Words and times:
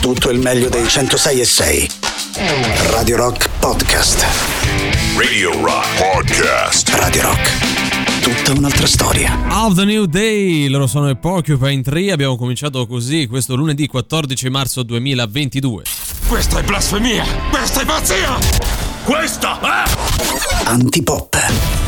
tutto 0.00 0.30
il 0.30 0.38
meglio 0.38 0.68
dei 0.68 0.88
106 0.88 1.40
e 1.40 1.44
6. 1.44 1.90
Radio 2.90 3.16
Rock 3.16 3.50
Podcast. 3.58 4.24
Radio 5.16 5.52
Rock 5.62 5.86
Podcast. 5.98 6.88
Radio 6.94 7.22
Rock. 7.22 8.22
Tutta 8.22 8.58
un'altra 8.58 8.86
storia. 8.86 9.38
Of 9.50 9.74
the 9.74 9.84
New 9.84 10.06
Day, 10.06 10.68
loro 10.68 10.86
sono 10.86 11.10
i 11.10 11.16
Porcupine 11.16 11.82
Tree, 11.82 12.10
abbiamo 12.12 12.36
cominciato 12.36 12.86
così 12.86 13.26
questo 13.26 13.54
lunedì 13.54 13.86
14 13.86 14.48
marzo 14.48 14.82
2022. 14.82 15.82
Questa 16.26 16.60
è 16.60 16.62
blasfemia! 16.62 17.24
Questa 17.50 17.82
è 17.82 17.84
pazzia! 17.84 18.38
Questa 19.04 19.60
è... 19.60 20.66
Antipop. 20.66 21.79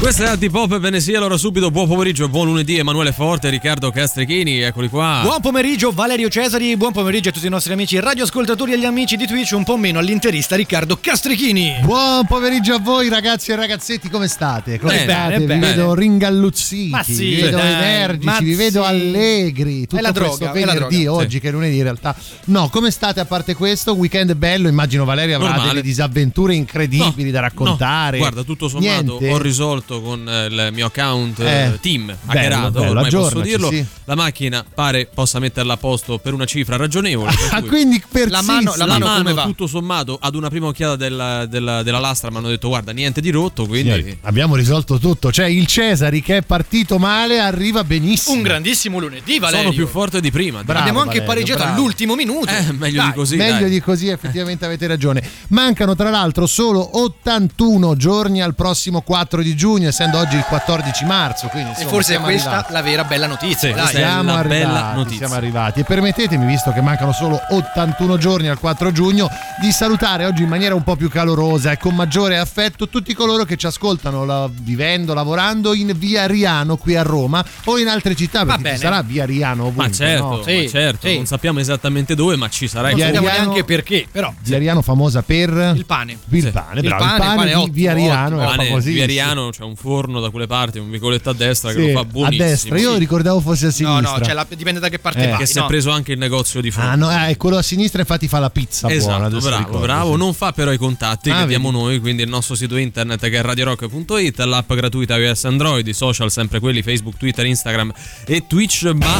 Questa 0.00 0.24
è 0.24 0.28
Antipop 0.28 0.72
e 0.72 0.78
ve 0.78 0.88
ne 0.88 0.98
sia 1.00 1.18
allora 1.18 1.36
subito. 1.36 1.70
Buon 1.70 1.86
pomeriggio, 1.86 2.26
buon 2.30 2.46
lunedì 2.46 2.78
Emanuele 2.78 3.12
Forte, 3.12 3.50
Riccardo 3.50 3.90
Castrichini, 3.90 4.60
eccoli 4.60 4.88
qua. 4.88 5.20
Buon 5.22 5.42
pomeriggio 5.42 5.90
Valerio 5.92 6.30
Cesari, 6.30 6.74
buon 6.78 6.92
pomeriggio 6.92 7.28
a 7.28 7.32
tutti 7.32 7.46
i 7.46 7.50
nostri 7.50 7.74
amici 7.74 8.00
radioascoltatori 8.00 8.72
e 8.72 8.74
agli 8.76 8.86
amici 8.86 9.16
di 9.16 9.26
Twitch, 9.26 9.52
un 9.52 9.62
po' 9.62 9.76
meno 9.76 9.98
all'interista 9.98 10.56
Riccardo 10.56 10.96
Castrichini. 10.98 11.80
Buon 11.82 12.24
pomeriggio 12.24 12.72
a 12.74 12.78
voi 12.78 13.10
ragazzi 13.10 13.50
e 13.52 13.56
ragazzetti, 13.56 14.08
come 14.08 14.26
state? 14.26 14.78
Come 14.78 14.92
Bene, 14.94 15.02
state? 15.12 15.28
bene, 15.32 15.38
vi 15.40 15.46
bene. 15.46 15.66
vedo 15.66 15.94
ringalluzziti, 15.94 16.88
Ma 16.88 17.02
sì, 17.02 17.14
vi 17.16 17.34
vedo 17.42 17.56
dai, 17.58 17.72
energici, 17.72 18.24
ma 18.24 18.38
vi 18.40 18.54
vedo 18.54 18.82
sì. 18.82 18.88
allegri. 18.88 19.80
Tutto 19.82 19.96
È 19.96 20.00
la 20.00 20.12
questo 20.12 20.36
droga, 20.38 20.58
è 20.58 20.64
la 20.64 20.72
venerdì, 20.72 21.02
droga. 21.04 21.20
oggi 21.24 21.40
che 21.40 21.48
è 21.48 21.50
lunedì 21.50 21.76
in 21.76 21.82
realtà. 21.82 22.16
No, 22.46 22.70
come 22.70 22.90
state 22.90 23.20
a 23.20 23.26
parte 23.26 23.54
questo? 23.54 23.92
Weekend 23.92 24.32
bello, 24.34 24.66
immagino 24.68 25.04
Valeria 25.04 25.36
avrà 25.36 25.48
Normale. 25.48 25.68
delle 25.68 25.82
disavventure 25.82 26.54
incredibili 26.54 27.26
No, 27.26 27.32
da 27.32 27.40
raccontare. 27.40 28.16
no, 28.16 28.22
guarda, 28.22 28.42
tutto 28.44 28.66
sommato 28.68 29.18
Niente? 29.18 29.30
ho 29.30 29.36
risolto 29.38 29.88
con 29.98 30.28
eh, 30.28 30.46
il 30.46 30.68
mio 30.72 30.86
account 30.86 31.40
Eh, 31.40 31.64
eh, 31.64 31.80
team 31.80 32.04
bello, 32.06 32.18
hackerato, 32.26 32.70
bello, 32.80 32.90
ormai 32.90 33.10
posso 33.10 33.40
dirlo. 33.40 33.70
sì. 33.70 33.84
La 34.04 34.14
macchina 34.14 34.64
pare 34.72 35.08
possa 35.12 35.38
metterla 35.38 35.72
a 35.72 35.76
posto 35.78 36.18
per 36.18 36.34
una 36.34 36.44
cifra 36.44 36.76
ragionevole. 36.76 37.30
per 37.32 37.48
Ah, 37.58 37.62
quindi 37.62 38.02
per 38.10 38.30
La 38.30 38.42
mano- 38.42 38.74
la 38.76 38.84
la 38.84 38.92
mano 38.92 39.04
mano, 39.06 39.18
come 39.22 39.32
va? 39.34 39.42
tutto 39.44 39.66
sommato 39.66 40.18
ad 40.20 40.34
una 40.34 40.48
prima 40.50 40.66
occhiata 40.66 40.96
della, 40.96 41.46
della- 41.46 41.82
della 41.82 41.98
lastra 41.98 42.30
mi 42.30 42.36
hanno 42.36 42.48
detto 42.48 42.68
guarda 42.68 42.92
niente 42.92 43.20
di 43.20 43.30
rotto 43.30 43.66
quindi 43.66 43.90
Signori, 43.92 44.18
abbiamo 44.22 44.54
risolto 44.54 44.98
tutto. 44.98 45.32
Cioè, 45.32 45.46
il 45.46 45.66
Cesari 45.66 46.20
che 46.22 46.36
è 46.38 46.42
partito 46.42 46.98
male 46.98 47.40
arriva 47.40 47.82
benissimo. 47.82 48.36
Un 48.36 48.42
grandissimo 48.42 48.98
lunedì 48.98 49.38
Valerio. 49.38 49.62
sono 49.64 49.74
più 49.74 49.86
forte 49.86 50.20
di 50.20 50.30
prima 50.30 50.62
Bravo, 50.62 50.80
Abbiamo 50.80 51.00
anche 51.00 51.20
Valerio, 51.20 51.32
pareggiato 51.34 51.62
bravo. 51.64 51.74
all'ultimo 51.80 52.14
minuto. 52.14 52.48
eh, 52.50 52.72
meglio 52.72 52.98
Dai. 53.00 53.06
di 53.06 53.12
così 53.14 53.36
Meglio 53.36 53.60
dai. 53.60 53.70
di 53.70 53.80
così, 53.80 54.08
effettivamente 54.08 54.64
avete 54.64 54.86
ragione. 54.86 55.22
Mancano 55.48 55.94
tra 55.96 56.10
l'altro 56.10 56.46
solo 56.46 56.98
81 57.00 57.96
giorni 57.96 58.42
al 58.42 58.54
prossimo 58.54 59.00
4 59.00 59.42
di 59.42 59.54
giugno, 59.56 59.79
essendo 59.86 60.18
oggi 60.18 60.36
il 60.36 60.44
14 60.44 61.04
marzo. 61.04 61.48
Quindi, 61.48 61.68
E 61.68 61.72
insomma, 61.72 61.90
forse 61.90 62.14
è 62.16 62.20
questa 62.20 62.48
arrivati. 62.50 62.72
la 62.72 62.82
vera 62.82 63.04
bella 63.04 63.26
notizia. 63.26 63.86
Sì, 63.86 63.96
Siamo 63.96 64.34
la 64.34 64.42
bella 64.42 64.68
arrivati, 64.68 64.96
notizia. 64.96 65.18
siamo 65.18 65.34
arrivati. 65.34 65.80
E 65.80 65.84
permettetemi, 65.84 66.46
visto 66.46 66.72
che 66.72 66.80
mancano 66.80 67.12
solo 67.12 67.40
81 67.50 68.16
giorni 68.18 68.48
al 68.48 68.58
4 68.58 68.92
giugno, 68.92 69.28
di 69.60 69.70
salutare 69.72 70.24
oggi 70.26 70.42
in 70.42 70.48
maniera 70.48 70.74
un 70.74 70.82
po' 70.82 70.96
più 70.96 71.08
calorosa 71.08 71.72
e 71.72 71.76
con 71.78 71.94
maggiore 71.94 72.38
affetto 72.38 72.88
tutti 72.88 73.12
coloro 73.14 73.44
che 73.44 73.56
ci 73.56 73.66
ascoltano 73.66 74.24
la- 74.24 74.48
vivendo, 74.50 75.14
lavorando 75.14 75.74
in 75.74 75.92
via 75.96 76.26
Riano 76.26 76.76
qui 76.76 76.96
a 76.96 77.02
Roma 77.02 77.44
o 77.64 77.78
in 77.78 77.88
altre 77.88 78.14
città, 78.14 78.44
perché 78.44 78.72
ci 78.72 78.78
sarà 78.78 79.02
via 79.02 79.24
Riano 79.24 79.62
ovunque. 79.64 79.86
ma 79.88 79.92
certo, 79.92 80.24
no? 80.24 80.42
Sì, 80.42 80.62
ma 80.64 80.68
certo 80.68 81.06
sì. 81.08 81.16
non 81.16 81.26
sappiamo 81.26 81.58
esattamente 81.60 82.14
dove 82.14 82.36
ma 82.36 82.48
ci 82.48 82.68
sarà 82.68 82.88
Non 82.88 82.96
Via 82.96 83.04
sappiamo 83.06 83.26
Riano- 83.28 83.42
neanche 83.44 83.64
perché, 83.64 84.06
però. 84.10 84.32
Via 84.40 84.58
Riano 84.58 84.82
famosa 84.82 85.22
per 85.22 85.50
Il 85.74 85.84
pane. 85.86 86.12
il 86.28 86.42
Sì. 86.42 86.50
pane, 86.50 86.80
Il 86.80 86.86
bravo, 86.86 87.04
pane, 87.04 87.14
il 87.14 87.20
pane, 87.20 87.34
pane 87.36 87.48
di 87.48 87.54
ottimo, 87.54 87.72
via 87.74 87.92
Riano 87.92 88.36
ottimo. 88.36 88.42
è 88.62 88.66
famosissimo. 88.66 88.94
via 88.94 89.06
Riano 89.06 89.48
c'è 89.50 89.62
un 89.70 89.76
forno 89.76 90.20
da 90.20 90.30
quelle 90.30 90.46
parti 90.46 90.78
un 90.78 90.90
vicoletto 90.90 91.30
a 91.30 91.32
destra 91.34 91.72
che 91.72 91.80
Sì, 91.80 91.86
lo 91.86 91.92
fa 91.92 92.00
a 92.00 92.04
buonissimo 92.04 92.44
destra, 92.48 92.78
io 92.78 92.96
ricordavo 92.96 93.40
fosse 93.40 93.64
a 93.64 93.68
No, 93.68 93.72
sinistra. 93.72 94.16
no, 94.18 94.24
cioè 94.24 94.34
la- 94.34 94.46
dipende 94.48 94.80
da 94.80 94.88
che 94.88 94.98
parte 94.98 95.24
Eh, 95.24 95.28
vai. 95.28 95.38
che 95.38 95.46
si 95.46 95.58
è 95.58 95.60
no. 95.60 95.66
preso 95.66 95.90
anche 95.90 96.12
il 96.12 96.18
negozio 96.18 96.60
di 96.60 96.70
forno 96.70 96.90
Ah, 96.90 96.94
no, 96.96 97.26
eh, 97.28 97.36
quello 97.36 97.56
a 97.56 97.62
sinistra 97.62 98.00
infatti 98.00 98.28
fa 98.28 98.38
la 98.38 98.50
pizza 98.50 98.86
buona. 98.88 99.00
Esatto, 99.00 99.24
adesso 99.24 99.46
bravo, 99.48 99.62
ricordo, 99.64 99.80
bravo. 99.86 100.12
sì. 100.12 100.18
Non 100.18 100.34
fa 100.34 100.52
però 100.52 100.72
i 100.72 100.76
contatti 100.78 101.30
Ah, 101.30 101.40
che 101.40 101.46
diamo 101.46 101.70
noi, 101.70 101.98
quindi 102.00 102.22
il 102.22 102.28
nostro 102.28 102.54
sito 102.54 102.76
internet 102.76 103.20
che 103.20 103.38
è 103.38 103.42
radiorock.it, 103.42 104.38
l'app 104.40 104.72
gratuita 104.72 105.16
iOS 105.16 105.44
Android, 105.44 105.86
i 105.86 105.92
social 105.94 106.30
sempre 106.30 106.58
quelli 106.60 106.82
Facebook, 106.82 107.16
Twitter, 107.16 107.46
Instagram 107.46 107.92
e 108.26 108.44
Twitch, 108.46 108.84
ma 108.94 109.18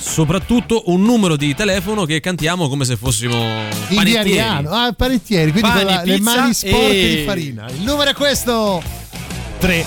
soprattutto 0.00 0.84
un 0.86 1.02
numero 1.02 1.36
di 1.36 1.54
telefono 1.54 2.04
che 2.04 2.20
cantiamo 2.20 2.68
come 2.68 2.84
se 2.84 2.96
fossimo 2.96 3.64
panettieri. 3.94 4.30
Riano, 4.32 4.70
ah, 4.70 4.92
panettieri, 4.92 5.50
quindi 5.52 5.68
Pani, 5.70 5.84
con 5.84 5.94
la- 5.94 6.02
le 6.04 6.20
mani 6.20 6.54
sporche 6.54 7.12
e- 7.12 7.16
di 7.16 7.24
farina. 7.24 7.66
Il 7.70 7.82
numero 7.82 8.10
è 8.10 8.14
questo: 8.14 8.82
3 9.58 9.86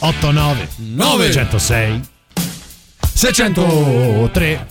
89 0.00 0.68
Nove. 0.76 1.30
106 1.32 2.00
603 3.14 4.66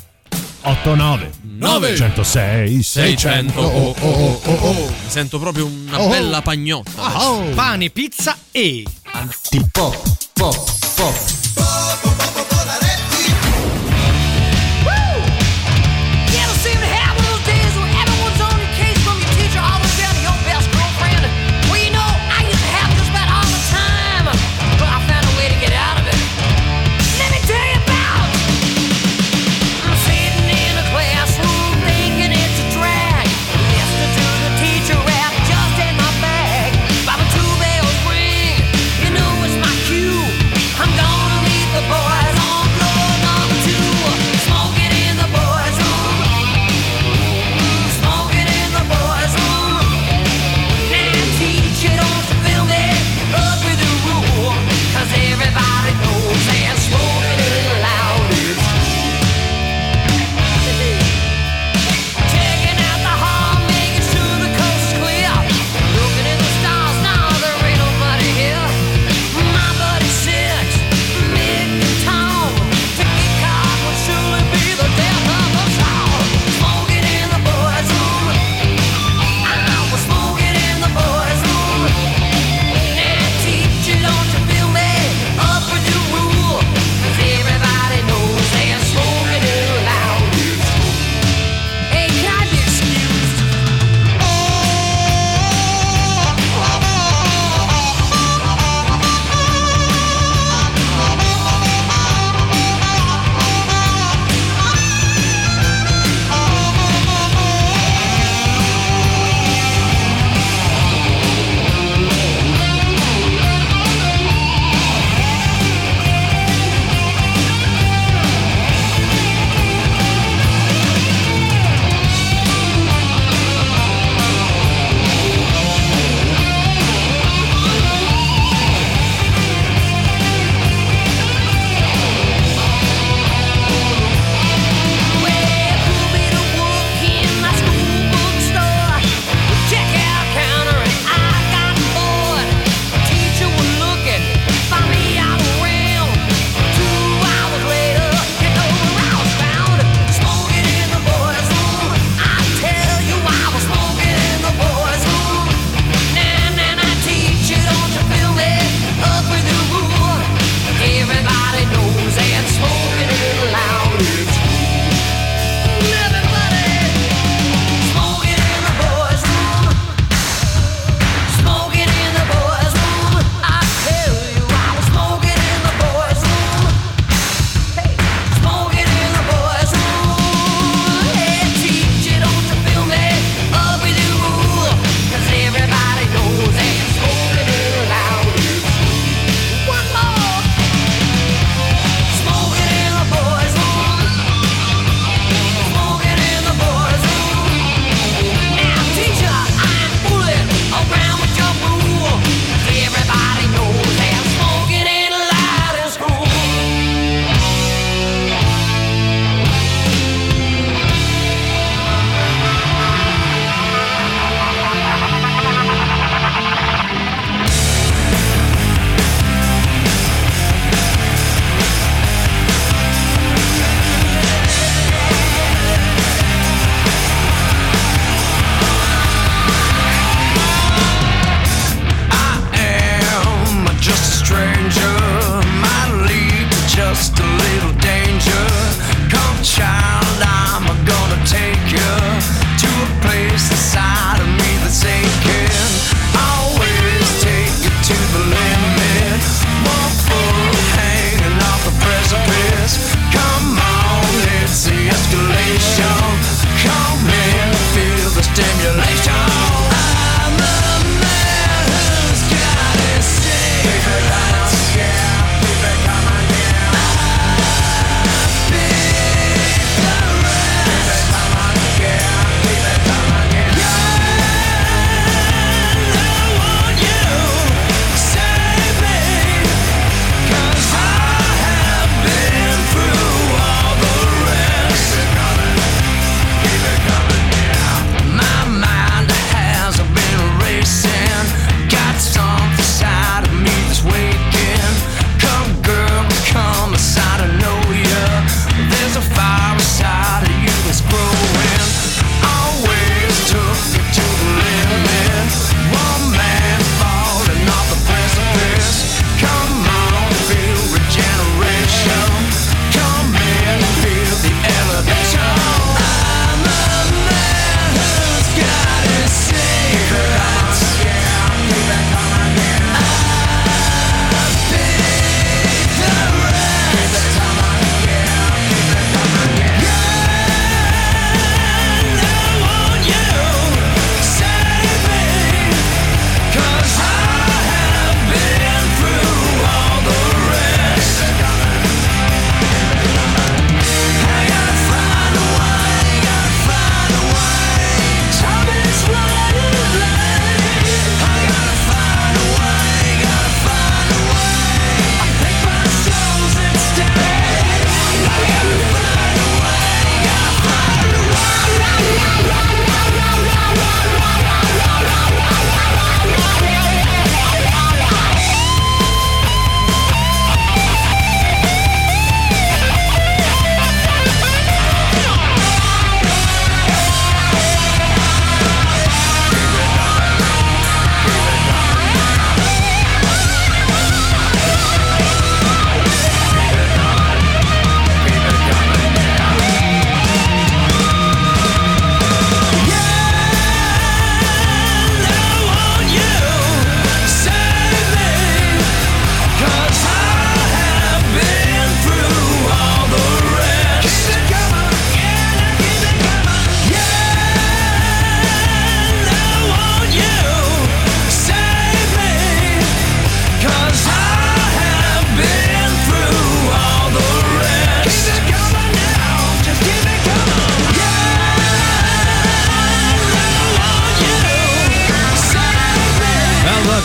89 0.63 1.29
Nove. 1.57 1.95
106 1.95 2.81
600 2.81 3.53
600 3.53 3.59
oh, 3.59 3.65
oh, 3.65 3.95
oh, 3.99 4.41
oh, 4.45 4.57
oh. 4.67 4.73
Mi 4.89 5.09
sento 5.09 5.39
proprio 5.39 5.65
una 5.65 6.01
Oh. 6.01 6.07
bella 6.09 6.41
pagnotta. 6.41 7.23
Oh. 7.29 7.43
Pane, 7.53 7.89
pizza 7.89 8.35
e 8.51 8.83
Antipop 9.11 10.01
pop 10.33 10.71
pop 10.95 11.15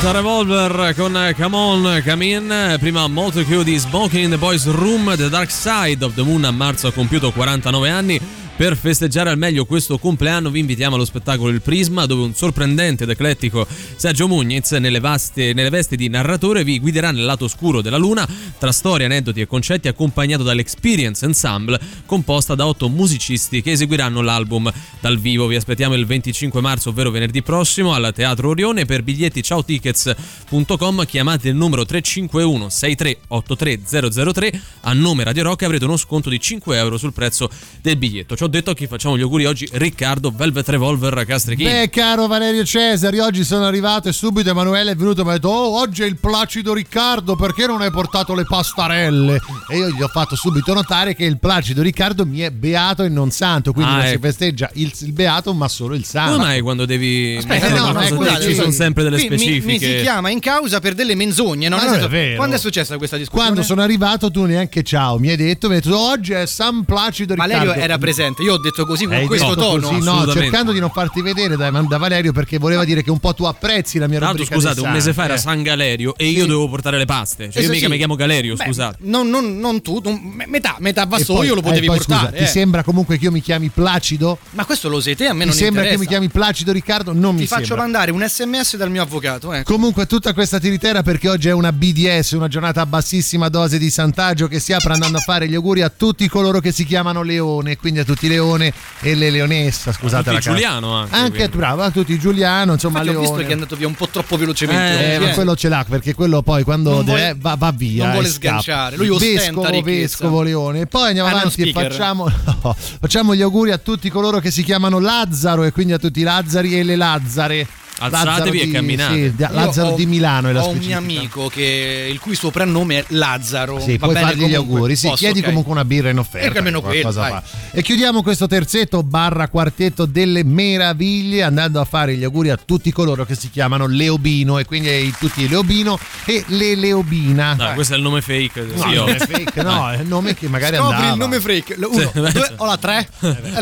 Velvet 0.03 0.15
Revolver 0.15 0.95
con 0.95 1.35
Come 1.37 1.57
On, 1.57 2.03
Come 2.05 2.26
In. 2.26 2.76
Prima 2.79 3.09
molto 3.09 3.43
più 3.45 3.62
di 3.62 3.76
Smoking 3.76 4.25
in 4.25 4.31
the 4.31 4.37
Boys 4.37 4.67
Room. 4.67 5.17
The 5.17 5.31
Dark 5.31 5.50
Side 5.50 6.05
of 6.05 6.12
the 6.15 6.23
Moon 6.23 6.45
a 6.45 6.50
marzo 6.50 6.88
ha 6.88 6.93
compiuto 6.93 7.31
49 7.31 7.88
anni. 7.88 8.21
Per 8.57 8.75
festeggiare 8.75 9.29
al 9.29 9.37
meglio 9.37 9.67
questo 9.67 9.99
compleanno 9.99 10.49
vi 10.49 10.61
invitiamo 10.61 10.95
allo 10.95 11.05
spettacolo 11.05 11.51
Il 11.51 11.61
Prisma 11.61 12.07
dove 12.07 12.23
un 12.23 12.35
sorprendente 12.35 13.05
ed 13.05 13.11
eclettico 13.11 13.67
Sergio 13.97 14.27
Mugnez 14.29 14.73
nelle, 14.73 14.99
vaste- 14.99 15.53
nelle 15.53 15.69
vesti 15.69 15.95
di 15.95 16.09
narratore 16.09 16.65
vi 16.65 16.81
guiderà 16.81 17.11
nel 17.11 17.27
lato 17.27 17.45
oscuro 17.45 17.83
della 17.83 17.99
luna 17.99 18.27
tra 18.59 18.73
storie, 18.73 19.05
aneddoti 19.05 19.43
e 19.43 19.47
concetti 19.47 19.89
accompagnato 19.89 20.43
dall'Experience 20.43 21.27
Ensemble 21.27 21.79
composta 22.07 22.55
da 22.55 22.67
otto 22.67 22.89
musicisti 22.89 23.61
che 23.61 23.73
eseguiranno 23.73 24.23
l'album 24.23 24.73
dal 25.01 25.19
vivo. 25.19 25.47
Vi 25.47 25.57
aspettiamo 25.57 25.95
il 25.95 26.07
25 26.07 26.63
marzo, 26.63 26.89
ovvero 26.89 27.11
venerdì 27.11 27.43
prossimo 27.43 27.93
al 27.93 28.11
Teatro 28.15 28.49
Orione. 28.49 28.87
Per 28.87 29.03
biglietti 29.03 29.43
ciaotickets.com 29.43 31.05
chiamate 31.05 31.51
il 31.51 31.57
numero 31.57 31.85
351 31.85 32.71
6383 32.71 34.33
003 34.33 34.61
a 34.81 34.93
nome 34.95 35.25
Radio 35.25 35.43
Rock 35.43 35.65
avrete 35.65 35.85
uno 35.85 35.99
sconto 35.99 36.31
di 36.31 36.41
5 36.41 36.79
euro 36.79 36.97
sul 36.97 37.13
prezzo 37.13 37.51
del 37.83 37.99
biglietto. 37.99 38.35
Ci 38.35 38.45
ho 38.47 38.49
detto 38.49 38.71
a 38.71 38.75
chi 38.75 38.87
facciamo 38.87 39.17
gli 39.19 39.23
auguri 39.23 39.45
oggi 39.45 39.69
Riccardo 39.73 40.31
Velvet 40.35 40.69
Revolver 40.69 41.25
Castrichini. 41.26 41.69
Beh, 41.71 41.91
caro 41.91 42.26
Valerio 42.26 42.65
Cesari, 42.65 43.19
oggi 43.19 43.45
sono 43.45 43.65
arrivato 43.67 44.09
e 44.09 44.12
subito 44.12 44.49
Emanuele 44.50 44.93
è 44.93 44.95
venuto 44.97 45.21
e 45.21 45.25
mi 45.25 45.31
ha 45.31 45.33
detto: 45.35 45.49
Oh, 45.49 45.79
oggi 45.81 46.03
è 46.03 46.07
il 46.07 46.17
placido 46.17 46.73
Riccardo, 46.73 47.37
perché 47.37 47.67
non 47.67 47.81
hai 47.83 47.91
portato 47.91 48.35
le 48.35 48.45
pastarelle? 48.45 49.41
E 49.69 49.76
io 49.76 49.88
gli 49.91 50.00
ho 50.03 50.09
fatto 50.09 50.37
subito 50.37 50.73
notare 50.75 51.15
che 51.15 51.25
il 51.25 51.38
placido 51.38 51.83
Riccardo 51.83 52.25
mi 52.25 52.41
è 52.41 52.50
beato 52.50 53.03
e 53.03 53.09
non 53.09 53.31
santo, 53.31 53.73
quindi 53.73 53.91
Ah, 53.93 53.97
non 53.97 54.07
si 54.07 54.12
ecco. 54.12 54.21
festeggia 54.23 54.71
il, 54.75 54.93
il 55.00 55.12
beato, 55.12 55.53
ma 55.55 55.69
solo 55.69 55.95
il 55.95 56.05
santo. 56.05 56.33
Come 56.35 56.45
mai 56.45 56.61
quando 56.61 56.85
devi 56.87 57.37
Aspetta, 57.38 57.69
no, 57.75 57.93
no, 57.93 58.03
scusate, 58.03 58.43
ci 58.45 58.55
sono 58.55 58.71
sempre 58.71 59.03
delle 59.03 59.17
Qui 59.19 59.29
mi- 59.29 59.37
specifiche? 59.38 59.87
Mi, 59.87 59.95
si 59.97 60.00
chiama 60.03 60.31
in 60.31 60.41
causa 60.41 60.81
per 60.81 60.95
delle 60.95 61.15
menzogne, 61.15 61.69
no? 61.69 61.76
Ma 61.76 61.85
non 61.85 61.95
è 62.00 62.09
vero. 62.09 62.37
Quando 62.37 62.55
è 62.57 62.59
successa 62.59 62.97
questa 62.97 63.17
discussione? 63.17 63.50
Quando 63.50 63.67
sono 63.67 63.83
arrivato, 63.83 64.31
tu 64.31 64.45
neanche 64.45 64.83
ciao, 64.83 65.19
mi 65.19 65.31
hai 65.31 65.37
detto, 65.37 65.69
mi 65.69 65.75
hai 65.75 65.81
detto 65.81 65.99
oggi 65.99 66.33
è 66.33 66.47
San 66.47 66.85
Placido 66.85 67.35
Riccardo. 67.35 67.57
Valerio 67.57 67.83
era 67.83 67.99
presente, 67.99 68.36
io 68.38 68.55
ho 68.55 68.59
detto 68.59 68.85
così 68.87 69.05
con 69.05 69.14
Hai 69.14 69.26
questo 69.26 69.55
tono. 69.55 69.88
così, 69.88 70.02
no, 70.05 70.12
assolutamente. 70.12 70.40
cercando 70.43 70.73
di 70.73 70.81
non 70.81 70.90
farti 70.90 71.23
vedere 71.23 71.57
da, 71.57 71.71
da 71.71 71.97
Valerio 71.99 72.33
perché 72.33 72.59
voleva 72.59 72.85
dire 72.85 73.02
che 73.02 73.11
un 73.11 73.19
po' 73.19 73.35
tu 73.35 73.45
apprezzi 73.45 73.99
la 73.99 74.07
mia 74.09 74.19
rubrica 74.19 74.55
scusate, 74.55 74.81
un 74.81 74.90
mese 74.93 75.12
fa 75.12 75.25
era 75.25 75.35
eh. 75.35 75.38
San 75.38 75.62
Galerio 75.62 76.14
e 76.16 76.26
io 76.28 76.47
dovevo 76.47 76.69
portare 76.69 76.99
le 76.99 77.05
paste. 77.07 77.45
Cioè, 77.50 77.52
io 77.55 77.59
Esatto, 77.61 77.73
mica 77.73 77.85
sì. 77.87 77.90
mi 77.93 77.97
chiamo 77.99 78.14
Galerio, 78.14 78.55
Beh, 78.57 78.64
scusate. 78.64 78.97
Non, 79.00 79.28
non- 79.28 79.59
non 79.59 79.83
tu, 79.83 80.00
non- 80.02 80.21
me- 80.23 80.47
metà, 80.47 80.76
metà 80.81 81.05
vassoio 81.07 81.55
lo 81.55 81.61
potevi 81.62 81.85
eh, 81.87 81.88
poi, 81.88 81.97
portare. 81.99 82.26
Scusa, 82.28 82.37
ti 82.38 82.43
eh. 82.45 82.47
sembra 82.47 82.83
comunque 82.83 83.19
che 83.19 83.25
io 83.25 83.31
mi 83.33 83.40
chiami 83.40 83.69
Placido? 83.69 84.38
Ma 84.50 84.64
questo 84.64 84.88
lo 84.88 85.00
sei 85.00 85.16
te, 85.16 85.26
a 85.26 85.33
me 85.33 85.40
Ti 85.40 85.47
non 85.47 85.55
sembra 85.55 85.83
che 85.83 85.88
interessa. 85.88 85.99
mi 86.02 86.07
chiami 86.07 86.28
Placido 86.28 86.73
Riccardo? 86.73 87.12
Non 87.12 87.35
Ti 87.35 87.40
mi 87.43 87.47
faccio 87.47 87.64
sembra. 87.64 87.83
mandare 87.83 88.11
un 88.11 88.25
sms 88.26 88.76
dal 88.76 88.90
mio 88.90 89.02
avvocato. 89.02 89.52
Ecco. 89.52 89.73
Comunque 89.73 90.07
tutta 90.07 90.33
questa 90.35 90.59
tiritera 90.59 91.02
perché 91.02 91.28
oggi 91.28 91.49
è 91.49 91.52
una 91.52 91.73
BDS, 91.73 92.33
una 92.33 92.49
giornata 92.49 92.81
a 92.83 92.87
bassissima 92.87 93.49
dose 93.49 93.78
di 93.78 93.90
santaggio 93.90 94.47
che 94.49 94.61
si 94.61 94.73
apre 94.73 94.93
andando 94.93 95.19
a 95.19 95.21
fare 95.21 95.49
gli 95.49 95.55
auguri 95.55 95.83
a 95.83 95.90
tutti 95.90 96.28
coloro 96.28 96.61
che 96.61 96.73
si 96.73 96.85
chiamano 96.85 97.23
Leone, 97.23 97.76
quindi 97.76 98.00
a 98.00 98.05
tutti 98.05 98.25
Leone 98.28 98.73
e 99.00 99.14
le 99.14 99.30
Leonessa, 99.30 99.92
scusate 99.92 100.25
Tutti 100.25 100.35
la 100.35 100.40
cara. 100.40 100.52
Giuliano 100.54 100.95
anche. 100.95 101.14
Anche 101.14 101.30
quindi. 101.37 101.56
bravo, 101.56 101.83
a 101.83 101.90
tutti 101.90 102.18
Giuliano, 102.18 102.73
insomma 102.75 103.00
Infatti 103.00 103.16
ho 103.16 103.21
visto 103.21 103.35
Leone. 103.35 103.47
che 103.47 103.50
è 103.50 103.54
andato 103.54 103.76
via 103.76 103.87
un 103.87 103.95
po' 103.95 104.09
troppo 104.09 104.37
velocemente. 104.37 105.04
Eh, 105.12 105.14
oggi, 105.16 105.25
ma 105.25 105.30
eh. 105.30 105.35
quello 105.35 105.56
ce 105.56 105.68
l'ha 105.68 105.85
perché 105.88 106.14
quello 106.14 106.42
poi 106.42 106.62
quando 106.64 107.02
vuole- 107.02 107.37
va, 107.38 107.54
va 107.56 107.73
via. 107.73 108.04
non 108.04 108.12
vuole 108.12 108.28
sganciare, 108.28 108.97
lui 108.97 109.09
ostenta 109.09 109.61
Vescovo, 109.71 109.83
vescovo 109.83 110.42
Leone. 110.42 110.80
E 110.80 110.87
poi 110.87 111.09
andiamo 111.09 111.28
Ah, 111.28 111.33
avanti 111.33 111.62
e 111.68 111.73
facciamo, 111.73 112.28
no, 112.62 112.76
facciamo 113.00 113.35
gli 113.35 113.42
auguri 113.42 113.71
a 113.73 113.78
tutti 113.78 114.09
coloro 114.11 114.38
che 114.40 114.50
si 114.50 114.62
chiamano 114.62 114.99
Lazzaro 114.99 115.64
e 115.64 115.73
quindi 115.73 115.92
a 115.92 115.99
tutti 115.99 116.21
i 116.21 116.23
Lazzari 116.23 116.78
e 116.78 116.83
le 116.83 116.97
Lazzare. 116.97 117.66
Alzatevi 117.99 118.26
Lazzaro 118.29 118.50
e 118.53 118.65
di- 118.67 118.71
camminate. 118.71 119.15
sì, 119.15 119.35
Lazzaro 119.38 119.88
ho- 119.88 119.95
di 119.97 120.07
Milano 120.07 120.49
è 120.49 120.53
la 120.53 120.65
Ho 120.65 120.69
un 120.71 120.76
mio 120.79 120.99
amico 120.99 121.49
che, 121.49 122.09
il 122.11 122.19
cui 122.21 122.35
soprannome 122.35 122.99
è 122.99 123.05
Lazzaro. 123.09 123.81
Sì, 123.81 123.97
Va 123.97 124.07
puoi 124.07 124.15
bene 124.15 124.26
fargli 124.26 124.38
gli 124.38 124.53
comunque? 124.53 124.75
auguri. 124.75 124.97
Sì, 124.97 125.07
Posso, 125.09 125.17
chiedi 125.25 125.38
ok. 125.38 125.45
comunque 125.47 125.73
una 125.73 125.85
birra 125.85 126.11
in 126.11 126.19
offerta. 126.19 126.59
Almeno 126.59 126.81
quello, 126.83 127.11
fa. 127.12 127.43
E 127.71 127.83
chiudiamo 127.83 128.23
questo 128.23 128.47
terzetto 128.47 129.03
barra 129.03 129.49
quartetto 129.49 130.05
delle 130.05 130.45
meraviglie 130.45 131.43
andando 131.43 131.81
a 131.81 131.85
fare 131.85 132.17
gli 132.17 132.25
auguri 132.25 132.50
a 132.50 132.59
tutti 132.62 132.93
coloro 132.93 133.25
che 133.25 133.35
si 133.35 133.49
chiamano 133.50 133.87
Leobino 133.87 134.59
e 134.59 134.65
quindi 134.67 134.88
ai 134.88 135.12
tutti 135.19 135.49
Leobino 135.49 135.99
e 136.26 136.45
le 136.49 136.75
Leobina. 136.75 137.55
Dai, 137.57 137.75
questo 137.75 137.95
è 137.95 137.97
il 137.97 138.03
nome 138.03 138.21
fake. 138.21 138.61
No, 138.75 138.83
sì, 138.83 138.95
non 138.95 138.99
oh. 138.99 139.07
è 139.07 139.17
fake, 139.19 139.62
no, 139.62 139.91
è 139.91 139.97
il 140.00 140.07
nome 140.07 140.35
che 140.35 140.49
magari 140.49 140.76
Scopri 140.76 140.95
andava. 140.95 141.12
il 141.12 141.19
nome 141.19 141.41
freak. 141.41 141.75
L- 141.79 141.83
Uno, 141.91 141.99
Sì, 142.00 142.09
due 142.33 142.53
o 142.57 142.67
la 142.67 142.76
tre. 142.76 143.09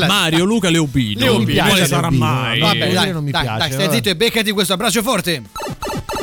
Mario 0.07 0.45
Luca 0.45 0.71
Leopino. 0.71 1.21
Leopino. 1.21 1.45
Mi 1.47 1.53
piace 1.53 1.87
sarà 1.87 2.11
mai? 2.11 2.59
no, 2.59 2.67
Vabbè, 2.67 2.93
dai, 2.93 3.13
non 3.13 3.25
mi 3.25 3.31
dai, 3.31 3.43
piace, 3.43 3.59
dai, 3.59 3.73
stai 3.73 3.91
zitto 3.95 4.09
e 4.11 4.17
beccati 4.25 4.53
questo 4.53 4.73
abbraccio 4.73 5.03
forte. 5.03 5.43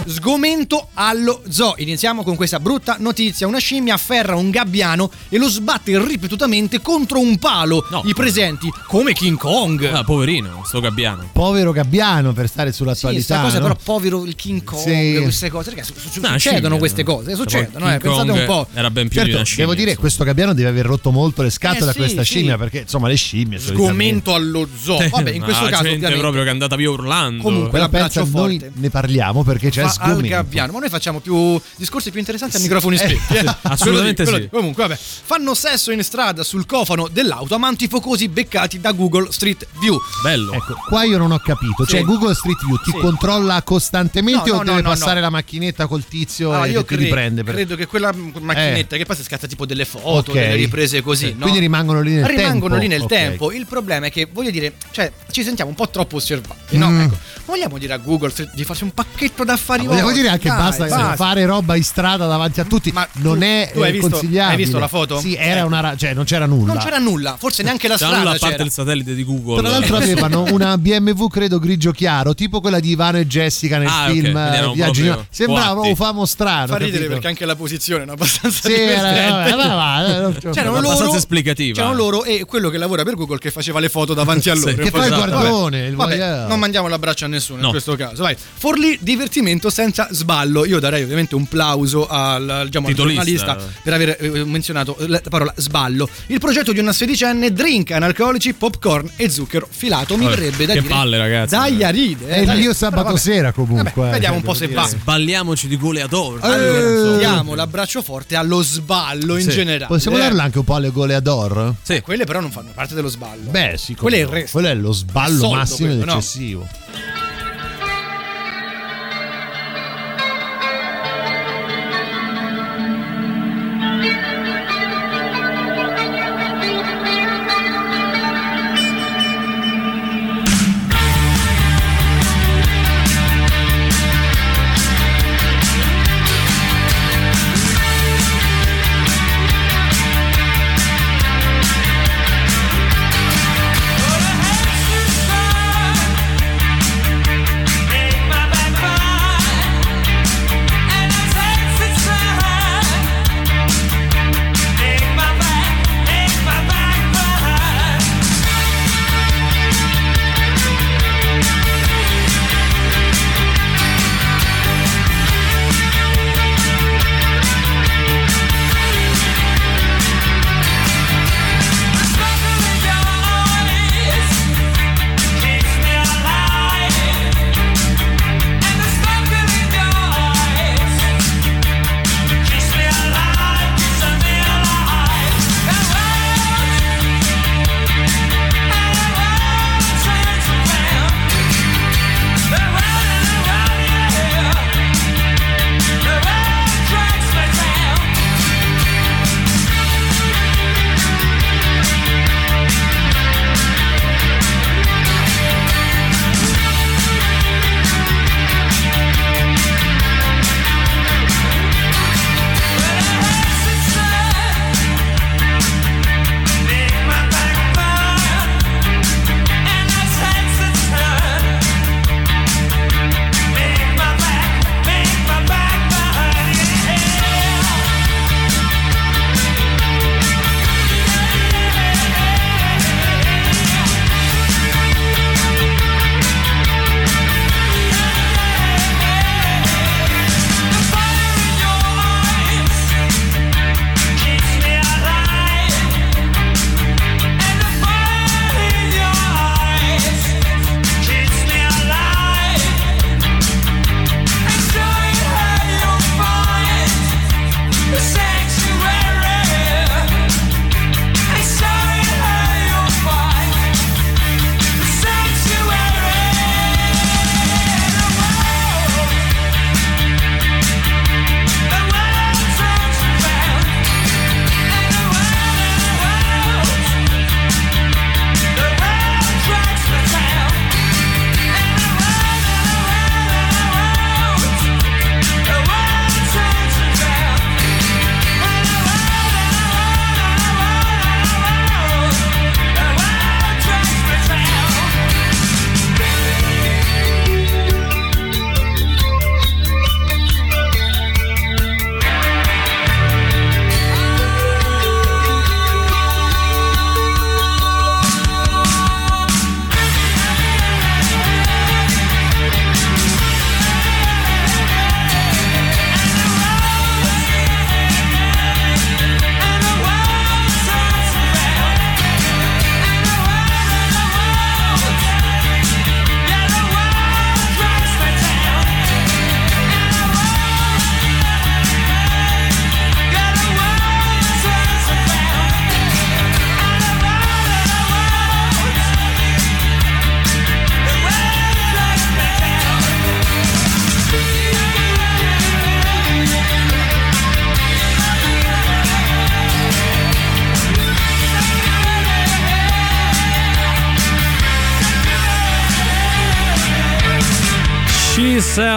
Sgomento 0.07 0.89
allo 0.95 1.43
zoo. 1.47 1.75
Iniziamo 1.77 2.23
con 2.23 2.35
questa 2.35 2.59
brutta 2.59 2.95
notizia. 2.99 3.45
Una 3.45 3.59
scimmia 3.59 3.93
afferra 3.93 4.35
un 4.35 4.49
gabbiano 4.49 5.11
e 5.29 5.37
lo 5.37 5.47
sbatte 5.47 6.03
ripetutamente 6.03 6.81
contro 6.81 7.19
un 7.19 7.37
palo. 7.37 7.85
No. 7.91 8.01
I 8.05 8.13
presenti, 8.15 8.71
come 8.87 9.13
King 9.13 9.37
Kong. 9.37 9.83
Ah, 9.93 10.03
poverino, 10.03 10.63
sto 10.65 10.79
gabbiano. 10.79 11.29
Povero 11.31 11.71
Gabbiano 11.71 12.33
per 12.33 12.47
stare 12.47 12.71
Sì, 12.71 12.77
sull'attualità. 12.77 13.23
sta 13.23 13.41
cosa 13.41 13.59
no? 13.59 13.67
però 13.67 13.77
povero 13.83 14.25
il 14.25 14.35
King 14.35 14.63
Kong, 14.63 14.81
Sì. 14.81 15.19
queste 15.21 15.49
cose, 15.51 15.69
ragazzi, 15.69 15.93
succedono 15.95 16.37
scimmia. 16.39 16.77
queste 16.77 17.03
cose, 17.03 17.35
succedono, 17.35 17.85
King 17.85 17.91
eh, 17.93 17.97
pensate 17.99 18.27
Kong 18.29 18.39
un 18.39 18.45
po'. 18.47 18.67
Era 18.73 18.89
ben 18.89 19.07
più 19.07 19.19
di 19.19 19.25
Certo, 19.25 19.35
una 19.35 19.45
scimmia. 19.45 19.63
devo 19.65 19.75
dire, 19.75 19.89
insomma. 19.91 19.99
questo 20.07 20.23
Gabbiano 20.23 20.53
deve 20.53 20.69
aver 20.69 20.85
rotto 20.87 21.11
molto 21.11 21.43
le 21.43 21.49
scatole 21.51 21.85
Eh, 21.85 21.89
a 21.89 21.91
sì, 21.91 21.97
questa 21.99 22.23
sì. 22.23 22.33
scimmia 22.33 22.57
perché 22.57 22.79
insomma 22.79 23.07
le 23.07 23.15
scimmie 23.15 23.59
Sgomento 23.59 24.33
allo 24.33 24.67
zoo. 24.81 24.97
Vabbè, 25.09 25.29
in 25.31 25.43
questo 25.43 25.65
Ah, 25.65 25.69
caso 25.69 25.83
gente 25.83 25.95
ovviamente 26.05 26.19
proprio 26.19 26.41
che 26.41 26.47
è 26.49 26.51
andata 26.51 26.75
via 26.75 26.89
urlando. 26.89 27.43
Comunque, 27.43 27.77
l'abbraccio 27.79 27.89
pensa, 27.99 28.23
noi 28.31 28.71
ne 28.73 28.89
parliamo 28.89 29.43
perché 29.43 29.69
c'è 29.69 29.81
fa 29.81 29.87
al 29.87 29.93
sgomento. 29.93 30.27
gabbiano. 30.27 30.71
Ma 30.73 30.79
noi 30.79 30.89
facciamo 30.89 31.19
più 31.19 31.59
discorsi 31.75 32.09
più 32.09 32.19
interessanti 32.19 32.57
a 32.57 32.59
microfoni 32.59 32.97
spenti. 32.97 33.35
eh. 33.35 33.55
assolutamente 33.63 34.23
Quello 34.23 34.37
sì. 34.37 34.43
di- 34.43 34.49
Comunque, 34.49 34.87
vabbè. 34.87 34.99
Fanno 35.23 35.53
sesso 35.53 35.91
in 35.91 36.03
strada 36.03 36.43
sul 36.43 36.65
cofano 36.65 37.07
dell'auto 37.07 37.55
amanti 37.55 37.87
focosi 37.87 38.27
beccati 38.27 38.79
da 38.79 38.91
Google 38.91 39.31
Street 39.31 39.67
View. 39.79 39.97
Bello. 40.23 40.53
Ecco, 40.53 40.75
qua 40.87 41.03
io 41.03 41.17
non 41.17 41.31
ho 41.31 41.39
capito. 41.39 41.85
Cioè, 41.85 41.99
Sì. 41.99 42.05
Google 42.05 42.33
Street 42.33 42.63
View 42.65 42.77
ti 42.83 42.91
Sì. 42.91 42.97
controlla 42.97 43.61
costantemente 43.63 44.49
No, 44.49 44.55
o 44.55 44.57
no, 44.59 44.63
deve 44.63 44.81
no, 44.81 44.87
no, 44.89 44.93
passare 44.93 45.15
no. 45.15 45.21
la 45.21 45.29
macchinetta 45.29 45.87
col 45.87 46.05
tizio 46.05 46.51
Allora, 46.51 46.65
e 46.67 46.71
io 46.71 46.81
ti 46.85 46.95
cre- 46.95 47.03
riprende? 47.05 47.43
Per... 47.43 47.53
credo 47.53 47.75
che 47.75 47.85
quella 47.87 48.13
macchinetta 48.39 48.97
che 48.97 49.05
poi 49.05 49.15
si 49.15 49.23
scatta 49.23 49.47
tipo 49.47 49.65
delle 49.65 49.85
foto, 49.85 50.31
Ok. 50.31 50.33
delle 50.33 50.55
riprese 50.55 51.01
così, 51.01 51.27
Sì, 51.27 51.31
no? 51.33 51.39
quindi 51.41 51.59
rimangono 51.59 52.01
lì 52.01 52.13
nel 52.13 52.25
Rimangono 52.25 52.75
tempo. 52.77 52.81
lì 52.81 52.87
nel 52.87 53.01
Ok. 53.01 53.07
tempo. 53.09 53.51
Il 53.51 53.65
problema 53.65 54.05
è 54.07 54.11
che, 54.11 54.27
voglio 54.31 54.51
dire, 54.51 54.73
cioè, 54.91 55.11
ci 55.31 55.43
sentiamo 55.43 55.69
un 55.69 55.75
po' 55.75 55.89
troppo 55.89 56.15
osservati, 56.17 56.77
no? 56.77 56.89
Mm. 56.89 56.99
Ecco, 57.01 57.17
vogliamo 57.45 57.77
dire 57.81 57.93
a 57.93 57.97
Google 57.97 58.31
di 58.53 58.63
farsi 58.63 58.83
un 58.83 58.91
pacchetto 58.93 59.43
d'affari 59.43 59.85
Volevo 59.85 60.03
vostri? 60.05 60.21
dire 60.21 60.31
anche 60.33 60.47
Dai, 60.47 60.57
basta, 60.57 61.15
fare 61.15 61.45
roba 61.45 61.75
in 61.75 61.83
strada 61.83 62.27
davanti 62.27 62.59
a 62.59 62.63
tutti. 62.65 62.91
Ma 62.91 63.07
non 63.13 63.39
tu- 63.39 63.43
è 63.43 63.69
tu 63.73 63.79
hai 63.81 63.89
eh, 63.89 63.91
visto- 63.93 64.09
consigliabile. 64.09 64.51
hai 64.51 64.57
visto 64.57 64.79
la 64.79 64.87
foto? 64.87 65.19
Sì, 65.19 65.35
era 65.35 65.59
Ecco. 65.59 65.67
una 65.67 65.95
cioè 65.97 66.13
non 66.13 66.23
c'era 66.25 66.45
nulla. 66.45 66.73
Non 66.73 66.81
c'era 66.83 66.97
nulla, 66.99 67.35
forse 67.39 67.63
neanche 67.63 67.87
la 67.87 67.95
strada 67.95 68.17
nulla 68.17 68.29
a 68.31 68.35
parte 68.37 68.49
c'era. 68.55 68.63
il 68.63 68.71
satellite 68.71 69.13
di 69.15 69.23
Google. 69.23 69.61
Tra 69.61 69.69
l'altro 69.71 69.95
avevano 69.97 70.43
una 70.51 70.77
BMW 70.77 71.27
credo 71.27 71.59
grigio 71.59 71.91
chiaro, 71.91 72.33
tipo 72.35 72.61
quella 72.61 72.79
di 72.79 72.89
Ivano 72.91 73.17
e 73.17 73.25
Jessica 73.27 73.77
nel 73.77 73.87
Ah, 73.87 74.05
film 74.09 74.31
quindi 74.31 74.39
eh, 74.39 74.55
erano 74.57 74.73
Viaggi 74.73 75.03
proprio 75.03 75.25
Sembrava 75.29 75.81
un 75.81 75.95
famo 75.95 76.25
strano. 76.25 76.67
Fa 76.67 76.77
ridere 76.77 76.91
capito? 76.93 77.11
perché 77.13 77.27
anche 77.27 77.45
la 77.45 77.55
posizione 77.55 78.03
è 78.05 78.07
abbastanza 78.09 78.67
Sì, 78.69 78.73
era, 78.73 79.09
eh, 79.09 80.33
c'è- 80.39 80.49
C'erano 80.51 80.77
abbastanza 80.77 81.03
loro, 81.05 81.17
esplicativa. 81.17 81.75
c'erano 81.75 81.93
loro 81.95 82.23
e 82.23 82.45
quello 82.45 82.69
che 82.69 82.77
lavora 82.77 83.03
per 83.03 83.15
Google 83.15 83.37
che 83.39 83.51
faceva 83.51 83.79
le 83.79 83.89
foto 83.89 84.13
davanti 84.13 84.49
a 84.49 84.55
loro. 84.55 84.73
Che 84.75 84.89
fa 84.91 84.97
il 85.05 85.13
Esatto. 85.13 85.29
guardone, 85.29 85.89
non 85.89 86.59
mandiamo 86.59 86.87
l'abbraccio 86.87 87.25
a 87.25 87.27
nessuno 87.27 87.61
No. 87.61 87.70
Questo 87.71 87.95
caso. 87.95 88.21
Vai. 88.23 88.35
Forlì 88.37 88.97
divertimento 89.01 89.69
senza 89.69 90.07
sballo. 90.11 90.65
Io 90.65 90.79
darei 90.79 91.03
ovviamente 91.03 91.35
un 91.35 91.47
plauso 91.47 92.07
al, 92.07 92.63
diciamo, 92.65 92.87
al 92.87 92.93
Titolista. 92.93 93.23
giornalista 93.23 93.57
per 93.83 93.93
aver 93.93 94.17
eh, 94.19 94.43
menzionato 94.45 94.95
la 95.07 95.21
parola 95.29 95.53
sballo. 95.57 96.07
Il 96.27 96.39
progetto 96.39 96.71
di 96.71 96.79
una 96.79 96.93
sedicenne 96.93 97.51
drink 97.51 97.91
analcolici, 97.91 98.53
popcorn 98.53 99.09
e 99.15 99.29
zucchero 99.29 99.67
filato. 99.69 100.17
Mi 100.17 100.25
Vabbè, 100.25 100.35
verrebbe 100.37 100.65
da 100.67 100.73
che 100.73 100.81
dire. 100.81 100.93
palle, 100.93 101.17
ragazzi. 101.17 101.55
Dai 101.55 101.83
a 101.83 101.89
ride. 101.89 102.27
È 102.27 102.39
il 102.39 102.45
dai. 102.45 102.59
mio 102.59 102.73
sabato 102.73 103.03
vabbè. 103.07 103.17
sera 103.17 103.51
comunque. 103.51 103.91
Vabbè, 103.95 104.07
eh, 104.09 104.11
vediamo 104.11 104.35
un 104.35 104.41
po' 104.43 104.53
devo 104.53 104.59
se 104.59 104.67
dire. 104.67 104.79
va. 104.79 104.87
Sbagliamoci 104.87 105.67
di 105.67 105.77
goleador. 105.77 106.39
Allora, 106.41 107.15
Eh. 107.15 107.17
diamo 107.17 107.55
l'abbraccio 107.55 108.01
forte 108.01 108.35
allo 108.35 108.61
sballo 108.61 109.37
in 109.37 109.43
Sì. 109.43 109.51
generale. 109.51 109.85
Possiamo 109.87 110.17
eh. 110.17 110.21
darla 110.21 110.43
anche 110.43 110.57
un 110.59 110.63
po' 110.63 110.75
alle 110.75 110.89
goleador? 110.91 111.73
Sì. 111.81 112.01
Quelle 112.01 112.25
però 112.25 112.39
non 112.39 112.51
fanno 112.51 112.69
parte 112.73 112.93
dello 112.95 113.07
sballo. 113.09 113.49
Beh, 113.49 113.75
sì, 113.77 113.95
Quello 113.95 114.15
è 114.15 114.19
il 114.19 114.25
come 114.25 114.37
no. 114.37 114.41
resto. 114.43 114.57
Quello 114.59 114.73
è 114.73 114.75
lo 114.75 114.91
sballo 114.91 115.49
massimo 115.51 115.89
ed 115.89 115.95
quello, 115.97 116.11
no? 116.11 116.17
eccessivo. 116.19 116.67
But 116.67 117.20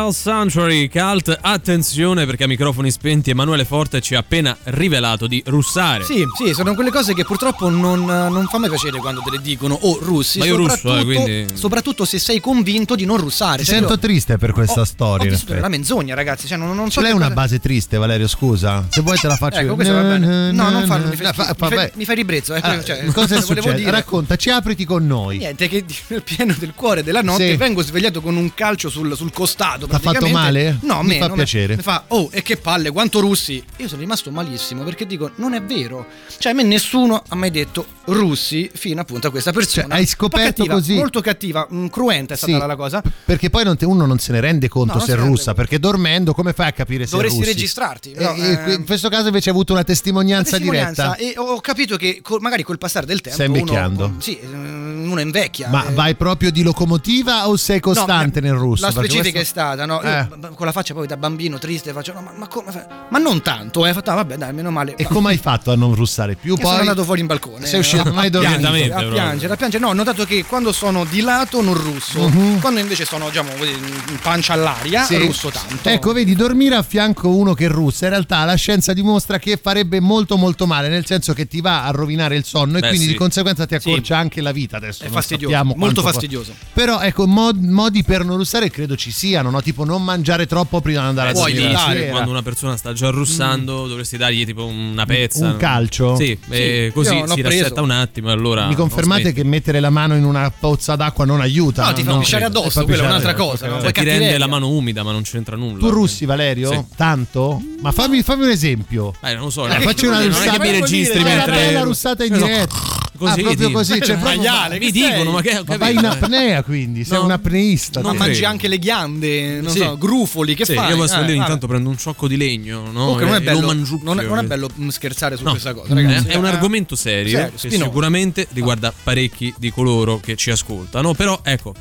Cell 0.05 0.12
Sanctuary 0.12 0.88
Cult, 0.88 1.38
attenzione 1.40 2.27
perché 2.27 2.45
a 2.45 2.47
microfoni 2.47 2.90
spenti 2.90 3.31
Emanuele 3.31 3.64
Forte 3.64 4.01
ci 4.01 4.14
ha 4.14 4.19
appena 4.19 4.57
rivelato 4.64 5.27
di 5.27 5.43
russare. 5.47 6.05
Sì, 6.05 6.25
sì, 6.37 6.53
sono 6.53 6.75
quelle 6.75 6.90
cose 6.90 7.14
che 7.14 7.25
purtroppo 7.25 7.69
non, 7.71 8.05
non 8.05 8.47
fa 8.51 8.59
mai 8.59 8.69
piacere 8.69 8.99
quando 8.99 9.21
te 9.23 9.31
le 9.31 9.40
dicono 9.40 9.79
o 9.81 9.99
russi. 10.03 10.38
Ma 10.40 10.45
io 10.45 10.57
russo, 10.57 10.75
eh, 10.75 10.77
soprattutto- 10.79 11.05
quindi- 11.05 11.47
Soprattutto 11.55 12.05
se 12.05 12.19
sei 12.19 12.40
convinto 12.40 12.95
di 12.95 13.05
non 13.07 13.17
russare. 13.17 13.59
Ti 13.59 13.64
Cioè, 13.64 13.77
sento 13.77 13.93
io 13.93 13.99
triste 13.99 14.37
per 14.37 14.53
questa 14.53 14.81
ho- 14.81 14.85
storia. 14.85 15.31
Ho 15.31 15.35
effetti. 15.35 15.53
nella 15.53 15.69
menzogna, 15.69 16.14
ragazzi. 16.14 16.47
Cioè, 16.47 16.59
non, 16.59 16.75
non 16.75 16.87
so 16.90 17.01
Ce 17.01 17.01
l'hai 17.03 17.12
una 17.12 17.23
cosa- 17.29 17.35
base 17.35 17.61
triste, 17.61 17.97
Valerio? 17.97 18.27
Scusa. 18.29 18.87
Se 18.90 19.01
vuoi 19.01 19.17
te 19.19 19.27
la 19.27 19.37
faccio 19.37 19.59
Ecco, 19.61 19.75
questo 19.75 19.95
va 19.95 20.03
bene. 20.03 20.53
No, 20.53 20.71
non 20.71 20.85
farlo, 20.87 21.09
mi 21.09 21.17
fai, 21.17 21.27
No, 21.27 21.33
fa- 21.33 21.55
mi 21.69 21.75
fai- 21.77 21.90
mi 21.95 22.05
fai 22.05 22.14
ribrezzo. 22.14 22.55
Ecco, 22.55 22.67
Ah, 22.67 22.83
cioè, 22.85 23.05
cosa 23.07 23.37
è 23.37 23.40
volevo 23.40 23.47
successo? 23.47 23.73
dire- 23.73 23.90
Raccontaci, 23.90 24.51
apriti 24.51 24.85
con 24.85 25.07
noi. 25.07 25.38
Niente, 25.38 25.69
che 25.69 25.85
nel 26.09 26.23
pieno 26.25 26.55
del 26.59 26.73
cuore 26.75 27.03
della 27.03 27.23
notte 27.23 27.51
Sì. 27.51 27.57
vengo 27.57 27.83
svegliato 27.83 28.21
con 28.21 28.37
un 28.37 28.53
calcio 28.55 28.88
sul, 28.88 29.17
sul 29.17 29.33
costato. 29.33 29.87
T'ha 29.98 30.12
fatto 30.12 30.28
male? 30.28 30.78
No, 30.83 31.02
Mi 31.02 31.09
meno, 31.09 31.26
fa 31.28 31.33
piacere. 31.35 31.76
Mi 31.76 31.83
fa, 31.83 32.04
oh, 32.09 32.28
e 32.33 32.42
che 32.42 32.57
palle, 32.57 32.90
quanto 32.90 33.20
russi. 33.20 33.62
Io 33.78 33.88
sono 33.88 34.00
rimasto 34.00 34.30
malissimo 34.30 34.83
perché 34.83 35.07
dico, 35.07 35.30
non 35.37 35.54
è 35.54 35.62
vero. 35.62 36.07
Cioè, 36.38 36.52
a 36.52 36.54
me 36.54 36.62
nessuno 36.62 37.22
ha 37.26 37.35
mai 37.35 37.50
detto 37.50 37.87
russi 38.07 38.70
fino 38.72 39.00
appunto 39.00 39.28
a 39.28 39.30
questa 39.30 39.52
persona. 39.52 39.88
Cioè, 39.88 39.96
hai 39.96 40.07
scoperto 40.07 40.46
cattiva, 40.64 40.74
così? 40.74 40.94
Molto 40.94 41.20
cattiva, 41.20 41.66
mm, 41.72 41.87
cruenta 41.87 42.35
è 42.35 42.37
stata 42.37 42.52
Sì, 42.52 42.59
la 42.66 42.76
cosa. 42.76 43.02
Perché 43.24 43.50
poi 43.50 43.64
non 43.64 43.76
te- 43.76 43.85
uno 43.87 44.07
non 44.07 44.18
se 44.18 44.33
ne 44.33 44.40
rende 44.40 44.68
conto 44.68 44.94
No, 44.94 45.00
se 45.00 45.12
è 45.12 45.16
se 45.16 45.22
russa, 45.22 45.54
perché 45.54 45.78
dormendo 45.78 46.35
come 46.35 46.52
fai 46.52 46.68
a 46.68 46.72
capire 46.72 47.04
se 47.07 47.12
Dovresti 47.12 47.37
è 47.38 47.40
russi? 47.40 47.52
registrarti. 47.54 48.11
E- 48.12 48.14
però, 48.16 48.35
e 48.35 48.59
eh, 48.70 48.74
in 48.74 48.85
questo 48.85 49.09
caso 49.09 49.26
invece 49.26 49.48
hai 49.50 49.54
avuto 49.54 49.72
una 49.72 49.85
testimonianza, 49.85 50.52
testimonianza, 50.57 51.14
diretta. 51.18 51.40
E 51.40 51.40
ho 51.40 51.61
capito 51.61 51.96
che 51.96 52.20
col- 52.22 52.40
magari 52.40 52.62
col 52.62 52.78
passare 52.78 53.07
del 53.07 53.20
tempo 53.20 53.37
Stai 53.42 53.46
invecchiando. 53.46 54.04
Uno, 54.07 54.20
sì, 54.20 54.38
uno 54.42 55.20
invecchia. 55.20 55.68
Ma 55.68 55.87
eh. 55.87 55.92
vai 55.92 56.14
proprio 56.14 56.50
di 56.50 56.62
locomotiva 56.62 57.48
o 57.48 57.57
sei 57.57 57.80
costante 57.80 58.40
No, 58.40 58.46
nel 58.48 58.57
russo? 58.57 58.85
La 58.85 58.90
specifica 58.90 59.20
questo- 59.22 59.38
è 59.40 59.44
stata, 59.44 59.84
no? 59.87 60.01
Eh. 60.03 60.29
con 60.55 60.66
la 60.66 60.73
faccia 60.73 60.94
poi 60.94 61.07
da 61.07 61.16
bambino 61.16 61.59
triste 61.59 61.92
faccio, 61.92 62.12
no, 62.12 62.20
ma, 62.20 62.33
ma 62.37 62.47
come 62.49 62.70
fa- 62.70 63.07
Ma 63.11 63.18
non 63.18 63.42
tanto, 63.42 63.85
eh. 63.87 63.92
Fatto, 63.92 64.11
ah, 64.11 64.14
vabbè, 64.14 64.37
dai, 64.37 64.53
meno 64.53 64.70
male. 64.70 64.94
E 64.97 65.05
come 65.05 65.31
hai 65.31 65.37
fatto 65.38 65.70
a 65.70 65.77
non 65.77 65.94
russare 65.94 66.35
più? 66.35 66.51
Io 66.51 66.57
Poi 66.57 66.66
sono 66.66 66.81
andato 66.81 67.05
fuori 67.05 67.20
in 67.20 67.27
balcone. 67.27 67.66
Sei 67.66 67.79
uscito, 67.81 68.03
non 68.05 68.18
hai 68.18 68.27
a 68.29 68.31
dormito. 68.31 68.59
piangere, 68.59 68.92
a 68.92 68.99
piangere, 69.09 69.53
a 69.53 69.57
piangere. 69.57 69.83
No, 69.85 69.90
ho 69.90 69.94
notato 69.94 70.25
che 70.25 70.44
quando 70.44 70.73
sono 70.73 71.05
di 71.05 71.20
lato 71.20 71.62
non 71.62 71.75
russo, 71.75 72.29
Mhm. 72.29 72.61
quando 72.61 72.81
invece 72.81 73.05
sono, 73.05 73.29
diciamo, 73.29 73.51
in 73.64 74.18
pancia 74.23 74.53
all'aria, 74.55 75.05
Sì. 75.05 75.16
russo 75.18 75.51
tanto. 75.51 75.88
Ecco, 75.88 76.12
vedi, 76.12 76.35
dormire 76.35 76.75
a 76.77 76.83
fianco 76.83 77.29
uno 77.29 77.55
che 77.55 77.68
russa, 77.68 78.05
in 78.07 78.11
realtà 78.12 78.44
la 78.44 78.55
scienza 78.55 78.92
dimostra 78.92 79.38
che 79.38 79.59
farebbe 79.61 80.01
molto 80.01 80.37
molto 80.37 80.66
male, 80.66 80.88
nel 80.88 81.05
senso 81.07 81.33
che 81.33 81.47
ti 81.47 81.61
va 81.61 81.85
a 81.85 81.90
rovinare 81.90 82.37
il 82.37 82.44
sonno 82.44 82.79
e 82.79 82.81
Beh, 82.81 82.88
quindi 82.88 83.07
sì. 83.07 83.12
di 83.12 83.18
conseguenza 83.18 83.66
ti 83.66 83.77
Sì. 83.79 83.88
accorcia 83.88 84.16
anche 84.16 84.40
la 84.40 84.53
vita 84.53 84.77
adesso. 84.77 85.05
È 85.05 85.09
fastidioso, 85.09 85.64
molto 85.77 86.03
fastidioso. 86.03 86.55
Però 86.73 87.01
ecco, 87.01 87.27
mod- 87.27 87.62
modi 87.62 88.03
per 88.03 88.25
non 88.25 88.37
russare 88.37 88.70
credo 88.70 88.97
ci 88.97 89.11
siano, 89.11 89.51
no? 89.51 89.61
Tipo 89.62 89.74
non 89.83 90.05
mangiare 90.05 90.47
troppo 90.47 90.81
prima 90.81 91.01
di 91.01 91.07
andare 91.09 91.31
a 91.31 91.33
Puoi 91.33 91.53
dormire 91.53 91.71
evitare 91.73 91.99
sera. 91.99 92.11
Quando 92.13 92.31
una 92.31 92.43
persona 92.43 92.77
sta 92.77 92.93
già 92.93 93.11
russando, 93.11 93.89
dovresti 93.89 94.17
dargli 94.17 94.45
tipo 94.47 94.65
una 94.67 95.05
pezza. 95.07 95.47
Un 95.47 95.57
calcio? 95.57 96.15
Sì, 96.15 96.39
e 96.51 96.93
così 96.95 97.11
si 97.27 97.41
preso. 97.43 97.63
rassetta 97.63 97.81
un 97.83 97.91
attimo 97.91 98.31
allora. 98.31 98.67
Mi 98.69 98.77
confermate 98.77 99.33
che 99.33 99.43
mettere 99.43 99.81
la 99.81 99.91
mano 99.91 100.15
in 100.15 100.25
una 100.25 100.49
pozza 100.57 100.95
d'acqua 100.95 101.25
non 101.25 101.41
aiuta? 101.41 101.87
No, 101.87 101.93
ti 101.95 102.05
fa 102.05 102.11
Non 102.11 102.21
pisciare 102.21 102.45
credo. 102.45 102.61
addosso, 102.61 102.81
fa 102.81 102.87
quella 102.87 103.03
è 103.03 103.07
un'altra 103.07 103.35
cosa, 103.35 103.67
no? 103.67 103.81
Cioè, 103.81 103.91
ti 103.91 104.05
rende 104.05 104.39
la 104.39 104.47
mano 104.47 104.69
umida, 104.69 105.03
ma 105.03 105.11
non 105.11 105.23
c'entra 105.23 105.57
nulla. 105.57 105.79
Tu 105.79 105.89
russi, 105.89 106.25
Valerio? 106.27 106.71
Sì. 106.71 106.85
Tanto? 106.97 107.61
Ma 107.81 107.91
fammi, 107.91 108.23
fammi 108.23 108.45
un 108.45 108.51
esempio. 108.51 109.13
Eh, 109.23 109.35
non 109.35 109.45
lo 109.45 109.51
so. 109.51 109.67
Eh, 109.67 109.81
facci 109.81 110.07
una 110.07 110.19
non 110.21 110.27
è 110.29 110.31
che 110.31 110.39
russata. 110.39 110.63
mi 110.63 110.71
registri 110.71 111.21
Fai 111.21 111.35
mentre. 111.37 111.69
una 111.71 111.83
russata 111.83 112.25
in 112.25 112.33
no, 112.33 112.39
diretta. 112.39 112.75
Così, 113.16 113.40
ah, 113.40 113.42
proprio 113.44 113.70
così. 113.70 114.00
Cioè, 114.00 114.16
proprio, 114.18 114.37
Maiale, 114.38 114.79
Mi 114.79 114.92
sei? 114.92 115.11
dicono, 115.11 115.31
ma 115.31 115.40
che 115.40 115.62
ma 115.64 115.77
vai 115.77 115.94
in 115.94 116.05
eh. 116.05 116.07
apnea 116.09 116.62
quindi, 116.64 117.05
sei 117.05 117.18
No. 117.18 117.24
un 117.24 117.31
apneista. 117.31 118.00
Ma 118.00 118.12
mangi 118.12 118.33
credo. 118.33 118.46
anche 118.48 118.68
le 118.68 118.79
ghiande, 118.79 119.61
non 119.61 119.70
Sì. 119.70 119.79
so, 119.79 119.96
grufoli, 119.96 120.55
che 120.55 120.64
Sì, 120.64 120.74
fai? 120.74 120.90
io 120.90 120.96
posso 120.96 121.14
Eh, 121.14 121.20
ogni 121.20 121.37
vabbè. 121.37 121.48
tanto 121.48 121.66
prendo 121.68 121.88
un 121.90 121.96
ciocco 121.96 122.27
di 122.27 122.37
legno, 122.37 122.90
no? 122.90 122.92
Comunque 122.92 123.24
non 123.24 123.35
è 123.35 123.38
E 123.38 123.40
bello, 123.42 123.72
non 123.72 124.18
è, 124.18 124.22
non 124.24 124.38
è 124.38 124.42
bello 124.42 124.68
mm, 124.79 124.88
scherzare 124.88 125.37
su 125.37 125.44
No. 125.44 125.50
questa 125.50 125.72
cosa, 125.74 125.94
ragazzi. 125.94 126.29
È 126.29 126.35
un 126.35 126.44
Eh, 126.44 126.48
argomento 126.48 126.96
serio, 126.96 127.50
serio, 127.55 127.79
che 127.79 127.85
sicuramente 127.85 128.48
riguarda 128.53 128.92
parecchi 129.03 129.55
di 129.59 129.70
coloro 129.70 130.18
che 130.18 130.35
ci 130.37 130.50
ascoltano, 130.50 131.14
però 131.14 131.38
ecco, 131.44 131.72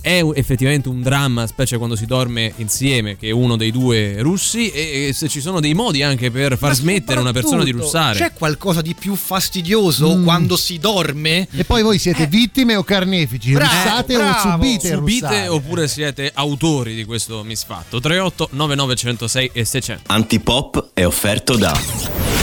è 0.00 0.22
effettivamente 0.34 0.88
un 0.88 1.02
dramma, 1.02 1.46
specie 1.46 1.76
quando 1.78 1.96
si 1.96 2.06
dorme 2.06 2.52
insieme, 2.56 3.16
che 3.16 3.28
è 3.28 3.30
uno 3.32 3.56
dei 3.56 3.70
due 3.70 4.20
russi, 4.22 4.70
e, 4.70 5.12
se 5.14 5.28
ci 5.28 5.40
sono 5.40 5.60
dei 5.60 5.74
modi 5.74 6.02
anche 6.02 6.30
per 6.30 6.56
far 6.58 6.70
Ma 6.70 6.74
smettere 6.74 7.20
una 7.20 7.32
persona 7.32 7.62
di 7.64 7.70
russare. 7.70 8.18
C'è 8.18 8.32
qualcosa 8.32 8.80
di 8.80 8.94
più 8.94 9.14
fastidioso 9.14 10.16
Mm. 10.16 10.24
quando 10.24 10.56
si 10.56 10.78
dorme? 10.78 11.46
E 11.52 11.64
poi 11.64 11.82
voi 11.82 11.98
siete 11.98 12.26
vittime 12.26 12.76
o 12.76 12.82
carnefici? 12.82 13.52
Bravo, 13.52 13.70
Russate 13.72 14.16
o 14.16 14.18
bravo. 14.18 14.50
subite 14.50 14.88
il 14.88 14.94
Subite 14.94 15.26
russare? 15.26 15.48
oppure 15.48 15.88
siete 15.88 16.30
autori 16.34 16.94
di 16.94 17.04
questo 17.04 17.42
misfatto? 17.44 18.00
38 18.00 18.48
9906 18.52 19.50
e 19.52 19.64
600. 19.64 20.02
Antipop 20.12 20.90
è 20.94 21.04
offerto 21.06 21.56
da 21.56 21.78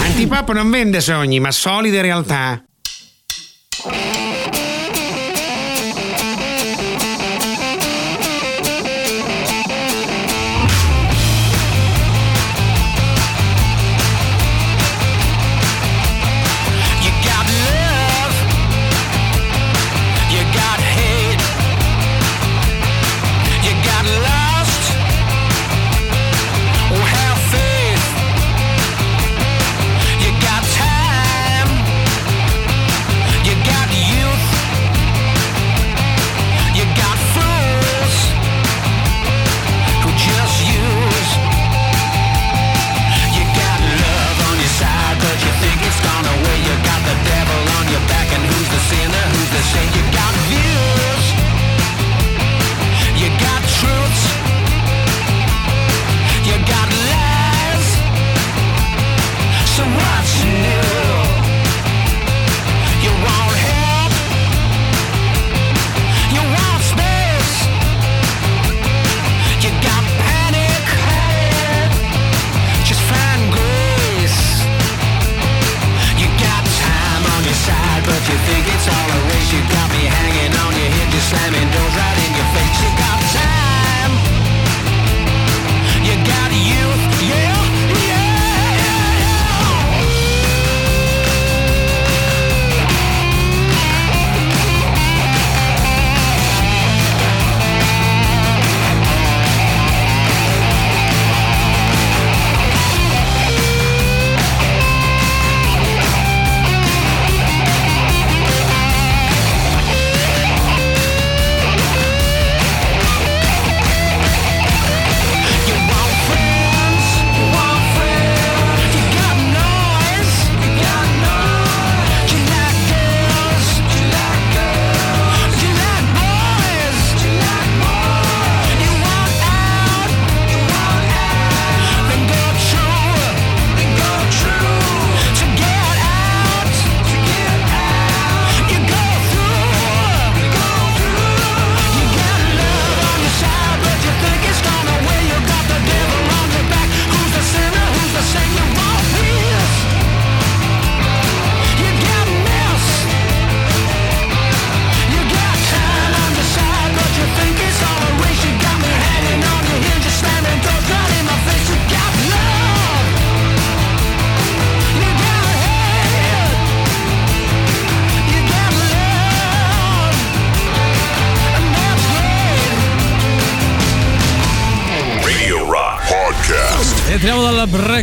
Antipop 0.03 0.51
non 0.53 0.69
vende 0.69 1.01
sogni, 1.01 1.39
ma 1.39 1.51
solide 1.51 2.01
realtà. 2.01 2.61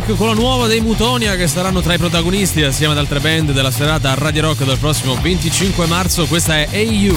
Break 0.05 0.17
con 0.17 0.27
la 0.27 0.33
nuova 0.33 0.67
dei 0.67 0.81
Mutonia 0.81 1.35
che 1.35 1.47
saranno 1.47 1.81
tra 1.81 1.93
i 1.93 1.97
protagonisti 1.97 2.61
assieme 2.61 2.93
ad 2.93 2.99
altre 2.99 3.19
band 3.19 3.51
della 3.51 3.71
serata 3.71 4.11
a 4.11 4.15
Radio 4.15 4.43
Rock 4.43 4.63
del 4.63 4.77
prossimo 4.77 5.15
25 5.19 5.85
marzo. 5.87 6.25
Questa 6.25 6.55
è 6.55 6.67
AU. 6.71 7.15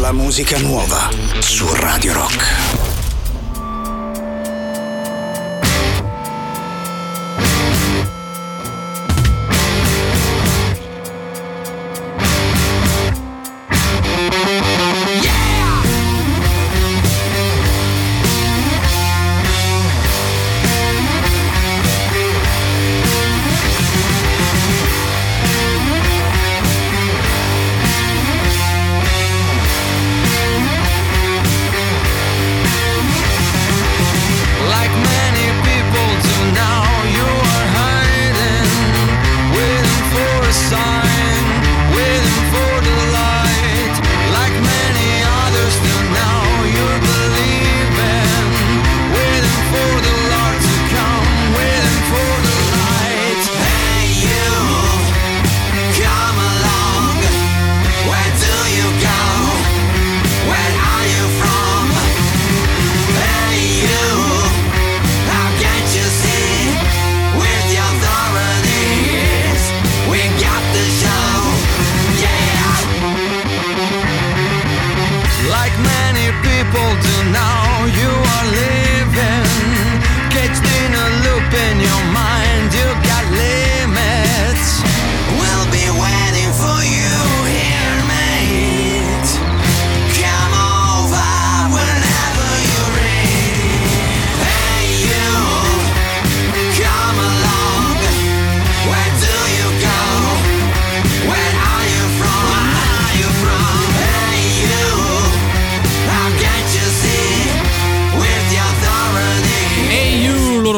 La 0.00 0.12
musica 0.12 0.58
nuova 0.58 1.08
su 1.40 1.66
Radio 1.74 2.14
Rock. 2.14 2.83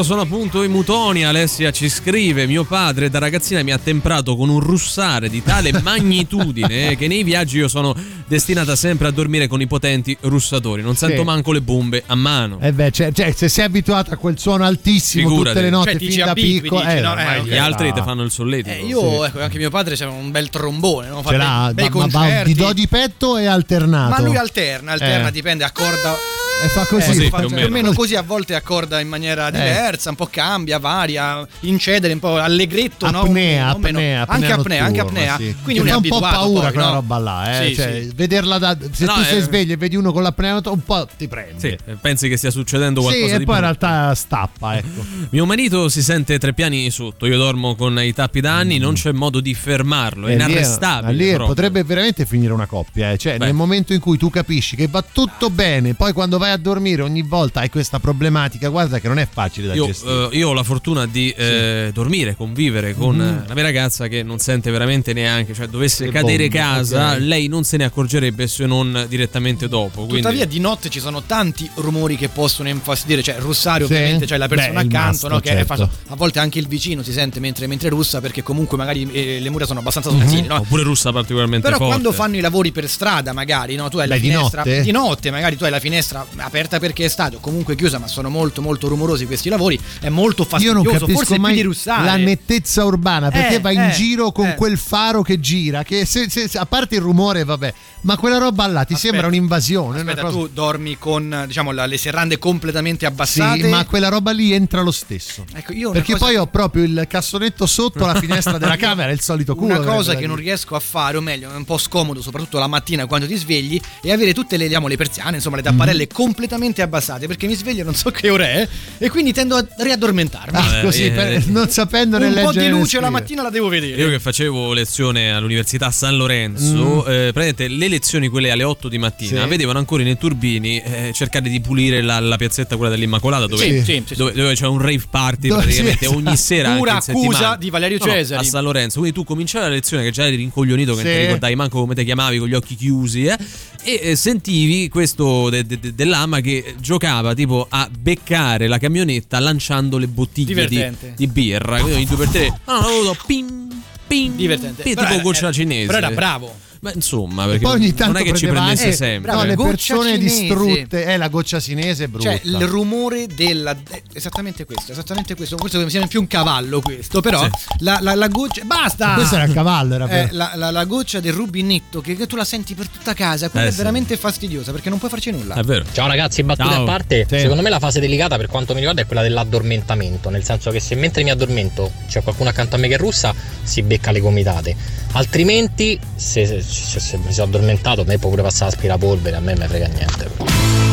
Sono 0.06 0.22
appunto 0.22 0.62
i 0.62 0.68
Mutoni. 0.68 1.24
Alessia 1.24 1.70
ci 1.72 1.88
scrive: 1.88 2.46
Mio 2.46 2.64
padre 2.64 3.10
da 3.10 3.18
ragazzina 3.18 3.62
mi 3.62 3.72
ha 3.72 3.78
temprato 3.78 4.36
con 4.36 4.48
un 4.48 4.60
russare 4.60 5.28
di 5.28 5.42
tale 5.42 5.72
magnitudine 5.82 6.94
che 6.96 7.06
nei 7.08 7.22
viaggi 7.24 7.58
io 7.58 7.68
sono 7.68 7.94
destinata 8.26 8.74
sempre 8.76 9.08
a 9.08 9.10
dormire 9.10 9.46
con 9.48 9.60
i 9.60 9.66
potenti 9.66 10.16
russatori. 10.22 10.80
Non 10.82 10.96
sento 10.96 11.18
Sì. 11.18 11.24
manco 11.24 11.52
le 11.52 11.60
bombe 11.60 12.02
a 12.06 12.14
mano. 12.14 12.58
Eh 12.60 12.72
beh, 12.72 12.90
cioè, 12.92 13.12
cioè, 13.12 13.32
se 13.32 13.48
sei 13.48 13.64
abituato 13.64 14.12
a 14.14 14.16
quel 14.16 14.38
suono 14.38 14.64
altissimo 14.64 15.28
Figurati. 15.28 15.48
tutte 15.54 15.64
le 15.64 15.70
notti 15.70 15.90
Cioè, 15.98 16.10
fin 16.10 16.24
da 16.24 16.32
piccolo, 16.34 16.80
dici, 16.82 16.96
eh, 16.96 17.00
no? 17.00 17.16
Eh, 17.18 17.42
Gli 17.44 17.56
altri 17.56 17.92
ti 17.92 18.00
fanno 18.02 18.22
il 18.22 18.30
solletico. 18.30 18.74
Eh, 18.74 18.86
io, 18.86 19.24
ecco, 19.24 19.40
anche 19.40 19.58
mio 19.58 19.70
padre 19.70 19.96
c'era 19.96 20.10
un 20.10 20.30
bel 20.30 20.48
trombone, 20.50 21.08
no? 21.08 21.22
Fa 21.22 21.30
ce 21.30 21.36
l'ha, 21.36 21.72
ma, 21.74 22.06
ma 22.10 22.42
di 22.44 22.54
do 22.54 22.72
di 22.72 22.86
petto 22.86 23.36
e 23.36 23.46
alternato. 23.46 24.10
Ma 24.10 24.20
lui 24.20 24.36
alterna, 24.36 24.92
alterna, 24.92 25.28
Eh. 25.28 25.32
dipende, 25.32 25.64
accorda. 25.64 26.16
E 26.64 26.68
fa 26.68 26.84
così, 26.86 27.04
Eh, 27.04 27.06
Così, 27.14 27.28
fa 27.28 27.36
più 27.38 27.46
o 27.46 27.48
più 27.48 27.56
o 27.56 27.60
meno. 27.60 27.70
meno 27.70 27.92
così 27.92 28.14
a 28.16 28.22
volte 28.22 28.54
accorda 28.54 28.98
in 29.00 29.08
maniera 29.08 29.50
diversa, 29.50 30.08
un 30.10 30.16
po' 30.16 30.26
cambia, 30.30 30.78
varia, 30.78 31.46
incede 31.60 32.10
un 32.10 32.18
po' 32.18 32.38
allegretto, 32.38 33.10
no? 33.10 33.20
Apnea, 33.20 33.74
un 33.74 33.80
meno- 33.82 33.98
apnea, 33.98 34.24
anche 34.26 34.52
apnea, 34.52 34.84
anche 34.84 35.00
apnea. 35.00 35.36
sì. 35.36 35.54
Quindi 35.62 35.82
uno 35.82 35.90
è 35.90 35.94
un 35.96 36.02
po' 36.08 36.18
paura 36.20 36.62
poi, 36.62 36.72
quella 36.72 36.88
no? 36.88 36.94
roba 36.94 37.18
là, 37.18 37.60
eh. 37.62 37.68
Sì, 37.68 37.74
cioè, 37.74 38.02
sì. 38.02 38.12
vederla 38.14 38.58
da. 38.58 38.76
Se 38.90 39.04
No, 39.04 39.12
tu 39.14 39.22
sei 39.24 39.38
eh. 39.38 39.42
sveglio 39.42 39.74
e 39.74 39.76
vedi 39.76 39.96
uno 39.96 40.12
con 40.12 40.22
l'apnea, 40.22 40.60
un 40.64 40.82
po' 40.82 41.06
ti 41.16 41.28
prende. 41.28 41.60
Sì, 41.60 41.94
pensi 42.00 42.28
che 42.28 42.36
stia 42.38 42.50
succedendo 42.50 43.00
Sì, 43.02 43.06
qualcosa 43.08 43.34
e 43.34 43.38
di 43.38 43.44
poi 43.44 43.54
in 43.56 43.60
realtà 43.60 44.14
stappa, 44.14 44.76
ecco. 44.78 45.04
Mio 45.30 45.44
marito 45.46 45.88
si 45.90 46.02
sente 46.02 46.38
tre 46.38 46.52
piani 46.54 46.90
sotto, 46.90 47.26
io 47.26 47.36
dormo 47.36 47.74
con 47.76 48.00
i 48.00 48.12
tappi 48.14 48.40
da 48.40 48.54
anni, 48.56 48.78
non 48.78 48.94
c'è 48.94 49.12
modo 49.12 49.40
di 49.40 49.54
fermarlo, 49.54 50.26
è 50.26 50.30
E 50.30 50.34
inarrestabile. 50.34 51.32
ma 51.32 51.38
lì 51.38 51.44
potrebbe 51.46 51.84
veramente 51.84 52.24
finire 52.24 52.52
una 52.54 52.66
coppia. 52.66 53.12
eh. 53.12 53.18
Cioè, 53.18 53.36
nel 53.38 53.52
momento 53.52 53.92
in 53.92 54.00
cui 54.00 54.16
tu 54.16 54.30
capisci 54.30 54.74
che 54.74 54.88
va 54.88 55.02
tutto 55.02 55.50
bene, 55.50 55.94
poi 55.94 56.12
quando 56.12 56.38
vai 56.38 56.45
a 56.50 56.56
dormire 56.56 57.02
ogni 57.02 57.22
volta 57.22 57.61
hai 57.61 57.70
questa 57.70 57.98
problematica, 57.98 58.68
guarda 58.68 58.98
che 58.98 59.09
non 59.09 59.18
è 59.18 59.28
facile 59.30 59.68
da 59.68 59.74
Io, 59.74 59.87
gestire. 59.87 60.28
eh, 60.32 60.37
io 60.37 60.48
ho 60.48 60.52
la 60.52 60.62
fortuna 60.62 61.06
di 61.06 61.30
eh, 61.30 61.90
dormire, 61.92 62.35
convivere 62.37 62.94
con 62.94 63.20
eh, 63.20 63.44
la 63.46 63.54
mia 63.54 63.62
ragazza 63.62 64.09
che 64.09 64.22
non 64.22 64.38
sente 64.38 64.70
veramente 64.70 65.12
neanche, 65.12 65.54
cioè 65.54 65.66
dovesse 65.68 66.04
Le 66.06 66.11
cadere 66.12 66.48
bombe, 66.48 66.56
casa, 66.59 67.12
ok. 67.12 67.18
lei 67.20 67.48
non 67.48 67.64
se 67.64 67.76
ne 67.76 67.85
accorgerebbe 67.85 68.46
se 68.46 68.66
non 68.66 69.06
direttamente 69.09 69.68
dopo. 69.68 70.02
Quindi... 70.02 70.16
Tuttavia 70.22 70.46
di 70.46 70.61
notte 70.61 70.88
ci 70.88 71.00
sono 71.00 71.22
tanti 71.22 71.68
rumori 71.76 72.16
che 72.16 72.28
possono 72.28 72.68
infastidire, 72.68 73.22
cioè 73.22 73.37
russare 73.38 73.85
Sì? 73.87 73.92
ovviamente, 73.92 74.26
cioè 74.26 74.38
la 74.38 74.48
persona 74.48 74.80
Beh, 74.80 74.87
il 74.87 74.87
accanto, 74.87 75.06
mastro, 75.06 75.28
no, 75.28 75.40
che 75.40 75.48
certo. 75.48 75.74
fa- 75.76 75.88
a 76.09 76.16
volte 76.16 76.38
anche 76.38 76.59
il 76.59 76.66
vicino 76.68 77.02
si 77.02 77.12
sente 77.12 77.40
mentre, 77.40 77.66
mentre 77.66 77.88
russa 77.88 78.20
perché 78.20 78.42
comunque 78.42 78.76
magari 78.76 79.09
eh, 79.12 79.40
le 79.40 79.50
mura 79.50 79.66
sono 79.66 79.80
abbastanza 79.80 80.11
sottili, 80.11 80.46
no? 80.46 80.56
Oppure 80.56 80.82
russa 80.82 81.12
particolarmente 81.12 81.66
Però 81.66 81.76
forte. 81.78 81.92
quando 81.92 82.12
fanno 82.12 82.37
i 82.37 82.40
lavori 82.40 82.72
per 82.72 82.88
strada, 82.88 83.32
magari, 83.32 83.74
no? 83.76 83.88
Tu 83.88 83.98
hai 83.98 84.09
la 84.09 84.14
Beh, 84.14 84.20
di 84.20 84.28
finestra 84.30 84.62
notte? 84.64 84.82
di 84.82 84.90
notte, 84.90 85.30
magari 85.30 85.56
tu 85.56 85.64
hai 85.64 85.70
la 85.70 85.80
finestra 85.80 86.26
aperta 86.44 86.79
perché 86.79 87.05
è 87.05 87.09
stato 87.09 87.38
comunque 87.38 87.75
chiusa, 87.77 87.99
ma 87.99 88.07
sono 88.09 88.29
molto 88.29 88.62
molto 88.62 88.88
rumorosi 88.88 89.27
questi 89.27 89.49
lavori, 89.49 89.79
è 90.01 90.09
molto 90.09 90.42
Io 90.42 90.49
fastidioso, 90.49 90.83
non 90.83 90.92
capisco 90.92 91.12
forse 91.18 91.38
mai 91.38 91.62
la 91.85 92.16
nettezza 92.16 92.85
urbana 92.85 93.31
perché 93.31 93.57
Eh, 93.57 93.61
vai 93.61 93.75
in 93.75 93.81
eh, 93.83 93.90
giro 93.92 94.33
con 94.33 94.46
eh. 94.46 94.55
quel 94.55 94.77
faro 94.79 95.22
che 95.22 95.40
gira. 95.40 95.83
Che 95.83 96.05
se- 96.05 96.29
se- 96.29 96.59
a 96.59 96.66
parte 96.66 96.96
il 96.96 97.01
rumore, 97.01 97.44
vabbè, 97.44 97.72
ma 98.06 98.16
quella 98.16 98.38
roba 98.38 98.66
là 98.66 98.84
ti 98.84 98.94
Aspetta, 98.94 98.98
sembra 99.12 99.26
un'invasione. 99.26 100.00
una 100.00 100.10
Aspetta, 100.12 100.28
cosa- 100.28 100.36
tu 100.36 100.48
dormi 100.52 100.96
con 100.98 101.44
diciamo 101.46 101.72
la- 101.72 101.86
le 101.86 101.98
serrande 101.98 102.38
completamente 102.38 103.04
abbassate. 103.04 103.62
Sì, 103.62 103.68
ma 103.68 103.84
quella 103.84 104.08
roba 104.08 104.30
lì 104.30 104.52
entra 104.52 104.80
lo 104.80 104.92
stesso. 104.92 105.44
Ecco, 105.52 105.72
Perché 105.92 106.12
cosa- 106.12 106.24
poi 106.24 106.36
ho 106.36 106.46
proprio 106.46 106.84
il 106.84 107.04
cassonetto 107.08 107.66
sotto 107.66 108.06
la 108.06 108.14
finestra 108.14 108.58
della 108.58 108.76
camera, 108.76 109.10
il 109.10 109.20
solito 109.20 109.54
culo. 109.54 109.74
Una 109.74 109.84
cosa 109.84 110.14
che 110.14 110.26
non 110.26 110.36
riesco 110.36 110.74
a 110.76 110.80
fare, 110.80 111.16
o 111.16 111.20
meglio, 111.20 111.50
è 111.52 111.56
un 111.56 111.64
po' 111.64 111.78
scomodo, 111.78 112.22
soprattutto 112.22 112.58
la 112.58 112.66
mattina 112.68 113.06
quando 113.06 113.26
ti 113.26 113.34
svegli, 113.36 113.80
è 114.00 114.12
avere 114.12 114.32
tutte 114.32 114.56
le, 114.56 114.68
diciamo, 114.68 114.86
le 114.86 114.96
persiane, 114.96 115.36
insomma, 115.36 115.56
le 115.56 115.62
tapparelle 115.62 116.04
Mhm. 116.08 116.14
completamente 116.14 116.82
abbassate, 116.82 117.26
perché 117.26 117.46
mi 117.48 117.54
sveglio 117.54 117.82
non 117.84 117.94
so 117.94 118.10
che 118.10 118.30
ore 118.30 118.46
è, 118.46 118.68
e 118.98 119.10
quindi 119.10 119.32
tendo 119.32 119.56
a 119.56 119.66
riaddormentarmi. 119.78 120.56
Ah, 120.58 120.80
così, 120.82 121.06
eh, 121.06 121.10
per- 121.10 121.32
eh, 121.32 121.42
non 121.46 121.68
sapendo 121.70 122.18
né 122.18 122.26
un 122.28 122.34
po' 122.34 122.40
leggere 122.50 122.66
di 122.66 122.70
luce 122.70 123.00
la 123.00 123.10
mattina 123.10 123.42
la 123.42 123.50
devo 123.50 123.68
vedere. 123.68 124.00
Io 124.00 124.08
che 124.10 124.20
facevo 124.20 124.72
lezione 124.72 125.32
all'Università 125.32 125.90
San 125.90 126.14
Mm. 126.14 126.18
Lorenzo, 126.18 127.06
eh, 127.06 127.30
praticamente 127.32 127.66
le 127.68 127.76
lezioni, 127.76 127.94
quelle 128.30 128.50
alle 128.50 128.62
8 128.64 128.88
di 128.88 128.98
mattina, 128.98 129.42
Sì. 129.42 129.48
vedevano 129.48 129.78
ancora 129.78 130.02
nei 130.02 130.16
turbini 130.18 130.80
eh, 130.80 131.11
cercare 131.14 131.48
di 131.48 131.61
pulire 131.61 132.00
la, 132.02 132.18
la 132.20 132.37
piazzetta, 132.37 132.76
quella 132.76 132.90
dell'Immacolata, 132.90 133.46
dove, 133.46 133.82
Sì, 133.85 134.02
sì, 134.04 134.14
dove, 134.14 134.32
dove 134.32 134.54
c'è 134.54 134.66
un 134.66 134.78
rave 134.78 135.02
party 135.11 135.48
Dove- 135.48 135.62
praticamente 135.62 136.06
ogni 136.06 136.37
sera. 136.37 136.74
Pura 136.76 136.96
accusa 136.96 137.56
di 137.56 137.70
Valerio 137.70 137.98
No, 137.98 138.06
no, 138.06 138.37
a 138.38 138.42
San 138.42 138.62
Lorenzo. 138.62 138.98
Quindi 139.00 139.16
tu 139.18 139.24
cominciavi 139.24 139.64
la 139.66 139.70
lezione 139.72 140.02
che 140.02 140.11
già 140.11 140.26
eri 140.26 140.37
rincoglionito, 140.37 140.94
che 140.94 141.02
non 141.02 141.12
ti 141.12 141.18
ricordavi 141.20 141.54
manco 141.54 141.80
come 141.80 141.94
ti 141.94 142.04
chiamavi 142.04 142.38
con 142.38 142.48
gli 142.48 142.54
occhi 142.54 142.74
chiusi, 142.74 143.24
eh, 143.26 143.37
e 143.82 144.00
eh, 144.02 144.16
sentivi 144.16 144.88
questo 144.88 145.48
de- 145.50 145.64
de- 145.64 145.78
de- 145.78 145.94
dell'ama 145.94 146.40
che 146.40 146.74
giocava 146.80 147.35
tipo 147.35 147.66
a 147.68 147.88
beccare 147.90 148.66
la 148.68 148.78
camionetta 148.78 149.38
lanciando 149.38 149.98
le 149.98 150.09
bottiglie 150.09 150.66
di, 150.66 150.85
di 151.16 151.26
birra. 151.26 151.80
Quindi 151.80 151.92
ogni 151.94 152.06
due 152.06 152.16
per 152.16 152.28
tre. 152.28 152.61
No, 152.66 152.80
no, 152.80 153.02
no, 153.04 153.16
pim, 153.26 153.82
pim, 154.06 154.35
Divertente. 154.37 154.82
tipo 154.82 155.00
era- 155.00 155.18
goccia 155.18 155.52
cinese. 155.52 155.87
Però 155.87 155.98
era 155.98 156.11
bravo. 156.11 156.64
Ma 156.80 156.92
insomma, 156.94 157.44
perché 157.46 157.60
Poi 157.60 157.72
ogni 157.74 157.94
tanto 157.94 158.12
non 158.12 158.22
è 158.22 158.24
che 158.24 158.36
ci 158.36 158.46
prendesse 158.46 158.84
anche- 158.84 158.96
sempre. 158.96 159.32
No, 159.32 159.44
le 159.44 159.54
goccia 159.54 159.70
persone 159.94 160.12
cinese. 160.14 160.40
distrutte. 160.40 161.04
Eh, 161.04 161.16
la 161.16 161.28
goccia 161.28 161.60
cinese 161.60 162.04
è 162.04 162.06
brutta. 162.08 162.30
Cioè, 162.30 162.40
il 162.44 162.66
rumore 162.66 163.26
della. 163.26 163.76
eh, 163.90 164.02
Esattamente 164.12 164.64
questo, 164.64 164.92
esattamente 164.92 165.34
questo. 165.34 165.56
Forse 165.56 165.78
mi 165.82 165.90
sembra 165.90 166.08
più 166.08 166.20
un 166.20 166.26
cavallo 166.26 166.80
questo, 166.80 167.20
però 167.20 167.42
Sì. 167.42 167.50
la, 167.80 167.98
la- 168.00 168.14
la 168.14 168.28
goccia. 168.28 168.62
Basta! 168.64 169.14
Questo 169.14 169.34
era 169.36 169.44
il 169.44 169.52
cavallo, 169.52 169.94
era 169.94 170.04
Eh, 170.04 170.08
per- 170.08 170.32
la, 170.34 170.52
la- 170.54 170.70
la 170.70 170.84
goccia 170.84 171.20
del 171.20 171.32
rubinetto 171.32 172.00
che, 172.00 172.14
che 172.16 172.26
tu 172.26 172.36
la 172.36 172.44
senti 172.44 172.74
per 172.74 172.88
tutta 172.88 173.14
casa, 173.14 173.48
quella 173.48 173.66
Eh, 173.66 173.68
è 173.68 173.72
sì. 173.72 173.76
veramente 173.78 174.16
fastidiosa 174.16 174.72
perché 174.72 174.88
non 174.88 174.98
puoi 174.98 175.10
farci 175.10 175.30
nulla. 175.30 175.54
È 175.54 175.62
vero. 175.62 175.84
Ciao 175.92 176.06
ragazzi, 176.06 176.42
battute 176.42 176.68
Ciao. 176.72 176.82
a 176.82 176.86
parte, 176.86 177.26
Sì. 177.28 177.38
secondo 177.40 177.62
me 177.62 177.70
la 177.70 177.78
fase 177.78 178.00
delicata 178.00 178.36
per 178.36 178.46
quanto 178.46 178.72
mi 178.72 178.78
riguarda 178.78 179.02
è 179.02 179.06
quella 179.06 179.22
dell'addormentamento, 179.22 180.30
nel 180.30 180.44
senso 180.44 180.70
che 180.70 180.80
se 180.80 180.94
mentre 180.94 181.22
mi 181.22 181.30
addormento 181.30 181.92
c'è 182.08 182.22
qualcuno 182.22 182.48
accanto 182.50 182.76
a 182.76 182.78
me 182.78 182.88
che 182.88 182.96
russa, 182.96 183.34
si 183.62 183.82
becca 183.82 184.10
le 184.12 184.20
gomitate. 184.20 184.76
Altrimenti, 185.16 185.98
se, 186.14 186.44
se- 186.61 187.00
se- 187.00 187.16
mi 187.16 187.33
sono 187.33 187.46
addormentato, 187.46 188.02
a 188.02 188.05
me 188.05 188.18
può 188.18 188.29
pure 188.29 188.42
passare 188.42 188.70
aspirapolvere, 188.70 189.37
a 189.37 189.40
me 189.40 189.55
me 189.57 189.66
frega 189.66 189.87
niente. 189.87 190.86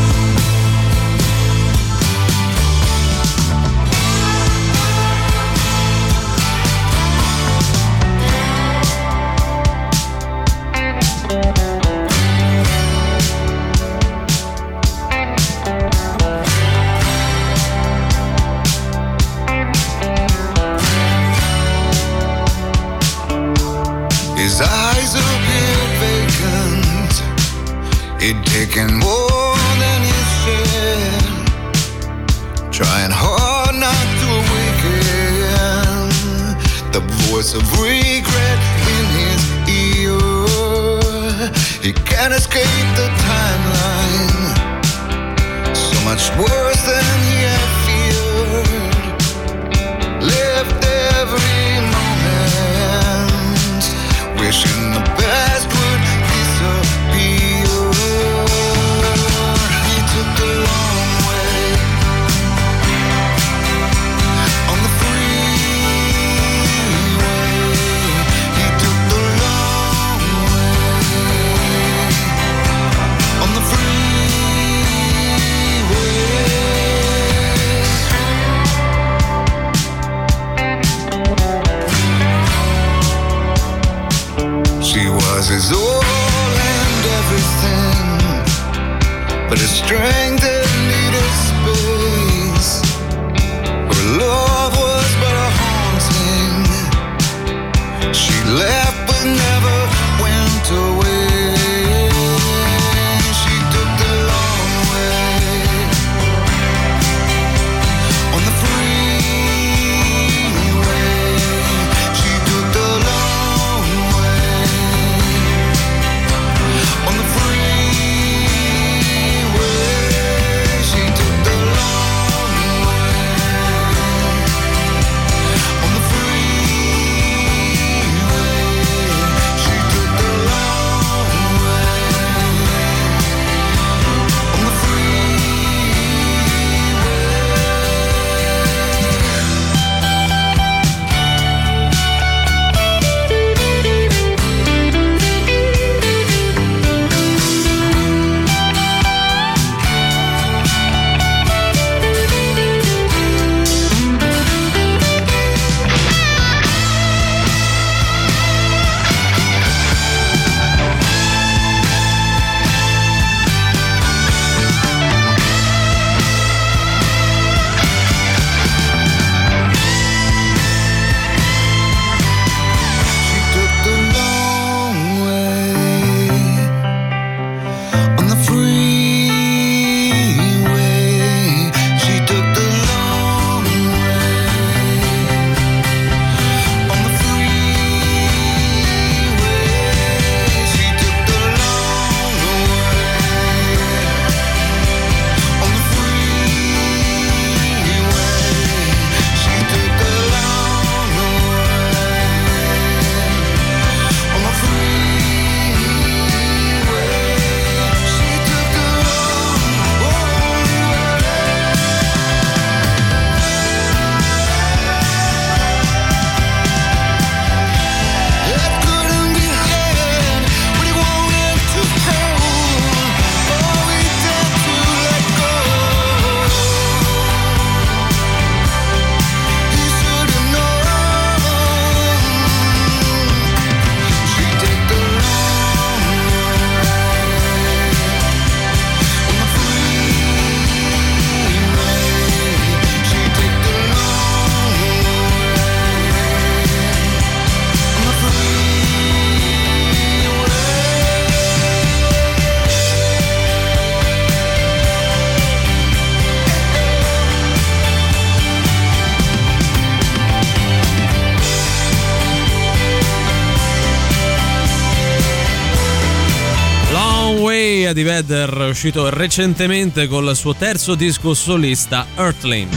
Uscito 268.85 269.09
recentemente 269.09 270.07
col 270.07 270.35
suo 270.35 270.53
terzo 270.55 270.95
disco 270.95 271.33
solista 271.33 272.05
Earthling. 272.17 272.67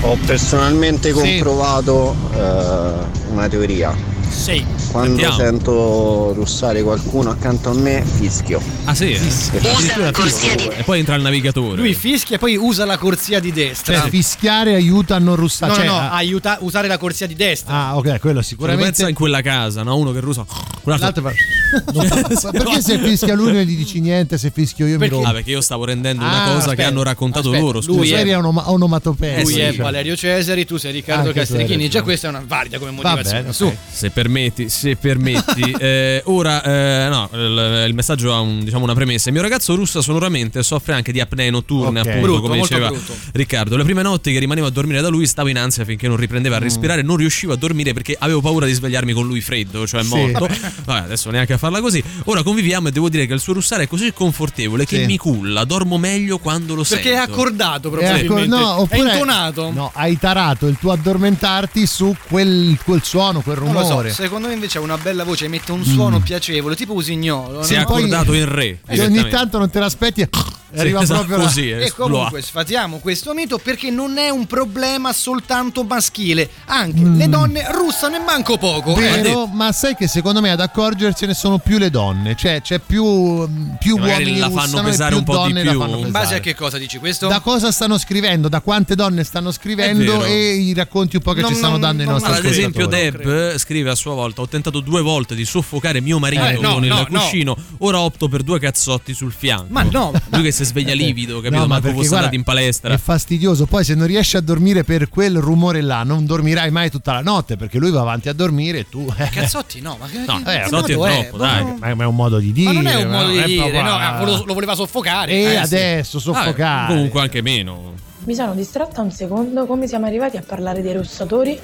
Ho 0.00 0.16
personalmente 0.24 1.08
Sì. 1.12 1.14
comprovato 1.14 2.16
eh, 2.34 3.30
una 3.30 3.46
teoria. 3.46 3.94
Sì. 4.30 4.64
Quando 4.90 5.18
Sentiamo. 5.20 5.36
sento 5.36 6.32
russare 6.32 6.82
qualcuno 6.82 7.28
accanto 7.28 7.68
a 7.68 7.74
me, 7.74 8.02
fischio. 8.02 8.58
Ah 8.84 8.94
sì? 8.94 9.12
Usa 9.12 9.98
la 9.98 10.12
corsia 10.12 10.54
di- 10.54 10.68
E 10.68 10.82
poi 10.82 11.00
entra 11.00 11.14
il 11.16 11.22
navigatore. 11.22 11.76
Lui 11.76 11.92
fischia 11.92 12.36
e 12.36 12.38
poi 12.38 12.56
usa 12.56 12.86
la 12.86 12.96
corsia 12.96 13.38
di 13.38 13.52
destra. 13.52 14.00
Cioè, 14.00 14.08
fischiare 14.08 14.74
aiuta 14.74 15.16
a 15.16 15.18
non 15.18 15.36
russare. 15.36 15.72
no, 15.72 15.76
cioè, 15.76 15.86
no, 15.86 15.92
no, 15.92 15.98
ah, 15.98 16.12
aiuta 16.12 16.56
usare 16.60 16.88
la 16.88 16.96
corsia 16.96 17.26
di 17.26 17.34
destra. 17.34 17.74
ah, 17.74 17.96
ok, 17.98 18.18
quello 18.18 18.40
Sicuramente 18.40 18.94
sicuramente. 18.94 19.08
in 19.10 19.14
quella 19.14 19.42
casa, 19.42 19.82
no? 19.82 19.94
Uno 19.94 20.10
che 20.12 20.20
russa. 20.20 20.46
L'altro 20.84 21.22
fa- 21.22 21.32
Ma 21.72 22.50
perché 22.50 22.80
se 22.80 22.98
fischia 22.98 23.34
lui 23.34 23.52
non 23.52 23.62
gli 23.62 23.76
dici 23.76 24.00
niente, 24.00 24.38
se 24.38 24.50
fischio 24.52 24.86
io 24.86 24.98
mi 24.98 25.08
rompo? 25.08 25.28
Ah, 25.28 25.32
perché 25.32 25.50
io 25.50 25.60
stavo 25.60 25.84
rendendo 25.84 26.24
Ah, 26.24 26.28
una 26.28 26.38
cosa 26.38 26.52
che 26.52 26.70
aspetta, 26.70 26.88
hanno 26.88 27.02
raccontato 27.02 27.48
aspetta, 27.48 27.64
loro. 27.64 27.80
lui 27.84 27.96
Scusa. 27.98 28.14
è- 28.14 28.18
Seria 28.18 28.38
onoma- 28.38 28.70
onomatopea. 28.70 29.40
Lui 29.42 29.52
sì, 29.52 29.60
è 29.60 29.66
diciamo. 29.70 29.82
Valerio 29.84 30.16
Cesari, 30.16 30.64
tu 30.64 30.76
sei 30.76 30.92
Riccardo 30.92 31.28
Anche 31.28 31.40
Castrichini. 31.40 31.88
Già 31.88 32.02
questa 32.02 32.26
è 32.26 32.30
una 32.30 32.42
valida 32.46 32.78
come 32.78 32.90
Va 32.90 32.96
motivazione. 32.96 33.40
bene, 33.40 33.52
Su. 33.52 33.64
ok. 33.66 33.76
Se 33.90 34.10
permetti, 34.10 34.68
se 34.68 34.96
permetti. 34.96 35.60
Eh, 35.82 36.22
ora, 36.26 36.62
eh, 36.62 37.08
no, 37.08 37.28
il, 37.32 37.84
il 37.88 37.94
messaggio 37.94 38.32
ha 38.32 38.40
un- 38.40 38.62
diciamo 38.62 38.84
una 38.84 38.94
premessa. 38.94 39.28
Il 39.28 39.34
mio 39.34 39.42
ragazzo 39.42 39.74
russa 39.74 40.00
sonoramente 40.00 40.62
soffre 40.62 40.92
anche 40.94 41.10
di 41.12 41.20
apnee 41.20 41.50
notturne, 41.50 42.00
Ok. 42.00 42.06
appunto, 42.06 42.26
Brutto, 42.26 42.40
come 42.42 42.60
diceva 42.60 42.88
brutto. 42.88 43.14
Riccardo. 43.32 43.76
Le 43.76 43.84
prime 43.84 44.02
notti 44.02 44.32
che 44.32 44.38
rimanevo 44.38 44.66
a 44.66 44.70
dormire 44.70 45.00
da 45.00 45.08
lui 45.08 45.26
stavo 45.26 45.48
in 45.48 45.58
ansia 45.58 45.84
finché 45.84 46.06
non 46.08 46.16
riprendeva 46.16 46.56
a 46.56 46.60
Mm. 46.60 46.62
respirare, 46.62 47.02
non 47.02 47.16
riuscivo 47.16 47.52
a 47.52 47.56
dormire 47.56 47.92
perché 47.92 48.16
avevo 48.18 48.40
paura 48.40 48.66
di 48.66 48.72
svegliarmi 48.72 49.12
con 49.12 49.26
lui 49.26 49.40
freddo, 49.40 49.86
cioè 49.86 50.02
Sì. 50.02 50.08
morto. 50.08 50.48
Vabbè, 50.84 51.00
adesso 51.04 51.30
neanche 51.30 51.52
a 51.54 51.58
farla 51.62 51.80
così. 51.80 52.02
Ora 52.24 52.42
conviviamo 52.42 52.88
e 52.88 52.90
devo 52.90 53.08
dire 53.08 53.26
che 53.26 53.34
il 53.34 53.40
suo 53.40 53.52
russare 53.52 53.84
è 53.84 53.86
così 53.88 54.12
confortevole 54.12 54.84
che 54.84 55.00
Sì. 55.00 55.06
mi 55.06 55.16
culla, 55.16 55.64
dormo 55.64 55.96
meglio 55.96 56.38
quando 56.38 56.74
lo 56.74 56.82
Perché 56.82 57.12
è 57.12 57.16
sento. 57.18 57.32
accordato 57.32 57.96
È 57.96 58.06
accor- 58.24 58.46
no, 58.46 58.80
oppure 58.80 59.10
è 59.10 59.12
intonato. 59.14 59.70
No, 59.70 59.90
hai 59.94 60.18
tarato 60.18 60.66
il 60.66 60.76
tuo 60.80 60.90
addormentarti 60.92 61.86
su 61.86 62.14
quel, 62.28 62.76
quel 62.84 63.02
suono, 63.04 63.40
quel 63.42 63.58
lo 63.58 63.66
so, 63.66 63.72
rumore. 63.88 64.10
secondo 64.12 64.48
me 64.48 64.54
invece 64.54 64.78
ha 64.78 64.80
una 64.80 64.98
bella 64.98 65.22
voce, 65.24 65.44
emette 65.44 65.70
un 65.72 65.84
suono 65.84 66.18
Mm. 66.18 66.22
piacevole, 66.22 66.74
tipo 66.74 66.94
usignolo. 66.94 67.62
Si 67.62 67.74
è 67.74 67.78
no? 67.78 67.84
poi- 67.84 67.98
accordato 68.04 68.32
in 68.32 68.52
re. 68.52 68.80
E 68.86 69.00
ogni 69.00 69.28
tanto 69.28 69.58
non 69.58 69.70
te 69.70 69.78
l'aspetti 69.78 70.20
e 70.22 70.28
Sì, 70.72 70.78
arriva 70.80 71.02
esatto, 71.02 71.24
proprio 71.24 71.46
così. 71.46 71.70
eh, 71.70 71.84
E 71.84 71.92
comunque 71.92 72.40
sfatiamo 72.42 72.98
questo 72.98 73.34
mito 73.34 73.58
perché 73.58 73.90
non 73.90 74.16
è 74.18 74.30
un 74.30 74.46
problema 74.46 75.12
soltanto 75.12 75.84
maschile, 75.84 76.48
anche 76.66 77.00
Mm. 77.00 77.16
le 77.18 77.28
donne 77.28 77.66
russano 77.72 78.16
e 78.16 78.20
manco 78.20 78.56
poco. 78.58 78.96
eh. 78.96 79.00
Vero, 79.00 79.46
ma 79.46 79.70
sai 79.72 79.94
che 79.94 80.08
secondo 80.08 80.40
me 80.40 80.50
ad 80.50 80.60
accorgersene 80.60 81.34
sono 81.34 81.58
più 81.58 81.78
le 81.78 81.90
donne, 81.90 82.34
cioè 82.36 82.60
c'è 82.62 82.78
più, 82.78 83.46
più 83.78 83.94
Che 83.96 84.00
magari 84.00 84.22
uomini 84.24 84.38
la 84.38 84.46
fanno 84.50 84.60
russano 84.62 84.88
e 84.88 84.90
pesare 84.90 85.10
più 85.10 85.18
un 85.18 85.24
po' 85.24 85.32
di 85.32 85.38
donne 85.38 85.64
la 85.64 85.70
più. 85.70 85.80
fanno 85.80 85.96
In 85.98 86.06
In 86.06 86.10
base 86.12 86.34
a 86.36 86.40
che 86.40 86.54
cosa 86.54 86.78
dici 86.78 86.98
questo? 86.98 87.28
Da 87.28 87.40
cosa 87.40 87.70
stanno 87.70 87.98
scrivendo, 87.98 88.48
da 88.48 88.60
quante 88.60 88.94
donne 88.94 89.24
stanno 89.24 89.50
scrivendo 89.52 90.24
e 90.24 90.54
i 90.54 90.72
racconti 90.74 91.16
un 91.16 91.22
po' 91.22 91.32
che 91.32 91.40
Non- 91.42 91.50
ci 91.50 91.56
stanno 91.56 91.72
non- 91.72 91.80
dando 91.80 92.02
i 92.02 92.06
non- 92.06 92.14
nostri 92.14 92.32
Ad 92.32 92.44
esempio. 92.44 92.86
Deb 92.86 93.56
scrive 93.58 93.90
a 93.90 93.94
sua 93.94 94.14
volta: 94.14 94.40
Ho 94.40 94.48
tentato 94.48 94.80
due 94.80 95.00
volte 95.02 95.34
di 95.34 95.44
soffocare 95.44 96.00
mio 96.00 96.18
marito 96.18 96.44
Eh, 96.44 96.58
no, 96.60 96.74
con 96.74 96.82
il 96.84 96.88
no, 96.90 97.06
no. 97.08 97.20
cuscino. 97.20 97.56
Ora 97.78 98.00
opto 98.00 98.28
per 98.28 98.42
due 98.42 98.58
cazzotti 98.58 99.14
sul 99.14 99.32
fianco. 99.36 99.66
Ma 99.68 99.82
no, 99.82 100.12
Lui 100.30 100.42
che 100.42 100.52
si 100.52 100.61
sveglia 100.64 100.94
livido, 100.94 101.40
capito? 101.40 101.60
No, 101.60 101.66
ma 101.66 101.80
perché, 101.80 101.96
fosse 101.96 102.08
guarda, 102.08 102.16
andato 102.26 102.34
in 102.34 102.42
palestra. 102.42 102.94
È 102.94 102.98
fastidioso. 102.98 103.66
Poi, 103.66 103.84
se 103.84 103.94
non 103.94 104.06
riesci 104.06 104.36
a 104.36 104.40
dormire 104.40 104.84
per 104.84 105.08
quel 105.08 105.38
rumore 105.38 105.80
là, 105.80 106.02
non 106.02 106.26
dormirai 106.26 106.70
mai 106.70 106.90
tutta 106.90 107.12
la 107.12 107.20
notte 107.20 107.56
perché 107.56 107.78
lui 107.78 107.90
va 107.90 108.00
avanti 108.00 108.28
a 108.28 108.32
dormire 108.32 108.80
e 108.80 108.88
tu. 108.88 109.06
eh, 109.16 109.28
cazzotti 109.28 109.80
no, 109.80 109.96
ma 109.98 110.06
che, 110.06 110.18
No, 110.26 110.42
che 110.42 110.54
eh, 110.54 110.60
cazzotti 110.60 110.92
è 110.92 110.96
troppo, 110.96 111.36
dai. 111.36 111.64
Ma 111.78 111.94
ma 111.94 112.04
è 112.04 112.06
un 112.06 112.14
modo 112.16 112.38
di 112.38 112.52
dire. 112.52 112.72
Ma 112.72 112.80
non 112.80 112.86
è 112.86 113.02
un 113.02 113.10
modo 113.10 113.30
di 113.30 113.38
è 113.38 113.44
dire, 113.44 113.60
proprio- 113.60 113.82
no, 113.82 113.96
ah, 113.96 114.24
lo, 114.24 114.44
lo 114.44 114.54
voleva 114.54 114.74
soffocare. 114.74 115.32
E 115.32 115.42
eh, 115.42 115.50
sì. 115.50 115.56
adesso 115.56 116.18
Vabbè, 116.18 116.44
soffocare. 116.44 116.92
comunque 116.92 117.20
anche 117.20 117.42
meno. 117.42 117.94
Mi 118.24 118.34
sono 118.34 118.54
distratta 118.54 119.00
un 119.00 119.10
secondo, 119.10 119.66
come 119.66 119.88
siamo 119.88 120.06
arrivati 120.06 120.36
a 120.36 120.42
parlare 120.46 120.80
dei 120.80 120.94
russatori? 120.94 121.58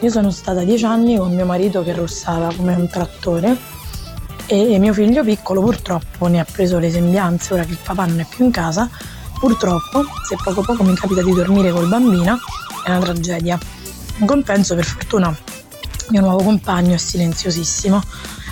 Io 0.00 0.10
sono 0.10 0.30
stata 0.30 0.64
dieci 0.64 0.84
anni 0.84 1.16
con 1.16 1.34
mio 1.34 1.44
marito 1.44 1.84
che 1.84 1.92
russava 1.92 2.52
come 2.54 2.74
un 2.74 2.88
trattore 2.88 3.56
e 4.46 4.78
mio 4.78 4.92
figlio 4.92 5.24
piccolo 5.24 5.60
purtroppo 5.60 6.26
ne 6.28 6.40
ha 6.40 6.46
preso 6.50 6.78
le 6.78 6.90
sembianze 6.90 7.54
ora 7.54 7.64
che 7.64 7.72
il 7.72 7.78
papà 7.82 8.06
non 8.06 8.20
è 8.20 8.26
più 8.28 8.44
in 8.44 8.50
casa. 8.50 8.88
Purtroppo, 9.38 10.04
se 10.26 10.36
poco 10.42 10.62
poco 10.62 10.82
mi 10.82 10.94
capita 10.94 11.22
di 11.22 11.32
dormire 11.32 11.70
col 11.70 11.88
bambino, 11.88 12.38
è 12.84 12.90
una 12.90 13.00
tragedia. 13.00 13.58
In 14.18 14.26
compenso, 14.26 14.74
per 14.74 14.84
fortuna, 14.84 15.36
mio 16.08 16.20
nuovo 16.20 16.42
compagno 16.42 16.94
è 16.94 16.98
silenziosissimo. 16.98 18.00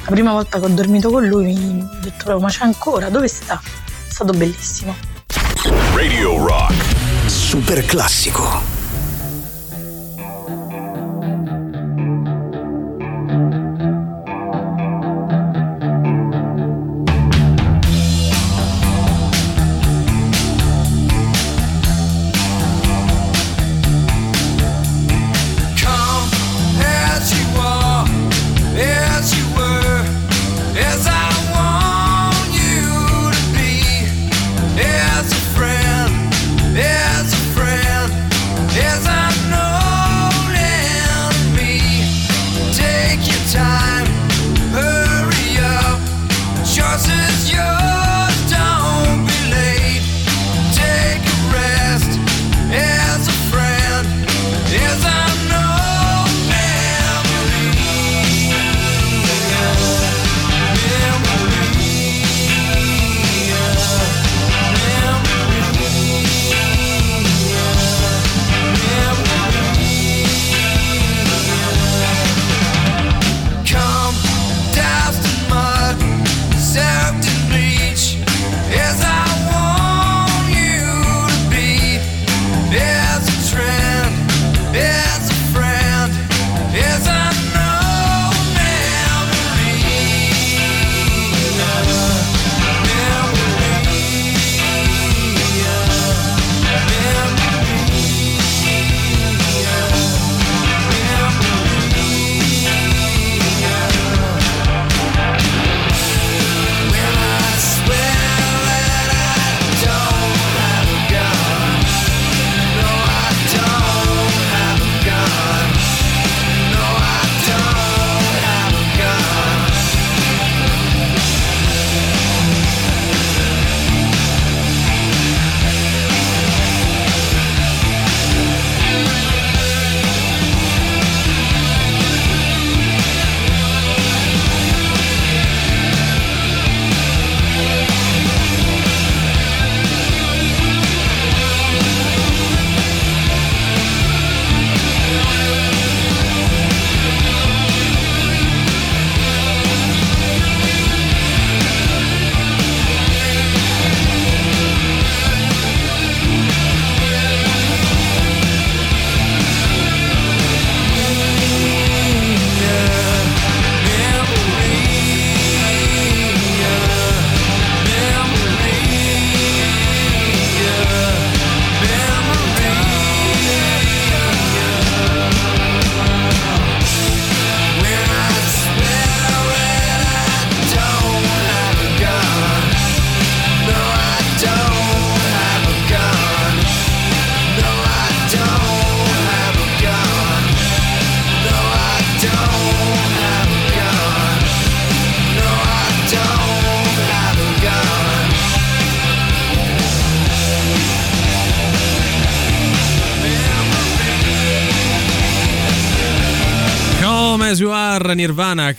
La 0.04 0.10
prima 0.10 0.32
volta 0.32 0.58
che 0.58 0.66
ho 0.66 0.68
dormito 0.68 1.10
con 1.10 1.24
lui 1.24 1.54
mi 1.54 1.80
ho 1.80 1.98
detto 2.02 2.38
ma 2.38 2.48
c'è 2.48 2.64
ancora, 2.64 3.08
dove 3.08 3.28
sta? 3.28 3.60
È 3.62 4.12
stato 4.12 4.32
bellissimo. 4.32 4.94
Radio 5.94 6.36
Rock. 6.44 6.74
Super 7.26 7.84
classico. 7.86 8.73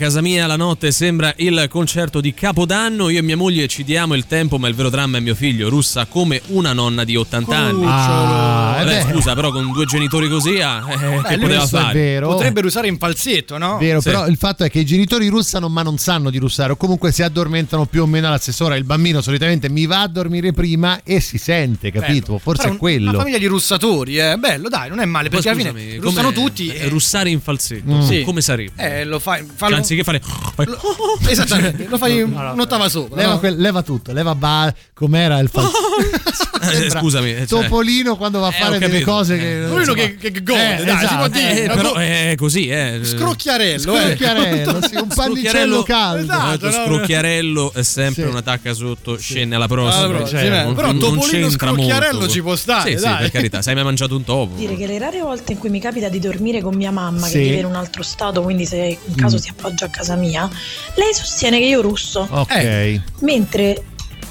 Casa 0.06 0.22
mia 0.22 0.46
la 0.46 0.56
notte 0.56 0.92
sembra 0.92 1.34
il 1.38 1.66
concerto 1.68 2.22
di 2.22 2.32
Capodanno. 2.36 3.10
Io 3.10 3.18
e 3.18 3.22
mia 3.24 3.36
moglie 3.36 3.66
ci 3.68 3.84
diamo 3.84 4.14
il 4.14 4.28
tempo, 4.28 4.60
ma 4.60 4.68
il 4.68 4.76
vero 4.76 4.92
dramma 4.92 5.18
è 5.18 5.20
mio 5.20 5.34
figlio, 5.34 5.68
russa 5.68 6.06
come 6.06 6.42
una 6.50 6.74
nonna 6.74 7.04
di 7.04 7.16
80 7.16 7.58
anni. 7.58 7.84
Ah, 7.88 8.76
Vabbè, 8.84 9.00
eh 9.00 9.04
beh. 9.04 9.12
scusa, 9.12 9.34
però 9.34 9.52
con 9.52 9.72
due 9.72 9.86
genitori 9.86 10.30
così, 10.30 10.62
ah, 10.62 10.86
eh, 10.88 11.22
che 11.24 11.36
lui 11.38 11.46
poteva 11.46 11.66
fare? 11.66 11.94
vero. 12.00 12.28
Potrebbero 12.28 12.68
usare 12.68 12.88
in 12.88 13.00
falsetto, 13.00 13.58
no? 13.58 13.80
Vero, 13.80 14.00
Sì. 14.00 14.10
però 14.10 14.28
il 14.28 14.38
fatto 14.38 14.64
è 14.64 14.70
che 14.70 14.78
i 14.80 14.86
genitori 14.86 15.28
russano 15.28 15.70
ma 15.70 15.82
non 15.82 15.98
sanno 15.98 16.30
di 16.30 16.38
russare 16.38 16.74
o 16.74 16.76
comunque 16.76 17.12
si 17.12 17.24
addormentano 17.24 17.88
più 17.88 18.04
o 18.04 18.06
meno 18.06 18.28
alla 18.28 18.38
stessa 18.38 18.64
ora. 18.64 18.76
Il 18.76 18.84
bambino 18.84 19.22
solitamente 19.22 19.70
mi 19.70 19.88
va 19.88 20.02
a 20.02 20.08
dormire 20.08 20.54
prima 20.54 21.00
e 21.04 21.20
si 21.20 21.40
sente, 21.40 21.92
capito? 21.92 22.26
Bello. 22.28 22.38
Forse 22.38 22.62
Però 22.64 22.76
è 22.76 22.78
quello. 22.78 23.10
Una 23.10 23.18
famiglia 23.20 23.40
di 23.40 23.48
russatori, 23.48 24.18
è 24.18 24.36
bello, 24.38 24.70
dai, 24.70 24.88
non 24.90 25.00
è 25.00 25.06
male, 25.06 25.30
Poi 25.30 25.42
perché 25.42 25.50
alla 25.50 25.60
scusami, 25.72 25.80
fine 25.90 25.98
come- 25.98 26.10
russano 26.12 26.32
tutti. 26.32 26.68
eh, 26.68 26.90
russare 26.90 27.30
in 27.32 27.42
falsetto, 27.42 27.92
Mm. 27.92 28.02
Sì. 28.02 28.22
come 28.22 28.42
sarebbe? 28.42 28.72
Eh, 28.76 29.04
lo 29.04 29.18
fai. 29.18 29.40
Cioè, 29.46 29.54
Fallo, 29.56 29.76
anziché 29.96 30.04
fare. 30.04 30.22
fai- 30.56 30.68
esattamente, 31.32 31.88
lo 31.90 31.98
fai 31.98 32.22
un'ottava 32.22 32.90
sopra. 32.90 33.16
Leva, 33.18 33.34
no? 33.34 33.40
quel- 33.40 33.58
leva 33.58 33.82
tutto, 33.82 34.12
leva 34.12 34.36
ba- 34.36 34.74
com'era 34.94 35.40
il 35.40 35.50
falsetto. 35.50 35.74
Eh, 36.66 36.90
scusami, 36.90 37.30
eh, 37.36 37.46
cioè- 37.46 37.62
Topolino 37.64 38.16
quando 38.18 38.40
va 38.40 38.48
a 38.48 38.50
Eh, 38.50 38.54
fare 38.60 38.76
ho 38.78 38.80
delle 38.80 39.02
cose 39.02 39.36
Eh. 39.36 39.38
che. 39.38 39.60
Topolino 39.68 39.80
insomma- 39.92 40.02
che- 40.18 40.32
che 40.32 40.42
gode, 40.44 40.78
Eh, 40.80 40.84
dai, 40.84 40.98
si 40.98 41.04
esatto. 41.04 41.16
può 41.18 41.28
dire. 41.28 41.64
Eh, 41.64 41.68
però 41.68 41.94
è 41.94 42.34
così, 42.38 42.68
eh. 42.70 43.00
Scrocchiarello, 43.04 43.96
eh. 43.96 44.00
Scrocchiarello, 44.08 44.80
sì, 44.88 44.96
un 44.96 45.08
pannicello 45.14 45.84
caldo. 45.84 46.24
Esatto, 46.24 46.72
scrocchiarello 46.72 47.72
è 47.72 47.84
sempre 47.84 48.24
Sì. 48.24 48.30
una 48.30 48.42
tacca 48.42 48.74
sotto, 48.74 49.16
scende 49.18 49.54
alla 49.56 49.68
prossima. 49.68 50.06
Alla 50.06 50.16
prossima, 50.16 50.40
cioè, 50.40 50.50
sì, 50.60 50.64
non- 50.64 50.74
però 50.74 50.88
non 50.88 51.00
Topolino 51.00 51.28
c'entra 51.48 51.50
scrocchiarello 51.68 52.18
molto. 52.18 52.34
ci 52.34 52.42
può 52.42 52.56
stare, 52.56 52.92
Sì, 52.92 52.98
sì, 52.98 53.16
per 53.20 53.32
carità, 53.32 53.62
sai 53.62 53.76
mai 53.76 53.84
mangiato 53.84 54.16
un 54.16 54.24
topo? 54.24 54.56
dire 54.56 54.76
che 54.76 54.88
le 54.88 54.98
rare 54.98 55.20
volte 55.22 55.52
in 55.52 55.60
cui 55.60 55.70
mi 55.70 55.80
capita 55.80 56.10
di 56.10 56.18
dormire 56.20 56.62
con 56.62 56.74
mia 56.74 56.92
mamma 56.92 57.28
Sì. 57.28 57.34
che 57.34 57.40
vive 57.42 57.58
in 57.58 57.66
un 57.66 57.76
altro 57.76 58.02
stato, 58.02 58.42
quindi 58.42 58.66
se 58.66 58.98
in 59.06 59.16
caso 59.16 59.36
Mm. 59.36 59.40
si 59.40 59.50
appoggia 59.50 59.85
a 59.86 59.90
casa 59.90 60.16
mia, 60.16 60.50
lei 60.96 61.14
sostiene 61.14 61.58
che 61.60 61.66
io 61.66 61.82
russo, 61.82 62.28
Ok. 62.30 62.52
Eh. 62.52 63.02
mentre 63.20 63.84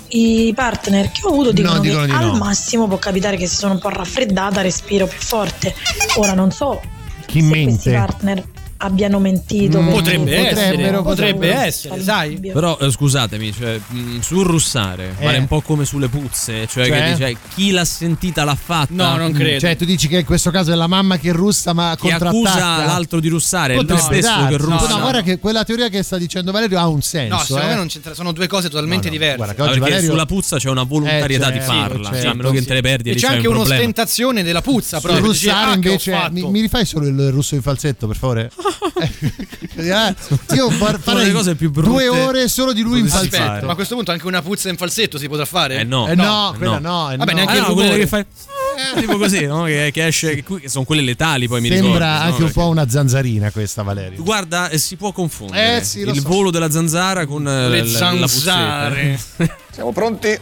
i 0.08 0.52
partner 0.54 1.10
che 1.10 1.20
ho 1.24 1.30
avuto 1.30 1.50
dicono, 1.52 1.74
No, 1.76 1.80
dicono 1.80 2.00
che 2.02 2.06
di 2.06 2.12
al 2.12 2.26
no. 2.26 2.36
massimo 2.36 2.86
può 2.86 2.98
capitare 2.98 3.36
che 3.36 3.46
se 3.48 3.56
sono 3.56 3.72
un 3.72 3.78
po' 3.80 3.88
raffreddata 3.88 4.60
respiro 4.60 5.06
più 5.06 5.18
forte. 5.18 5.74
Ora 6.16 6.34
non 6.34 6.52
so 6.52 6.80
Chi 7.26 7.40
se 7.40 7.46
mente? 7.46 7.70
questi 7.72 7.90
partner 7.90 8.44
abbiano 8.78 9.18
mentito. 9.18 9.80
Mm, 9.80 9.88
Potrebbe 9.90 10.36
essere, 10.36 10.70
potrebbero, 10.70 11.02
potrebbe 11.02 11.52
essere, 11.54 12.02
sai. 12.02 12.38
Però 12.38 12.76
eh, 12.80 12.90
scusatemi, 12.90 13.52
cioè, 13.52 13.78
mh, 13.86 14.18
sul 14.20 14.44
russare 14.44 15.14
Eh. 15.18 15.24
vale 15.24 15.38
un 15.38 15.46
po' 15.46 15.60
come 15.60 15.84
sulle 15.84 16.08
puzze, 16.08 16.66
cioè, 16.66 16.86
Cioè? 16.86 17.02
che 17.02 17.12
dice 17.12 17.36
chi 17.54 17.70
l'ha 17.70 17.84
sentita 17.84 18.44
l'ha 18.44 18.54
fatta. 18.54 18.92
No, 18.94 19.16
non 19.16 19.32
credo. 19.32 19.60
Cioè, 19.60 19.76
tu 19.76 19.84
dici 19.84 20.08
che 20.08 20.18
in 20.18 20.24
questo 20.24 20.50
caso 20.50 20.72
è 20.72 20.74
la 20.74 20.86
mamma 20.86 21.16
che 21.18 21.32
russa, 21.32 21.72
ma 21.72 21.94
Chi 21.98 22.08
contrattacca. 22.08 22.28
accusa 22.28 22.84
l'altro 22.86 23.20
di 23.20 23.28
russare 23.28 23.72
è 23.74 23.76
lui 23.76 23.86
Potrebbe 23.86 24.02
stesso 24.20 24.36
darsi. 24.36 24.48
che 24.48 24.56
russa. 24.56 24.88
No, 24.94 25.00
guarda 25.00 25.22
che 25.22 25.38
quella 25.38 25.64
teoria 25.64 25.88
che 25.88 26.02
sta 26.02 26.18
dicendo 26.18 26.52
Valerio 26.52 26.78
ha 26.78 26.86
un 26.88 27.02
senso. 27.02 27.34
No, 27.36 27.40
secondo 27.42 27.64
eh. 27.66 27.68
me 27.70 27.74
non 27.76 27.86
c'entra, 27.88 28.14
sono 28.14 28.32
due 28.32 28.46
cose 28.46 28.68
totalmente 28.68 29.06
No, 29.08 29.12
no, 29.12 29.18
diverse. 29.18 29.36
guarda 29.36 29.54
che 29.54 29.60
oggi 29.62 29.70
perché 29.78 29.88
Valerio- 29.90 30.10
sulla 30.10 30.26
puzza 30.26 30.56
c'è 30.58 30.68
una 30.68 30.82
volontarietà 30.82 31.48
Eh, 31.48 31.52
di 31.52 31.58
certo, 31.58 31.72
farla, 31.72 32.02
certo, 32.08 32.20
cioè, 32.20 32.30
a 32.30 32.34
meno 32.34 32.50
che 32.50 32.60
sì. 32.60 32.66
te 32.66 32.74
ne 32.74 32.80
perdi 32.80 33.08
E 33.10 33.12
c'è 33.12 33.14
dici, 33.14 33.26
"Hai 33.26 33.34
anche 33.36 33.46
un 33.48 33.54
problema". 33.54 33.74
un'ostentazione 33.74 34.42
della 34.42 34.62
puzza, 34.62 35.00
proprio. 35.00 35.24
Russare 35.24 35.70
ah, 35.70 35.78
che 35.78 35.88
invece 35.88 36.12
fatto. 36.12 36.50
mi, 36.50 36.60
rifai 36.60 36.84
solo 36.84 37.06
il 37.06 37.30
russo 37.30 37.54
in 37.54 37.62
falsetto 37.62 38.06
per 38.06 38.16
favore 38.16 38.50
Eh, 38.56 38.63
io 40.54 40.70
far- 40.70 40.98
farei 41.00 41.32
cose 41.32 41.54
più 41.54 41.70
brutte 41.70 41.88
due 41.88 42.08
ore 42.08 42.48
solo 42.48 42.72
di 42.72 42.82
lui 42.82 43.00
in 43.00 43.08
falsetto 43.08 43.36
fare. 43.36 43.66
Ma 43.66 43.72
a 43.72 43.74
questo 43.74 43.94
punto 43.94 44.10
anche 44.10 44.26
una 44.26 44.42
puzza 44.42 44.68
in 44.68 44.76
falsetto 44.76 45.18
si 45.18 45.28
potrà 45.28 45.44
fare? 45.44 45.80
Eh 45.80 45.84
no, 45.84 46.06
Eh 46.08 46.14
no, 46.14 46.54
quella 46.56 46.78
no. 46.78 47.04
no, 47.06 47.10
eh 47.12 47.16
Vabbè, 47.16 47.30
no. 47.32 47.36
neanche 47.36 47.58
Ah, 47.58 47.66
no, 47.68 47.74
quelle 47.74 47.96
che 47.98 48.06
fai 48.06 48.20
eh, 48.20 49.00
tipo 49.00 49.16
così, 49.18 49.46
no? 49.46 49.64
Che, 49.64 49.90
che 49.92 50.06
esce, 50.06 50.42
che, 50.42 50.68
sono 50.68 50.84
quelle 50.84 51.02
letali, 51.02 51.46
poi 51.48 51.60
mi 51.60 51.68
Sembra 51.68 51.90
ricordo. 51.92 52.04
anche 52.04 52.38
no? 52.40 52.46
un 52.46 52.52
po' 52.52 52.68
una 52.68 52.88
zanzarina 52.88 53.50
questa 53.50 53.82
Valerio 53.82 54.22
Guarda, 54.22 54.68
eh, 54.68 54.78
si 54.78 54.96
può 54.96 55.12
confondere 55.12 55.76
Eh, 55.78 55.84
sì, 55.84 56.00
il 56.00 56.20
so. 56.20 56.28
volo 56.28 56.50
della 56.50 56.70
zanzara 56.70 57.26
con 57.26 57.46
eh, 57.46 57.68
Le 57.68 57.82
l- 57.82 57.90
la 57.92 58.26
zanzare. 58.26 59.18
puzzetta. 59.36 59.56
Siamo 59.70 59.92
pronti? 59.92 60.36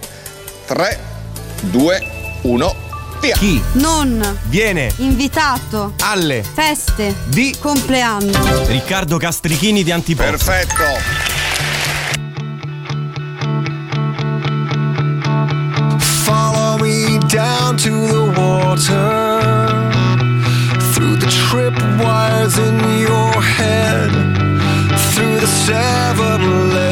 3, 0.66 1.00
2, 1.62 2.06
1, 2.42 2.74
via! 3.22 3.36
Chi 3.36 3.62
Non 3.74 4.38
viene 4.48 4.92
invitato. 4.96 5.94
alle 6.00 6.42
Feste. 6.42 7.14
di 7.26 7.54
Compleanno. 7.58 8.66
Riccardo 8.66 9.16
Castrichini 9.16 9.84
di 9.84 9.92
Antipop? 9.92 10.26
Perfetto! 10.28 12.00
Follow 16.24 16.78
me 16.78 17.18
down 17.28 17.76
to 17.78 17.90
the 17.90 18.24
water 18.36 19.80
through 20.92 21.16
the 21.16 21.26
tripwires 21.26 22.58
in 22.58 22.76
your 23.00 23.40
head, 23.42 24.10
through 25.14 25.40
the 25.40 25.46
seven 25.46 26.70
layers 26.74 26.91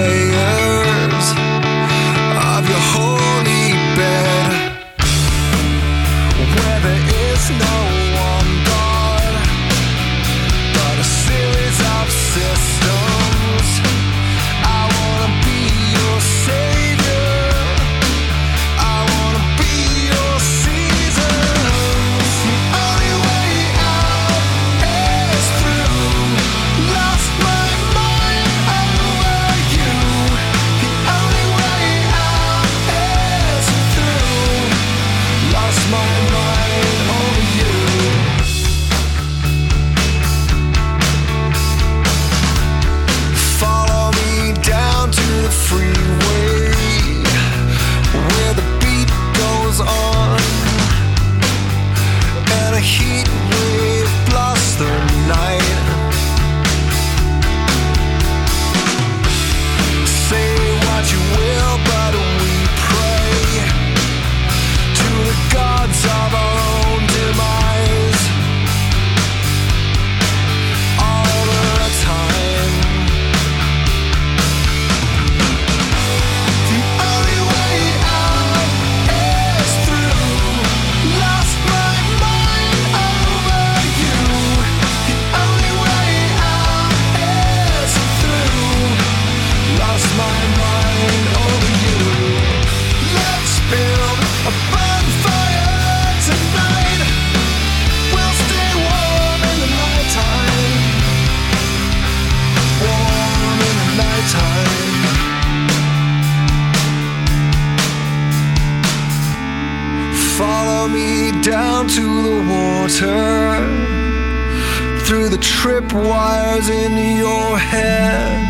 tripwires 116.60 116.70
in 116.70 117.16
your 117.16 117.58
head, 117.58 118.46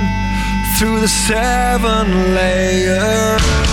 through 0.79 1.01
the 1.01 1.09
seven 1.09 2.35
layers 2.35 3.70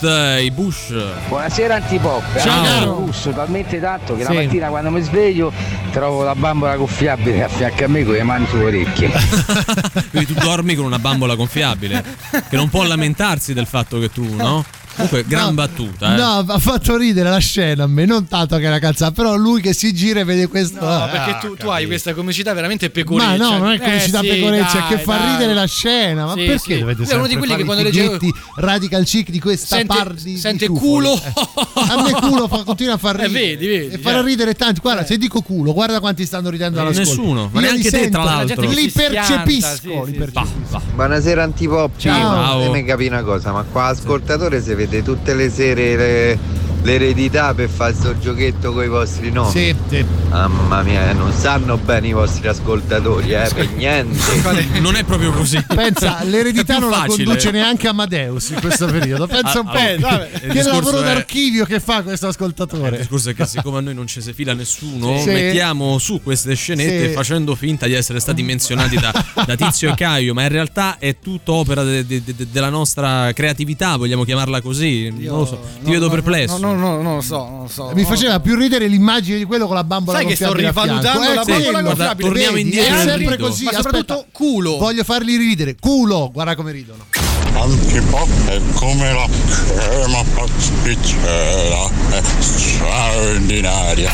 Out, 0.00 0.04
eh, 0.04 0.44
i 0.44 0.50
Bush. 0.52 0.92
Buonasera 1.28 1.76
Antipop, 1.76 2.22
Ciao. 2.38 2.62
Allora, 2.62 2.84
russo 3.06 3.30
talmente 3.30 3.80
tanto 3.80 4.14
che 4.16 4.24
Sì. 4.24 4.32
la 4.32 4.42
mattina 4.42 4.68
quando 4.68 4.90
mi 4.90 5.00
sveglio 5.00 5.52
trovo 5.90 6.22
la 6.22 6.34
bambola 6.36 6.76
gonfiabile 6.76 7.42
a 7.42 7.48
fianco 7.48 7.84
a 7.84 7.88
me 7.88 8.04
con 8.04 8.12
le 8.14 8.22
mani 8.22 8.46
sulle 8.48 8.64
orecchie. 8.64 9.10
Quindi 10.10 10.32
tu 10.32 10.38
dormi 10.40 10.74
con 10.76 10.84
una 10.84 10.98
bambola 11.00 11.34
gonfiabile, 11.34 12.04
che 12.48 12.56
non 12.56 12.68
può 12.68 12.84
lamentarsi 12.84 13.52
del 13.54 13.66
fatto 13.66 13.98
che 13.98 14.10
tu, 14.10 14.24
no? 14.36 14.64
Comunque, 14.98 15.24
gran 15.28 15.54
battuta, 15.54 16.14
eh. 16.14 16.16
No, 16.18 16.44
ha 16.48 16.58
fatto 16.58 16.96
ridere 16.96 17.30
la 17.30 17.38
scena 17.38 17.84
a 17.84 17.86
me, 17.86 18.04
non 18.04 18.26
tanto 18.26 18.56
che 18.56 18.64
era 18.64 18.80
calzata, 18.80 19.12
però 19.12 19.36
lui 19.36 19.60
che 19.60 19.72
si 19.72 19.94
gira 19.94 20.20
e 20.20 20.24
vede 20.24 20.48
questo. 20.48 20.80
No, 20.84 20.90
ah, 20.90 21.06
perché 21.06 21.38
tu, 21.46 21.54
tu 21.56 21.68
hai 21.68 21.86
questa 21.86 22.14
comicità 22.14 22.52
veramente 22.52 22.90
pecoreccia. 22.90 23.28
Ma 23.28 23.36
no, 23.36 23.58
non 23.58 23.72
è 23.72 23.78
comicità 23.78 24.18
Eh, 24.20 24.22
sì, 24.22 24.28
pecoreccia, 24.28 24.78
dai, 24.80 24.88
che 24.88 24.98
fa 24.98 25.16
dai. 25.16 25.30
ridere 25.32 25.54
la 25.54 25.66
scena. 25.66 26.24
Ma 26.26 26.32
Sì, 26.34 26.44
perché 26.46 26.58
sì. 26.74 26.78
dovete 26.80 27.02
è 27.02 27.14
uno 27.14 27.24
sempre 27.24 27.28
di 27.28 27.36
quelli 27.36 27.54
che 27.56 27.64
quando 27.64 27.82
i 27.82 27.84
leggevo- 27.84 28.18
radical 28.56 29.04
chic 29.04 29.30
di 29.30 29.38
questa 29.40 29.76
Sente- 29.76 29.94
par 29.96 30.12
di 30.14 30.22
di 30.32 30.36
sente 30.36 30.66
culo. 30.68 31.14
Eh, 31.14 31.32
A 31.74 32.02
me 32.02 32.10
culo 32.12 32.48
fa, 32.48 32.64
continua 32.64 32.94
a 32.94 32.98
far 32.98 33.20
Eh, 33.20 33.26
ridere. 33.26 33.44
vedi, 33.56 33.66
vedi, 33.68 33.94
e 33.94 33.98
farà 33.98 34.20
ridere 34.20 34.54
tanti. 34.54 34.80
Guarda, 34.80 35.04
se 35.06 35.16
dico 35.16 35.42
culo, 35.42 35.72
guarda 35.72 36.00
quanti 36.00 36.26
stanno 36.26 36.50
ridendo 36.50 36.78
Eh, 36.78 36.82
all'ascolto. 36.82 37.10
nessuno, 37.10 37.48
ma 37.52 37.60
neanche 37.60 37.82
li 37.82 37.90
te, 37.90 38.08
tra 38.10 38.24
l'altro. 38.24 38.68
Li 38.68 38.90
percepisco. 38.90 39.76
sì, 39.80 39.88
li 39.88 40.02
sì, 40.06 40.12
percepisco. 40.18 40.82
Buonasera 40.94 41.42
Antipop. 41.44 41.96
Ciao. 41.98 42.58
Fatemi 42.60 42.84
capire 42.84 43.14
una 43.14 43.22
cosa, 43.22 43.52
ma 43.52 43.62
qua 43.62 43.84
ascoltatore 43.84 44.60
si 44.60 44.74
vede 44.74 44.86
tutte 45.02 45.34
le 45.34 45.50
sere 45.50 45.96
le- 45.96 46.38
l'eredità 46.82 47.54
per 47.54 47.68
fare 47.68 47.94
sto 47.94 48.18
giochetto 48.18 48.72
con 48.72 48.84
i 48.84 48.88
vostri 48.88 49.30
nomi. 49.30 49.50
Sì, 49.50 49.74
sì. 49.88 50.04
Mamma 50.30 50.82
mia, 50.82 51.10
eh, 51.10 51.12
non 51.14 51.32
sanno 51.32 51.76
bene 51.78 52.08
i 52.08 52.12
vostri 52.12 52.48
ascoltatori, 52.48 53.32
eh, 53.32 53.48
per 53.54 53.68
niente. 53.72 54.16
Non 54.80 54.94
è 54.94 55.04
proprio 55.04 55.32
così. 55.32 55.62
Pensa, 55.66 56.22
l'eredità 56.24 56.78
non 56.78 56.90
la 56.90 56.98
facile. 56.98 57.24
conduce 57.24 57.50
neanche 57.50 57.88
Amadeus 57.88 58.50
in 58.50 58.60
questo 58.60 58.86
periodo. 58.86 59.26
Pensa 59.26 59.58
Ah, 59.58 59.60
un 59.60 59.66
po'. 59.66 59.76
allora, 59.78 60.28
il 60.42 60.52
che 60.52 60.62
lavoro 60.62 61.00
è- 61.00 61.04
d'archivio 61.04 61.64
che 61.64 61.80
fa 61.80 62.02
questo 62.02 62.26
Il 62.26 62.32
ascoltatore. 62.32 62.98
discorso 62.98 63.30
è 63.30 63.34
che 63.34 63.46
siccome 63.46 63.78
a 63.78 63.80
noi 63.80 63.94
non 63.94 64.06
ci 64.06 64.20
si 64.20 64.32
fila 64.32 64.52
nessuno, 64.54 65.18
Sì. 65.18 65.30
mettiamo 65.30 65.98
su 65.98 66.20
queste 66.22 66.54
scenette 66.54 67.08
Sì. 67.08 67.12
facendo 67.14 67.54
finta 67.54 67.86
di 67.86 67.94
essere 67.94 68.20
stati 68.20 68.42
menzionati 68.42 68.96
da, 68.96 69.12
da 69.46 69.54
Tizio 69.56 69.90
e 69.90 69.94
Caio, 69.94 70.34
ma 70.34 70.42
in 70.42 70.48
realtà 70.48 70.96
è 70.98 71.16
tutto 71.20 71.54
opera 71.54 71.82
de- 71.82 72.06
de- 72.06 72.22
de- 72.24 72.46
della 72.50 72.70
nostra 72.70 73.32
creatività, 73.32 73.96
vogliamo 73.96 74.24
chiamarla 74.24 74.60
così. 74.60 75.10
non 75.10 75.38
lo 75.38 75.46
so, 75.46 75.60
ti 75.82 75.90
vedo 75.90 76.08
perplesso. 76.10 76.56
No, 76.58 76.67
no, 76.67 76.67
no, 76.74 77.02
non 77.02 77.14
lo 77.16 77.20
so, 77.20 77.48
non 77.48 77.60
lo 77.62 77.68
so. 77.68 77.90
Mi 77.94 78.02
no. 78.02 78.08
faceva 78.08 78.40
più 78.40 78.56
ridere 78.56 78.86
l'immagine 78.86 79.38
di 79.38 79.44
quello 79.44 79.66
con 79.66 79.74
la 79.76 79.84
bambola 79.84 80.18
Sai 80.18 80.26
che 80.26 80.34
sto 80.36 80.52
rivalutando 80.52 81.22
Eh, 81.22 81.34
la 81.34 81.42
sì, 81.44 81.50
bambola 81.50 81.80
guarda, 81.82 82.14
torniamo 82.14 82.52
vedi, 82.56 82.68
indietro 82.68 82.94
È 82.94 82.98
sempre 83.04 83.30
rido. 83.36 83.46
così. 83.48 83.64
Ma 83.64 83.70
aspetta. 83.70 83.88
soprattutto 83.90 84.26
culo. 84.32 84.76
Voglio 84.78 85.04
farli 85.04 85.36
ridere. 85.36 85.76
Culo, 85.78 86.30
guarda 86.32 86.54
come 86.54 86.72
ridono. 86.72 87.06
Antipop 87.54 88.28
è 88.46 88.60
come 88.74 89.12
la 89.12 89.26
crema 89.66 90.22
pasticcera, 90.34 91.88
è 92.10 92.22
straordinaria. 92.38 94.10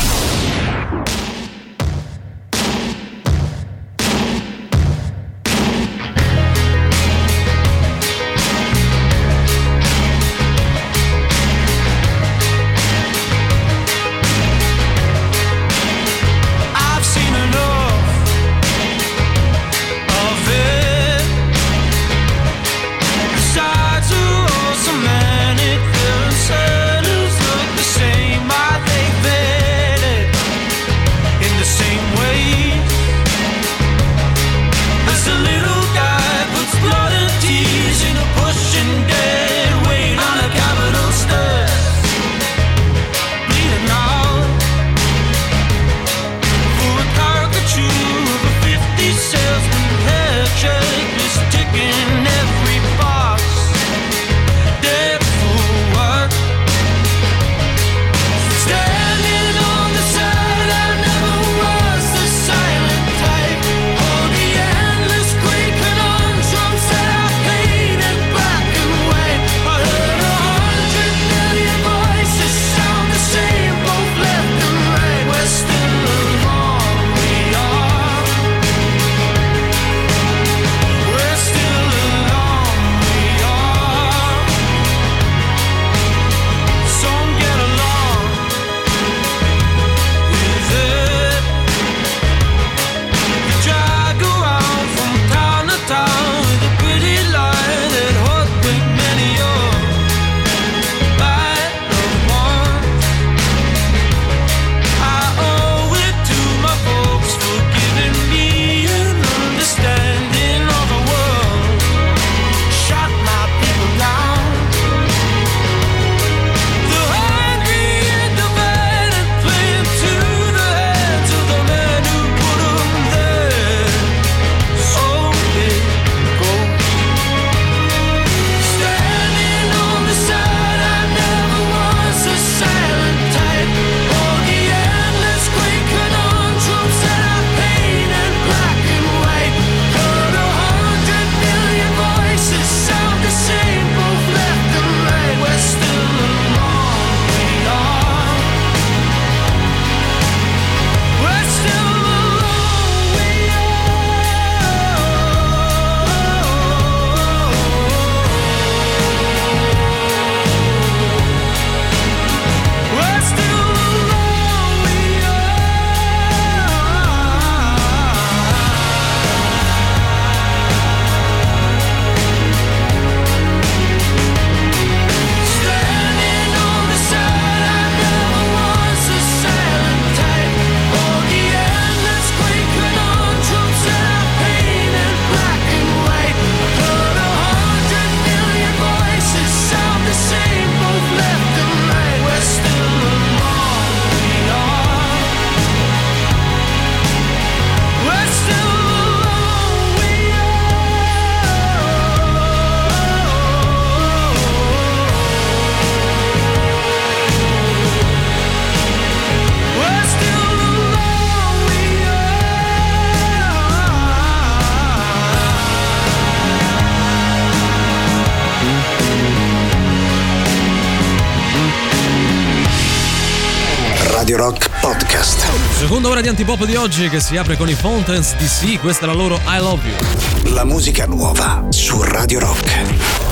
Di 226.25 226.31
antipop 226.31 226.65
di 226.65 226.75
oggi 226.75 227.07
che 227.07 227.19
si 227.19 227.37
apre 227.37 227.55
con 227.55 227.69
i 227.69 227.75
Fountains 227.75 228.35
DC, 228.37 228.79
questa 228.79 229.03
è 229.03 229.07
la 229.07 229.13
loro 229.13 229.39
I 229.45 229.59
Love 229.59 229.87
You. 229.87 230.53
La 230.53 230.65
musica 230.65 231.05
nuova 231.05 231.67
su 231.69 232.01
Radio 232.01 232.39
Rock. 232.39 233.24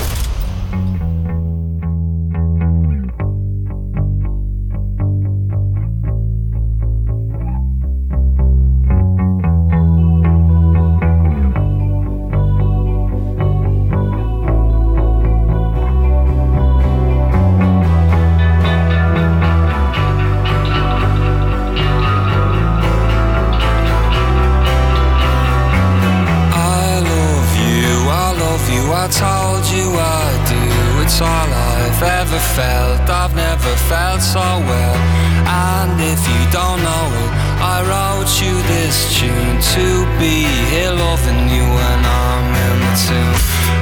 I 29.04 29.08
told 29.12 29.68
you 29.68 29.91
I 29.99 30.24
do. 30.47 30.64
It's 31.04 31.20
all 31.20 31.28
I've 31.28 32.04
ever 32.24 32.39
felt, 32.56 33.04
I've 33.12 33.36
never 33.36 33.76
felt 33.91 34.22
so 34.24 34.39
well. 34.39 34.95
And 35.43 35.99
if 35.99 36.24
you 36.24 36.39
don't 36.56 36.80
know 36.80 37.08
it, 37.12 37.32
I 37.60 37.84
wrote 37.84 38.32
you 38.39 38.56
this 38.72 39.12
tune 39.20 39.60
to 39.76 40.08
be 40.24 40.47
here 40.72 40.95
loving 40.95 41.51
you 41.51 41.68
when 41.68 41.99
I'm 41.99 42.47
in 42.47 42.76
the 42.80 42.95
tune. 43.04 43.39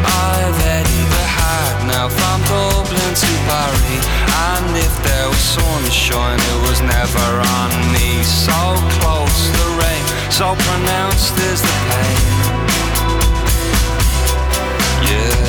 I've 0.09 0.57
headed 0.65 1.05
the 1.13 1.27
heart 1.37 1.77
now 1.85 2.09
from 2.09 2.41
Dublin 2.49 3.13
to 3.13 3.31
Paris. 3.45 4.05
And 4.25 4.73
if 4.73 4.93
there 5.05 5.29
was 5.29 5.45
sunshine, 5.53 6.41
it 6.41 6.59
was 6.65 6.81
never 6.81 7.29
on 7.61 7.69
me. 7.93 8.25
So 8.25 8.57
close 8.97 9.53
the 9.53 9.69
rain, 9.85 10.05
so 10.33 10.57
pronounced 10.57 11.37
is 11.45 11.61
the 11.61 11.77
pain. 11.93 12.40
Yeah. 15.11 15.40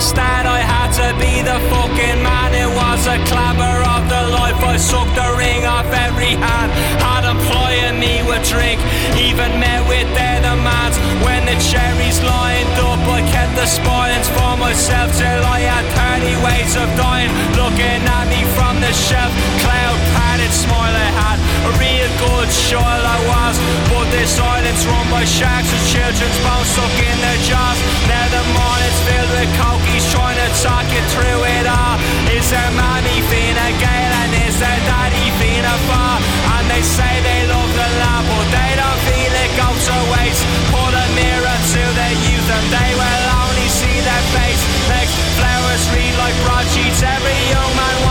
Start. 0.00 0.46
I 0.46 0.62
had 0.62 0.90
to 1.02 1.08
be 1.18 1.42
the 1.42 1.58
fucking 1.70 2.22
man. 2.22 2.54
It 2.54 2.70
was 2.70 3.02
a 3.06 3.18
clapper 3.26 3.76
of 3.82 4.02
the 4.06 4.22
life. 4.30 4.58
I 4.62 4.76
sucked 4.76 5.14
the 5.14 5.28
ring 5.34 5.66
off 5.66 5.90
every 5.90 6.38
hand. 6.38 6.70
Had 7.02 7.26
employing 7.26 7.98
me 7.98 8.22
with 8.22 8.46
drink, 8.46 8.78
even 9.18 9.50
met 9.58 9.82
with 9.90 10.06
their 10.14 10.38
demands. 10.38 10.96
When 11.26 11.42
the 11.50 11.58
cherries 11.58 12.22
lined 12.22 12.78
up, 12.78 13.02
I 13.10 13.26
kept 13.34 13.54
the 13.58 13.66
spoilings 13.66 14.28
for 14.30 14.54
myself 14.56 15.10
till 15.18 15.42
I 15.42 15.66
had 15.66 15.86
30 16.22 16.46
ways 16.46 16.72
of 16.78 16.88
dying. 16.94 17.32
Looking 17.58 18.00
at 18.06 18.26
me 18.30 18.46
from 18.54 18.78
the 18.78 18.92
shelf, 18.94 19.32
cloud 19.66 19.98
padded 20.48 20.54
smile 20.54 20.94
I 20.94 21.10
had. 21.12 21.38
A 21.68 21.72
real 21.76 22.10
good 22.24 22.48
child 22.48 23.04
I 23.04 23.18
was, 23.28 23.56
but 23.92 24.06
this 24.10 24.38
island's 24.38 24.84
run 24.86 25.06
by 25.10 25.24
sharks 25.24 25.68
and 25.68 25.84
children's 25.84 26.38
bones 26.40 26.68
stuck 26.68 26.96
in 26.96 27.16
their 27.20 27.40
jaws. 27.44 27.78
Now 28.08 28.26
the 28.32 28.42
morning's 28.56 29.00
filled 29.04 29.32
with 29.36 29.50
cokies 29.60 30.06
trying 30.12 30.38
to 30.38 30.48
talk 30.62 30.86
you 30.88 31.02
through 31.12 31.40
it 31.60 31.66
all. 31.68 31.96
Is 32.32 32.48
there 32.50 32.72
mommy 32.72 33.20
Fina 33.28 33.68
Gale 33.76 34.14
and 34.24 34.32
is 34.48 34.56
there 34.60 34.80
daddy 34.88 35.28
Fina 35.36 35.74
Far? 35.88 36.16
And 36.56 36.64
they 36.70 36.82
say 36.82 37.12
they 37.20 37.42
love 37.48 37.72
the 37.76 37.88
lab, 38.00 38.24
but 38.24 38.48
they 38.48 38.72
don't 38.80 39.00
feel 39.04 39.32
it 39.44 39.52
goes 39.58 39.82
to 39.90 39.98
waste. 40.16 40.44
Put 40.72 40.92
a 40.94 41.06
mirror 41.12 41.58
to 41.76 41.82
their 41.98 42.16
youth 42.24 42.48
and 42.48 42.66
they 42.72 42.90
will 42.96 43.24
only 43.44 43.68
see 43.68 43.96
their 44.00 44.24
face. 44.32 44.62
Next 44.88 45.14
flowers 45.36 45.84
read 45.92 46.14
like 46.16 46.36
broadsheets, 46.46 47.02
every 47.04 47.38
young 47.52 47.72
man 47.76 48.07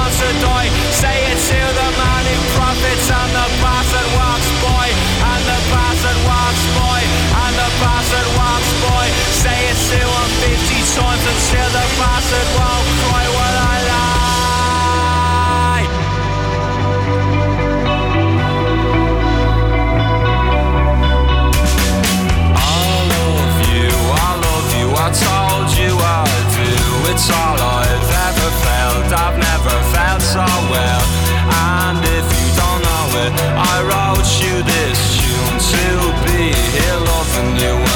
50 11.38 11.46
still 11.46 11.70
the 11.70 11.86
bastard 12.00 12.48
won't 12.58 12.88
I. 13.90 14.66
I 22.56 23.06
love 23.14 23.58
you, 23.70 23.90
I 24.18 24.32
love 24.48 24.70
you, 24.80 24.88
I 24.96 25.10
told 25.14 25.70
you 25.78 25.94
I 25.94 26.26
do. 26.58 26.74
It's 27.12 27.30
all 27.30 27.58
I've 27.58 28.12
ever 28.28 28.50
felt, 28.66 29.08
I've 29.14 29.38
never 29.38 29.78
felt 29.94 30.22
so 30.22 30.46
well. 30.74 31.04
And 31.54 32.02
if 32.18 32.28
you 32.40 32.50
don't 32.58 32.82
know 32.82 33.08
it, 33.26 33.32
I 33.56 33.76
wrote 33.86 34.30
you 34.42 34.64
this 34.64 35.00
tune 35.18 35.58
to 35.72 35.86
be 36.26 36.54
here 36.54 37.00
loving 37.00 37.56
you 37.62 37.87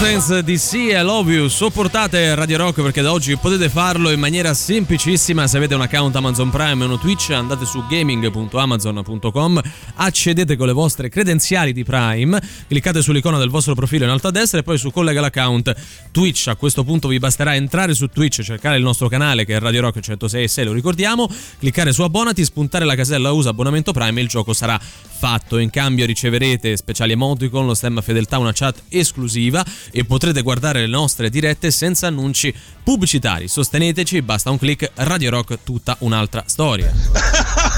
Mountains 0.00 0.38
di 0.38 0.56
Sea 0.56 1.02
Love 1.02 1.30
You. 1.30 1.48
Sopportate 1.48 2.34
Radio 2.34 2.56
Rock 2.56 2.80
perché 2.80 3.02
da 3.02 3.12
oggi 3.12 3.36
potete 3.36 3.68
farlo 3.68 4.10
in 4.10 4.18
maniera 4.18 4.54
semplicissima. 4.54 5.46
Se 5.46 5.58
avete 5.58 5.74
un 5.74 5.82
account 5.82 6.16
Amazon 6.16 6.48
Prime 6.48 6.82
e 6.82 6.86
uno 6.86 6.98
Twitch 6.98 7.28
andate 7.32 7.66
su 7.66 7.84
gaming.amazon.com 7.86 9.60
accedete 9.96 10.56
con 10.56 10.68
le 10.68 10.72
vostre 10.72 11.10
credenziali 11.10 11.74
di 11.74 11.84
Prime 11.84 12.40
cliccate 12.66 13.02
sull'icona 13.02 13.36
del 13.36 13.50
vostro 13.50 13.74
profilo 13.74 14.04
in 14.04 14.10
alto 14.10 14.28
a 14.28 14.30
destra 14.30 14.60
e 14.60 14.62
poi 14.62 14.78
su 14.78 14.90
collega 14.90 15.20
l'account 15.20 15.74
Twitch. 16.10 16.48
A 16.48 16.56
questo 16.56 16.82
punto 16.82 17.06
vi 17.06 17.18
basterà 17.18 17.54
entrare 17.54 17.92
su 17.92 18.06
Twitch 18.06 18.40
cercare 18.40 18.78
il 18.78 18.82
nostro 18.82 19.06
canale 19.06 19.44
che 19.44 19.56
è 19.56 19.58
Radio 19.58 19.82
Rock 19.82 20.00
106 20.00 20.64
lo 20.64 20.72
ricordiamo 20.72 21.28
cliccare 21.58 21.92
su 21.92 22.00
abbonati 22.00 22.42
spuntare 22.42 22.86
la 22.86 22.94
casella 22.94 23.32
usa 23.32 23.50
abbonamento 23.50 23.92
Prime 23.92 24.18
e 24.18 24.22
il 24.22 24.28
gioco 24.28 24.54
sarà 24.54 24.80
fatto. 25.20 25.58
In 25.58 25.68
cambio 25.68 26.06
riceverete 26.06 26.74
speciali 26.78 27.12
emoticon 27.12 27.66
lo 27.66 27.74
stemma 27.74 28.00
fedeltà 28.00 28.38
una 28.38 28.52
chat 28.54 28.84
esclusiva 28.88 29.62
e 29.92 30.04
potrete 30.04 30.42
guardare 30.42 30.80
le 30.80 30.86
nostre 30.86 31.30
dirette 31.30 31.70
senza 31.70 32.06
annunci 32.06 32.54
pubblicitari. 32.82 33.48
Sosteneteci, 33.48 34.22
basta 34.22 34.50
un 34.50 34.58
click, 34.58 34.90
Radio 34.94 35.30
Rock 35.30 35.58
tutta 35.62 35.96
un'altra 36.00 36.42
storia. 36.46 36.92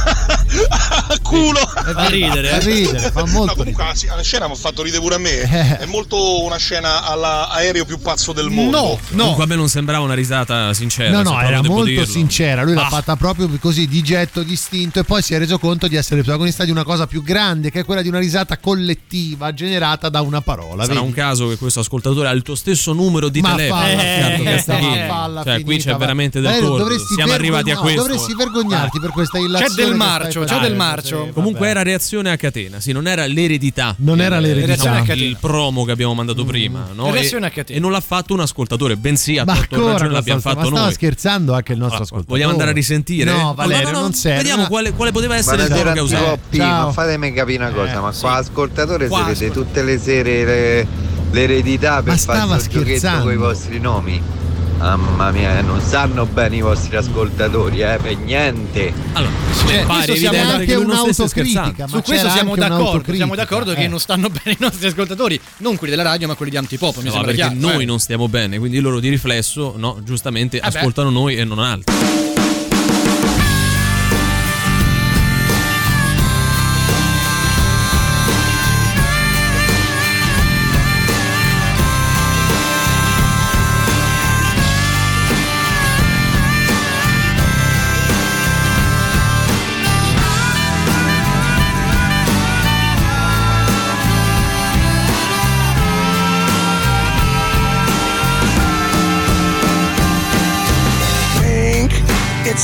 Culo! 1.23 1.59
Fa 1.59 2.07
ridere, 2.09 2.49
fa 2.49 2.59
ridere, 2.59 3.11
fa 3.11 3.25
molto 3.27 3.41
No, 3.45 3.55
comunque 3.55 3.85
la, 3.85 4.17
la 4.17 4.23
scena 4.23 4.47
mi 4.47 4.53
ha 4.53 4.57
fatto 4.57 4.83
ridere 4.83 5.01
pure 5.03 5.15
a 5.15 5.19
me. 5.19 5.41
Eh. 5.41 5.79
È 5.79 5.87
molto 5.87 6.43
una 6.45 6.57
scena 6.57 7.05
all'aereo 7.05 7.85
più 7.85 7.99
pazzo 7.99 8.33
del 8.33 8.49
mondo. 8.51 8.99
Comunque 9.11 9.45
a 9.45 9.47
me 9.47 9.55
non 9.57 9.69
sembrava 9.69 10.05
una 10.05 10.15
risata 10.15 10.73
sincera. 10.75 11.11
No, 11.11 11.31
no, 11.31 11.41
era 11.41 11.63
molto 11.63 11.85
dirlo. 11.85 12.05
sincera. 12.07 12.63
Lui 12.63 12.75
l'ha 12.75 12.87
Ah. 12.87 12.89
fatta 12.89 13.17
proprio 13.17 13.49
così 13.61 13.87
di 13.89 14.03
getto 14.03 14.43
distinto 14.43 14.99
e 14.99 15.05
poi 15.05 15.23
si 15.23 15.35
è 15.35 15.39
reso 15.39 15.59
conto 15.59 15.87
di 15.89 15.97
essere 15.97 16.23
protagonista 16.23 16.65
di 16.65 16.71
una 16.71 16.85
cosa 16.85 17.07
più 17.07 17.23
grande, 17.23 17.71
che 17.71 17.81
è 17.81 17.85
quella 17.85 18.03
di 18.03 18.09
una 18.09 18.19
risata 18.19 18.59
collettiva 18.59 19.55
generata 19.55 20.09
da 20.09 20.21
una 20.21 20.41
parola. 20.41 20.83
Sarà 20.85 20.95
vedi? 20.95 21.07
un 21.07 21.13
caso 21.15 21.49
che 21.49 21.57
questo 21.57 21.81
ascoltatore 21.81 22.29
ha 22.29 22.33
il 22.33 22.43
tuo 22.43 22.55
stesso 22.55 22.93
numero 22.93 23.29
di 23.29 23.41
Ma 23.41 23.55
telefono. 23.55 23.83
finita, 23.87 24.51
Castagnini. 24.51 24.99
ma 25.01 25.07
falla 25.07 25.43
cioè, 25.45 25.55
qui 25.55 25.65
finita, 25.65 25.85
c'è 25.85 25.91
va. 25.93 25.97
veramente 25.99 26.41
del 26.41 26.49
Valerio, 26.51 26.69
torto. 26.69 26.83
dovresti 26.85 27.15
Siamo 27.15 27.33
arrivati 27.33 27.71
a 27.71 27.77
questo. 27.79 28.03
Dovresti 28.03 28.35
vergognarti 28.35 29.01
per 29.01 29.11
questa 29.11 29.39
illazione. 29.39 29.92
Del 29.93 30.07
marcio, 30.09 30.45
c'è 30.45 30.59
del 30.61 30.75
marcio. 30.77 31.29
Comunque 31.33 31.69
era 31.69 31.83
reazione 31.83 32.31
a 32.31 32.37
catena, 32.37 32.81
sì, 32.81 32.93
non 32.93 33.07
era 33.07 33.27
l'eredità. 33.27 33.95
Non 33.99 34.21
era 34.21 34.37
Il- 34.39 34.43
l'eredità. 34.43 35.03
Il 35.15 35.37
promo 35.41 35.85
che 35.85 35.93
abbiamo 35.93 36.15
mandato 36.15 36.45
prima, 36.45 36.89
no? 36.93 37.11
Reazione 37.11 37.47
E- 37.47 37.49
a 37.49 37.53
catena. 37.53 37.79
E 37.79 37.81
non 37.81 37.91
l'ha 37.93 38.01
fatto 38.01 38.35
un 38.35 38.41
ascoltatore, 38.41 38.97
bensì 38.97 39.39
a 39.39 39.45
Ma 39.45 39.55
ragione 39.55 40.09
l'abbiamo 40.09 40.41
fatto 40.41 40.57
ma 40.61 40.65
stava 40.67 40.81
noi. 40.83 40.93
scherzando 40.93 41.55
anche 41.55 41.73
il 41.73 41.79
nostro 41.79 42.03
ascoltatore. 42.03 42.33
Vogliamo 42.37 42.53
andare 42.53 42.71
a 42.71 42.75
risentire? 42.75 43.31
No, 43.33 43.55
Valerio, 43.55 43.85
no, 43.87 43.91
no, 43.91 43.97
no, 43.97 44.03
non 44.03 44.13
serve. 44.15 44.39
Vediamo 44.39 44.67
quale, 44.67 44.93
quale 44.93 45.13
poteva 45.13 45.37
essere 45.37 45.63
il 45.63 45.69
Buonasera 45.69 45.93
tono 45.93 46.07
che 46.09 46.15
ha 46.15 46.19
usato. 46.21 46.39
P, 46.51 46.57
Ciao. 46.57 46.87
ma 46.87 46.93
fatemi 46.93 47.33
capire 47.33 47.65
una 47.65 47.73
cosa, 47.73 47.93
Eh, 47.93 48.01
ma 48.01 48.13
qua 48.13 48.35
ascoltatore 48.35 49.09
Qua 49.09 49.19
si 49.19 49.25
vede 49.25 49.47
ascolta- 49.47 49.55
tutte 49.55 49.83
le 49.83 49.99
sere 49.99 50.45
le- 50.45 50.87
l'eredità 51.31 52.03
per 52.03 52.13
Ma 52.13 52.17
fare 52.19 52.47
questo 52.47 52.71
giochetto 52.71 52.87
scherzando. 52.89 53.23
con 53.25 53.33
i 53.33 53.37
vostri 53.37 53.79
nomi. 53.81 54.23
Mamma 54.83 55.31
mia, 55.31 55.61
non 55.61 55.81
sanno 55.81 56.27
bene 56.27 56.57
i 56.57 56.61
vostri 56.61 56.97
ascoltatori, 56.97 57.83
eh, 57.83 57.99
per 58.03 58.17
niente. 58.17 58.93
Allora, 59.13 59.33
Cioè, 59.65 59.85
pare 59.87 60.17
siamo 60.17 60.37
evidente 60.37 60.39
anche 60.53 60.65
che 60.67 60.75
un'autocritica, 60.75 61.87
Su 61.87 62.03
questo 62.03 62.29
siamo 62.31 62.57
d'accordo, 62.57 63.15
siamo 63.15 63.35
d'accordo 63.37 63.75
che 63.75 63.85
Eh. 63.85 63.89
non 63.89 64.01
stanno 64.01 64.29
bene 64.43 64.51
i 64.51 64.57
nostri 64.59 64.89
ascoltatori, 64.89 65.41
non 65.59 65.77
quelli 65.77 65.95
della 65.95 66.09
radio, 66.09 66.27
ma 66.27 66.35
quelli 66.35 66.51
di 66.51 66.57
Antipop, 66.57 66.97
mi 66.97 67.05
No, 67.05 67.11
sembra 67.13 67.31
perché 67.33 67.49
chiaro. 67.49 67.55
noi 67.73 67.83
eh. 67.85 67.87
non 67.87 68.01
stiamo 68.01 68.29
bene, 68.29 68.59
quindi 68.59 68.81
loro 68.81 68.99
di 68.99 69.09
riflesso, 69.09 69.75
no, 69.77 69.99
giustamente 70.03 70.59
beh. 70.59 70.67
ascoltano 70.67 71.11
noi 71.11 71.37
e 71.37 71.45
non 71.45 71.61
altri. 71.61 71.95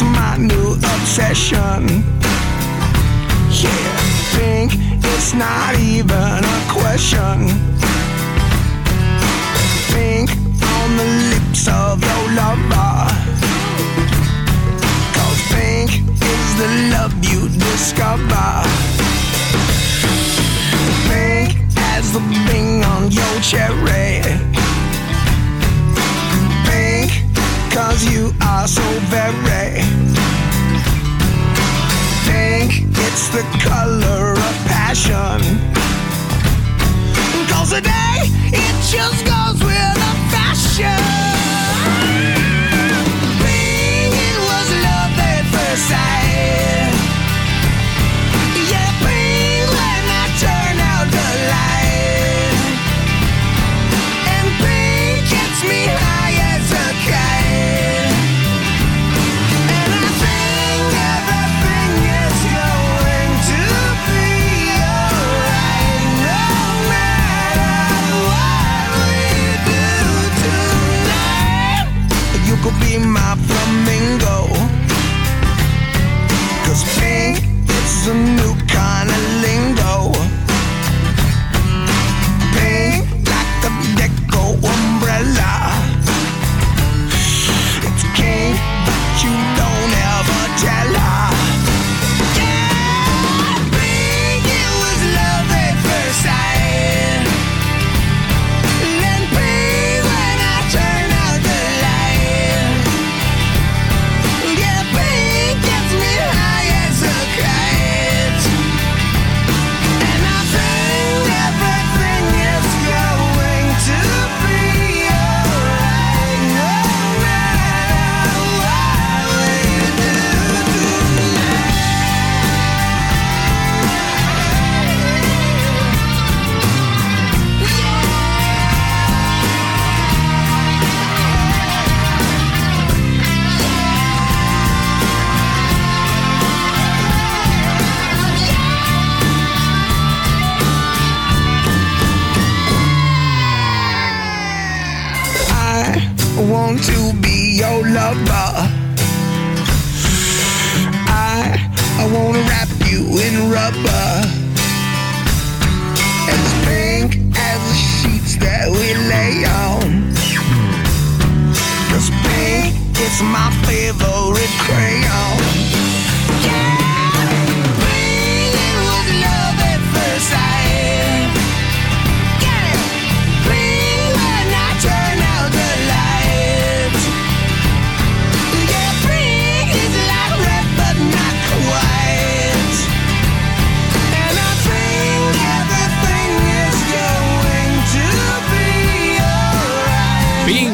My 0.02 0.36
new 0.36 0.57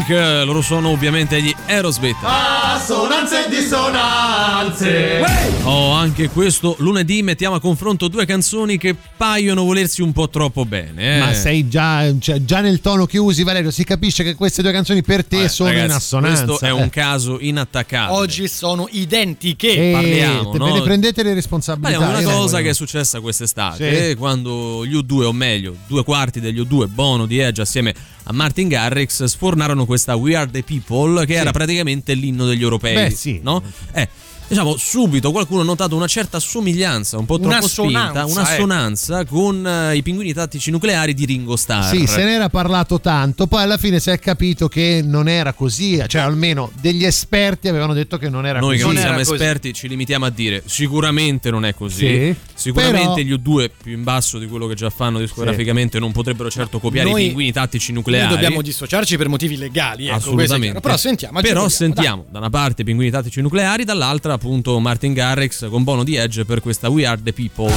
eh, 0.09 0.45
loro 0.45 0.61
sono 0.63 0.89
ovviamente 0.91 1.41
gli 1.41 1.55
Aerosmith. 1.67 2.17
Assonanze 2.23 3.47
e 3.47 3.49
dissonanze. 3.49 5.23
Oh, 5.65 5.93
anche 5.93 6.29
questo 6.29 6.77
lunedì 6.81 7.23
mettiamo 7.23 7.57
a 7.57 7.61
confronto 7.61 8.09
due 8.09 8.27
canzoni 8.27 8.77
che 8.77 8.95
paiono 9.17 9.65
volersi 9.65 10.03
un 10.03 10.13
po' 10.13 10.29
troppo 10.29 10.65
bene. 10.67 11.17
eh. 11.17 11.19
Ma 11.21 11.33
sei 11.33 11.69
già, 11.69 12.13
cioè, 12.19 12.45
già 12.45 12.61
nel 12.61 12.81
tono 12.81 13.07
che 13.07 13.19
usi, 13.19 13.43
Valerio, 13.45 13.71
si 13.71 13.85
capisce 13.85 14.23
che 14.23 14.35
queste 14.35 14.63
due 14.63 14.73
canzoni 14.73 15.03
per 15.03 15.25
te 15.25 15.45
Eh, 15.45 15.49
sono 15.49 15.69
ragazzi, 15.71 15.87
in 15.87 15.93
assonanza. 15.93 16.45
Questo 16.45 16.65
è 16.65 16.69
eh. 16.69 16.73
un 16.73 16.91
caso 16.91 17.39
inattaccabile. 17.41 18.19
Oggi 18.19 18.49
sono 18.49 18.87
identiche. 18.91 19.89
Eh, 19.89 19.93
parliamo, 19.93 20.51
te- 20.51 20.59
no? 20.59 20.65
ve 20.67 20.73
ne 20.73 20.83
prendete 20.83 21.23
le 21.23 21.35
responsabilità. 21.35 21.99
Parliamo 21.99 22.19
una 22.19 22.21
io 22.21 22.37
cosa 22.37 22.51
voglio- 22.53 22.65
che 22.65 22.71
è 22.71 22.75
successa 22.75 23.21
quest'estate, 23.21 24.09
Sì. 24.11 24.15
quando 24.17 24.85
gli 24.85 24.95
U2, 24.95 25.25
o 25.25 25.33
meglio, 25.33 25.75
due 25.87 26.05
quarti 26.05 26.41
degli 26.41 26.61
U2, 26.61 26.87
Bono 26.89 27.27
di 27.27 27.39
Edge 27.39 27.63
assieme 27.63 27.95
a 28.27 28.33
Martin 28.33 28.69
Garrix, 28.69 29.25
sfornarono 29.25 29.85
questa 29.95 30.17
We 30.17 30.35
Are 30.35 30.51
the 30.51 30.63
People, 30.65 31.25
che 31.25 31.35
Sì. 31.35 31.39
era 31.41 31.53
praticamente 31.53 32.15
l'inno 32.15 32.47
degli 32.47 32.63
europei. 32.63 32.95
Beh, 32.95 33.11
sì. 33.11 33.39
no? 33.43 33.63
Eh, 33.93 34.09
diciamo, 34.49 34.77
subito 34.77 35.31
qualcuno 35.33 35.61
ha 35.63 35.65
notato 35.65 35.97
una 35.97 36.07
certa 36.07 36.39
somiglianza, 36.41 37.19
un 37.19 37.27
po' 37.27 37.39
troppo 37.39 37.57
Un'assonanza, 37.57 38.01
spinta, 38.11 38.21
ecco. 38.23 38.31
un'assonanza 38.33 39.25
con 39.25 39.67
eh, 39.67 39.97
i 39.97 40.03
pinguini 40.03 40.33
tattici 40.33 40.71
nucleari 40.71 41.15
di 41.15 41.25
Ringo 41.25 41.57
Starr. 41.57 41.95
Sì, 41.95 42.07
se 42.07 42.25
ne 42.25 42.33
era 42.35 42.49
parlato 42.49 43.01
tanto, 43.01 43.47
poi 43.47 43.63
alla 43.63 43.77
fine 43.79 44.01
si 44.01 44.11
è 44.11 44.19
capito 44.19 44.69
che 44.69 45.03
non 45.05 45.29
era 45.29 45.53
così, 45.53 46.03
cioè 46.07 46.23
almeno 46.23 46.71
degli 46.81 47.05
esperti 47.05 47.69
avevano 47.69 47.93
detto 47.95 48.19
che 48.19 48.29
non 48.29 48.47
era 48.47 48.61
Noi 48.61 48.77
che 48.77 48.83
così. 48.83 48.95
non 48.95 49.03
siamo 49.03 49.19
così. 49.19 49.33
esperti 49.33 49.73
ci 49.73 49.89
limitiamo 49.89 50.25
a 50.27 50.31
dire 50.31 50.63
sicuramente 50.67 51.51
non 51.51 51.65
è 51.65 51.75
così. 51.75 52.07
Sì, 52.07 52.35
sicuramente 52.55 53.23
però- 53.25 53.27
gli 53.27 53.33
U2 53.33 53.71
più 53.83 53.93
in 53.93 54.03
basso 54.03 54.39
di 54.39 54.47
quello 54.47 54.67
che 54.67 54.75
già 54.75 54.91
fanno 54.91 55.19
discograficamente 55.19 55.99
non 55.99 56.13
potrebbero 56.13 56.51
certo 56.51 56.79
copiare 56.79 57.09
Noi- 57.11 57.23
i 57.23 57.27
pinguini 57.27 57.53
tattici 57.53 57.93
Noi 57.93 58.03
nucleari. 58.03 58.29
dobbiamo 58.33 58.63
dissociarci 58.63 59.17
per 59.17 59.29
motivi 59.29 59.57
legali. 59.57 60.07
Ecco, 60.07 60.17
Assolutamente. 60.17 60.81
Però 60.81 60.97
sentiamo. 60.97 61.41
Però 61.41 61.69
sentiamo 61.69 62.25
da 62.31 62.39
una 62.39 62.51
parte 62.51 62.83
i 62.83 62.85
pinguini 62.85 63.11
tattici 63.11 63.41
nucleari, 63.41 63.85
dall'altra 63.85 64.34
appunto 64.35 64.79
Martin 64.79 65.13
Garrix 65.15 65.69
con 65.69 65.83
Bono 65.85 66.05
di 66.05 66.17
Edge 66.17 66.45
per 66.45 66.61
questa 66.61 66.89
We 66.91 67.07
Are 67.07 67.21
the 67.23 67.33
People. 67.33 67.73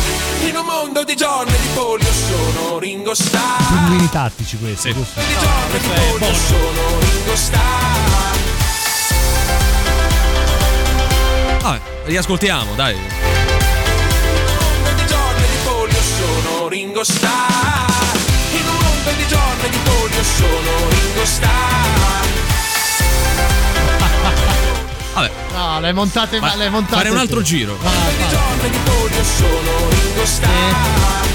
In 0.48 0.56
un 0.56 0.66
mondo 0.66 1.04
di 1.04 1.16
giorni 1.16 1.52
di 1.52 1.68
polio 1.74 2.12
sono 2.12 2.80
Ringo 2.80 3.14
Starr. 3.14 3.68
Pinguini 3.68 4.10
tattici 4.10 4.58
questi, 4.58 4.94
giusto? 4.94 5.20
Di 5.20 5.34
giorni 5.40 5.80
di 5.80 5.88
polio 5.88 6.34
sono 6.36 7.00
Ringo 7.00 7.36
Starr. 7.36 8.36
Vabbè, 11.62 11.82
riascoltiamo, 12.06 12.74
dai. 12.76 12.96
In 12.96 13.00
un 13.00 13.08
mondo 14.84 14.94
di 14.96 15.08
giorni 15.08 15.42
di 15.42 15.58
polio 15.64 16.02
sono 16.02 16.68
Ringo 16.68 17.04
Starr. 17.04 18.18
In 18.52 18.68
un 18.68 18.76
mondo 18.76 19.12
di 19.16 19.28
giorni 19.28 19.70
di 19.70 19.78
polio 19.84 20.24
sono 20.24 20.90
Ringo 20.90 21.26
Starr. 21.26 22.27
Vabbè, 25.18 25.32
No, 25.56 25.80
le 25.80 25.94
montate, 25.94 26.38
fa- 26.38 26.54
le 26.56 26.70
montate. 26.70 26.96
fare 26.96 27.10
un 27.10 27.18
altro 27.18 27.42
giro. 27.42 27.76
In 27.76 27.82
un 31.24 31.27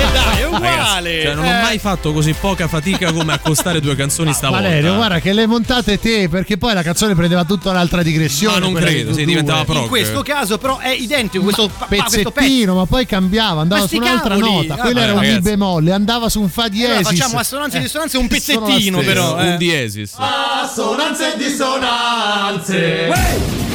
E 0.00 0.12
dai, 0.12 0.40
è 0.40 0.44
Ragazzi, 0.50 0.54
uguale. 0.54 1.22
cioè, 1.22 1.34
non 1.34 1.44
ho 1.44 1.48
Eh. 1.50 1.60
mai 1.62 1.78
fatto 1.78 2.12
così 2.12 2.32
poca 2.32 2.68
fatica 2.68 3.12
come 3.12 3.32
accostare 3.34 3.80
due 3.80 3.94
canzoni 3.94 4.32
stavolta. 4.32 4.62
Valerio, 4.64 4.94
guarda 4.94 5.20
che 5.20 5.32
le 5.32 5.46
montate 5.46 5.98
te, 6.00 6.28
perché 6.28 6.56
poi 6.56 6.72
la 6.74 6.82
canzone 6.82 7.14
prendeva 7.14 7.44
tutta 7.44 7.70
un'altra 7.70 8.02
digressione. 8.02 8.58
Ma 8.58 8.64
non 8.64 8.72
credo, 8.74 9.12
sì, 9.12 9.24
diventava 9.24 9.64
pro- 9.64 9.82
In 9.82 9.88
questo 9.88 10.22
caso, 10.22 10.58
però, 10.58 10.78
è 10.78 10.90
identico. 10.90 11.44
Questo 11.44 11.68
pa- 11.68 11.84
pa- 11.86 11.96
questo. 12.02 12.30
Pezzettino, 12.30 12.74
ma 12.74 12.86
poi 12.86 13.04
cambiava, 13.06 13.60
andava 13.60 13.82
Ma 13.82 13.88
su 13.88 13.96
un'altra 13.96 14.34
cavoli, 14.36 14.40
nota. 14.54 14.68
vabbè, 14.68 14.80
Quello 14.80 15.00
era 15.00 15.12
un 15.12 15.18
Mi 15.20 15.26
ragazzi. 15.26 15.42
bemolle, 15.42 15.92
andava 15.92 16.28
su 16.28 16.40
un 16.40 16.48
Fa 16.48 16.68
diesis. 16.68 16.86
Allora 16.88 17.02
facciamo 17.02 17.38
assonanze 17.38 17.76
e 17.76 17.80
dissonanze 17.80 18.16
e 18.16 18.20
un 18.20 18.28
pezzettino, 18.28 18.98
però. 19.00 19.38
eh. 19.40 19.48
Un 19.50 19.56
diesis. 19.58 20.14
Assonanze 20.16 21.34
e 21.34 21.36
dissonanze. 21.36 23.06
Love 23.06 23.69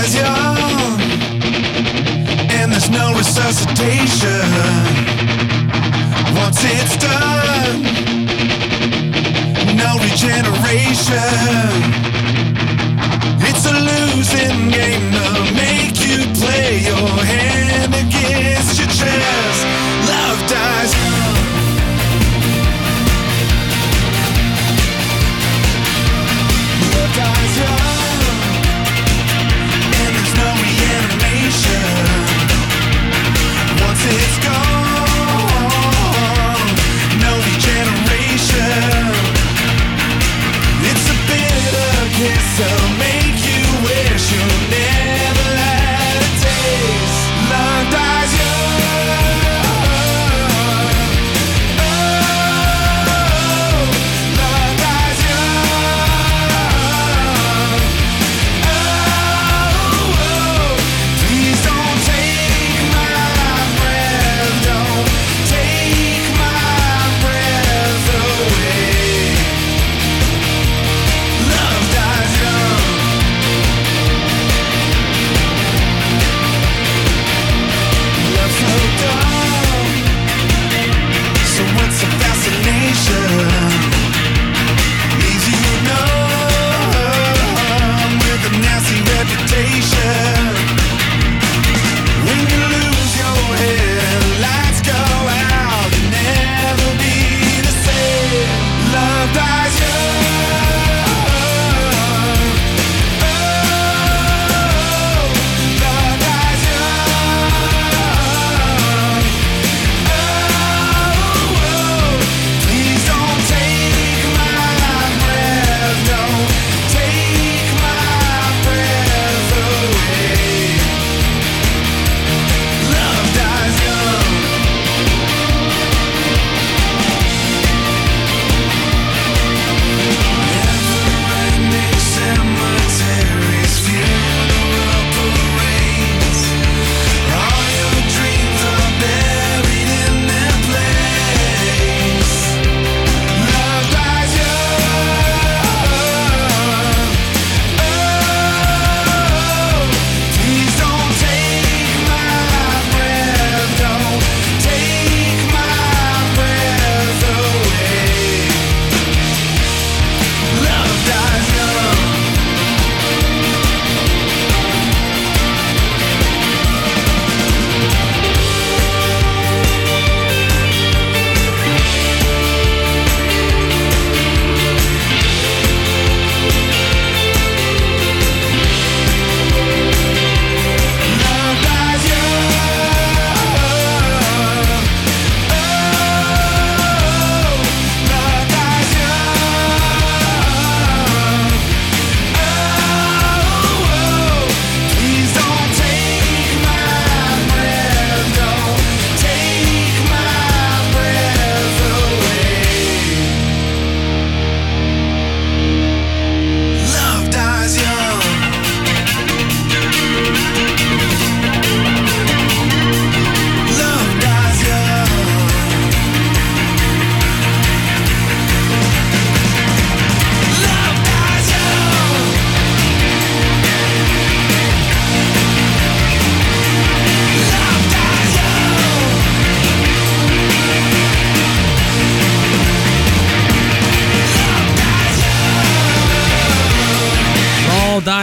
dies 0.00 0.14
young, 0.14 1.00
and 2.50 2.72
there's 2.72 2.90
no 2.90 3.12
resuscitation. 3.14 4.48
Once 6.36 6.60
it's 6.64 6.96
done, 6.96 7.82
no 9.76 9.98
regeneration. 9.98 11.16
It's 13.48 13.66
a 13.66 13.76
losing 13.90 14.70
game 14.70 15.12
to 15.12 15.52
make 15.54 15.96
you 16.06 16.24
play 16.40 16.78
your 16.78 17.08
hand 17.32 17.94
against 17.94 18.78
your 18.78 18.88
chest. 18.88 19.66
Love 20.08 20.48
dies 20.48 21.39
Francisco 34.00 34.79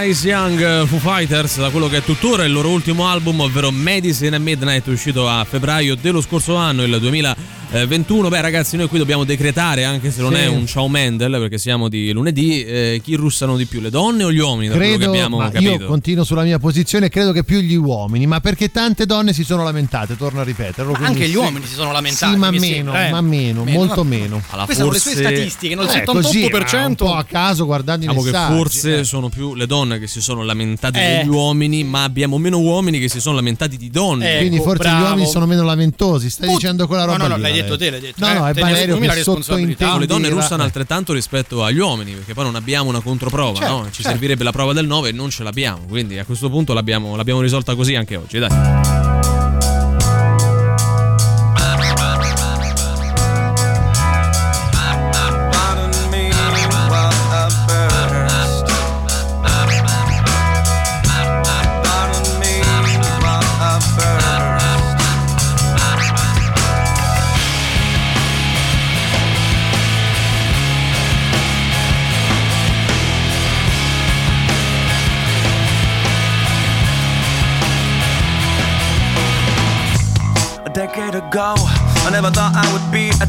Eyes 0.08 0.24
Young 0.24 0.62
eh, 0.62 0.86
Foo 0.88 1.00
Fighters 1.00 1.58
da 1.58 1.70
quello 1.70 1.90
che 1.90 1.98
è 1.98 2.02
tuttora 2.02 2.46
il 2.46 2.54
loro 2.54 2.70
ultimo 2.70 3.10
album 3.10 3.42
ovvero 3.42 3.72
Medicine 3.72 4.38
at 4.38 4.42
Midnight 4.42 4.88
uscito 4.88 5.28
a 5.28 5.44
febbraio 5.44 5.96
dello 5.96 6.22
scorso 6.22 6.56
anno 6.56 6.84
il 6.84 6.98
2021 7.70 8.30
beh 8.30 8.42
ragazzi 8.42 8.78
noi 8.78 8.88
qui 8.88 8.98
dobbiamo 8.98 9.26
decretare 9.26 9.84
anche 9.84 10.10
se 10.10 10.22
non 10.22 10.34
Sì. 10.34 10.40
è 10.40 10.48
un 10.48 10.66
ciao 10.66 10.88
Mendel 10.88 11.32
perché 11.32 11.58
siamo 11.58 11.90
di 11.90 12.12
lunedì 12.14 12.64
eh, 12.64 13.02
chi 13.04 13.16
russano 13.16 13.58
di 13.58 13.66
più 13.66 13.82
le 13.82 13.90
donne 13.90 14.24
o 14.24 14.32
gli 14.32 14.38
uomini 14.40 14.70
da 14.70 14.76
quello 14.76 14.92
che 14.94 14.98
Credo, 14.98 15.12
abbiamo 15.12 15.50
io 15.60 15.86
continuo 15.86 16.24
sulla 16.24 16.44
mia 16.44 16.60
posizione, 16.60 17.10
credo 17.10 17.32
che 17.34 17.44
più 17.44 17.60
gli 17.60 17.76
uomini, 17.76 18.26
ma 18.26 18.40
perché 18.40 18.72
tante 18.72 19.06
donne 19.06 19.34
si 19.34 19.44
sono 19.44 19.64
lamentate, 19.64 20.16
torno 20.16 20.40
a 20.40 20.44
ripeterlo. 20.44 20.94
Anche 21.00 21.28
gli 21.28 21.32
sì. 21.32 21.36
uomini 21.36 21.66
si 21.66 21.74
sono 21.74 21.92
lamentati. 21.92 22.32
Sì, 22.34 22.38
ma 22.40 22.52
meno, 22.52 22.94
eh. 22.98 23.10
ma 23.10 23.22
meno, 23.22 23.64
molto 23.66 24.04
vabbè. 24.04 24.08
meno. 24.18 24.42
Allora, 24.50 24.66
Queste 24.66 24.84
sono 24.84 24.94
le 24.94 25.00
sue 25.00 25.12
forse- 25.14 25.28
statistiche, 25.36 25.76
no? 25.76 25.82
il 25.84 25.90
Eh, 25.90 26.04
così, 26.06 26.40
78%. 26.46 26.86
un 26.88 26.96
po' 26.96 27.14
a 27.16 27.24
caso 27.26 27.66
guardando 27.66 28.06
i 28.06 28.08
Diciamo 28.08 28.24
che 28.26 28.32
messaggi. 28.32 28.56
forse 28.56 29.00
eh. 29.00 29.04
sono 29.04 29.30
più 29.30 29.56
le 29.56 29.66
donne 29.66 30.00
che 30.00 30.08
si 30.08 30.22
sono 30.22 30.44
lamentate 30.44 31.00
Eh. 31.00 31.18
degli 31.18 31.28
uomini, 31.30 31.84
ma 31.84 32.04
abbiamo 32.04 32.38
meno 32.38 32.60
uomini 32.60 33.00
che 33.00 33.10
si 33.10 33.20
sono 33.20 33.36
lamentati 33.36 33.78
di 33.78 33.90
donne. 33.90 34.36
Eh, 34.36 34.38
Quindi 34.40 34.56
Ecco, 34.58 34.66
forse 34.66 34.84
gli 34.84 34.92
bravo. 34.92 35.06
uomini 35.10 35.28
sono 35.28 35.46
meno 35.46 35.64
lamentosi. 35.64 36.30
Stai 36.30 36.48
Put- 36.48 36.60
dicendo 36.62 36.88
quella 36.88 37.06
No, 37.06 37.12
roba 37.14 37.28
no, 37.28 37.36
no, 37.38 37.48
lì, 37.48 37.57
l'hai 37.58 37.62
detto 37.64 37.78
te, 37.78 37.90
l'hai 37.90 38.00
detto. 38.00 38.26
No, 38.26 38.32
Eh, 38.32 38.34
no, 38.34 38.48
è 38.48 38.54
Valerio 38.54 38.98
che 39.00 39.14
responsabilità. 39.14 39.88
No, 39.88 39.98
le 40.00 40.06
donne 40.06 40.30
russano 40.30 40.64
altrettanto 40.64 41.14
rispetto 41.14 41.64
agli 41.64 41.80
uomini, 41.80 42.14
perché 42.14 42.34
poi 42.34 42.46
non 42.46 42.56
abbiamo 42.56 42.90
una 42.90 43.02
controprova, 43.02 43.58
Certo, 43.58 43.74
no? 43.74 43.86
Ci 43.86 43.92
certo. 44.02 44.10
servirebbe 44.10 44.44
la 44.44 44.52
prova 44.52 44.74
del 44.74 44.86
9 44.88 45.10
e 45.10 45.12
non 45.12 45.30
ce 45.30 45.44
l'abbiamo. 45.44 45.86
Quindi 45.88 46.18
a 46.18 46.26
questo 46.26 46.50
punto 46.50 46.74
l'abbiamo, 46.74 47.16
l'abbiamo 47.16 47.42
risolta 47.42 47.76
così 47.76 47.96
anche 47.96 48.16
oggi. 48.16 48.40
Dai. 48.40 49.47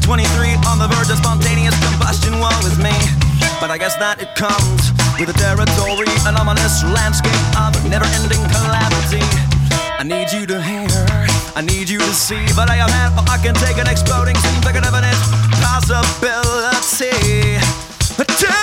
23 0.09 0.57
on 0.65 0.79
the 0.81 0.89
verge 0.89 1.13
of 1.13 1.21
spontaneous 1.21 1.77
combustion. 1.85 2.33
Woe 2.41 2.49
is 2.65 2.81
me. 2.81 2.89
But 3.61 3.69
I 3.69 3.77
guess 3.77 3.93
that 4.01 4.17
it 4.17 4.33
comes 4.33 4.89
with 5.21 5.29
a 5.29 5.37
territory, 5.37 6.09
an 6.25 6.33
ominous 6.33 6.81
landscape 6.81 7.37
of 7.53 7.77
never 7.85 8.09
ending 8.17 8.41
calamity. 8.49 9.21
I 10.01 10.01
need 10.01 10.33
you 10.33 10.49
to 10.49 10.57
hear, 10.65 10.89
I 11.53 11.61
need 11.61 11.93
you 11.93 12.01
to 12.01 12.13
see, 12.17 12.41
but 12.57 12.73
I 12.73 12.81
had 12.81 13.13
all 13.21 13.29
I 13.29 13.37
can 13.37 13.53
take 13.53 13.77
an 13.77 13.85
exploding 13.85 14.33
scene, 14.41 14.57
figured 14.65 14.81
of 14.81 14.97
possibility. 15.61 17.13
Tell 18.41 18.58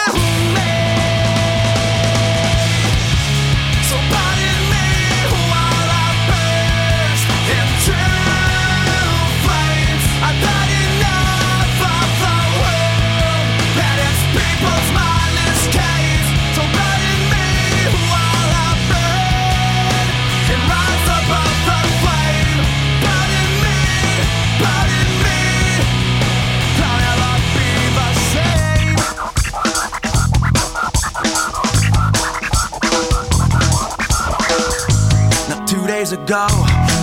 days 36.06 36.12
ago, 36.12 36.46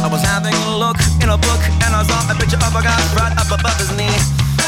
I 0.04 0.08
was 0.10 0.22
having 0.22 0.54
a 0.54 0.78
look 0.78 0.96
in 1.20 1.28
a 1.28 1.38
book 1.38 1.64
and 1.84 1.92
I 1.92 2.04
saw 2.08 2.32
a 2.32 2.36
picture 2.40 2.58
of 2.58 2.72
a 2.72 2.82
guy 2.82 2.96
right 3.20 3.36
up 3.36 3.52
above 3.52 3.76
his 3.76 3.92
knee. 3.98 4.16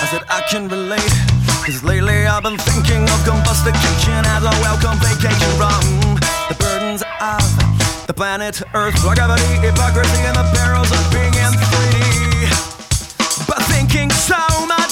I 0.02 0.08
said, 0.12 0.24
I 0.28 0.42
can 0.50 0.68
relate, 0.68 1.16
cause 1.64 1.84
lately 1.84 2.26
I've 2.26 2.44
been 2.44 2.58
thinking 2.58 3.04
of 3.08 3.20
combustication 3.24 4.22
as 4.36 4.44
a 4.44 4.54
welcome 4.60 5.00
vacation 5.00 5.52
from 5.56 5.80
the 6.52 6.56
burdens 6.60 7.04
of 7.22 7.48
the 8.08 8.14
planet 8.14 8.62
Earth, 8.74 9.00
gravity, 9.00 9.52
hypocrisy, 9.64 10.22
and 10.28 10.36
the 10.36 10.48
perils 10.52 10.92
of 10.92 11.04
being 11.16 11.36
in 11.40 11.54
free. 11.72 12.52
But 13.48 13.64
thinking 13.72 14.10
so 14.12 14.42
much 14.68 14.85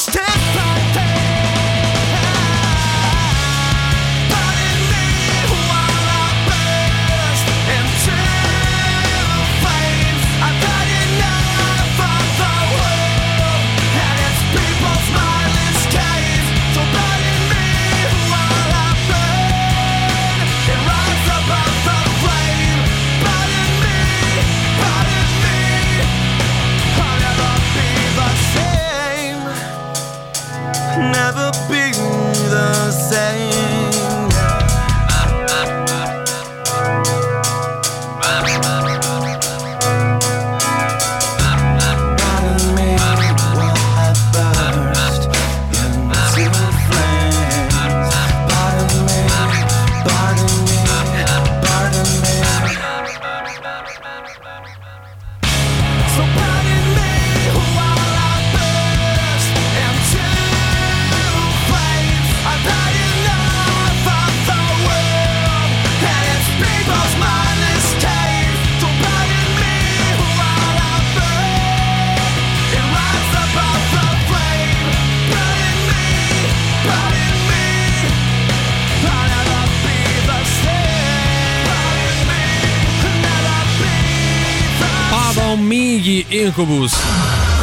Incubus. 86.55 86.93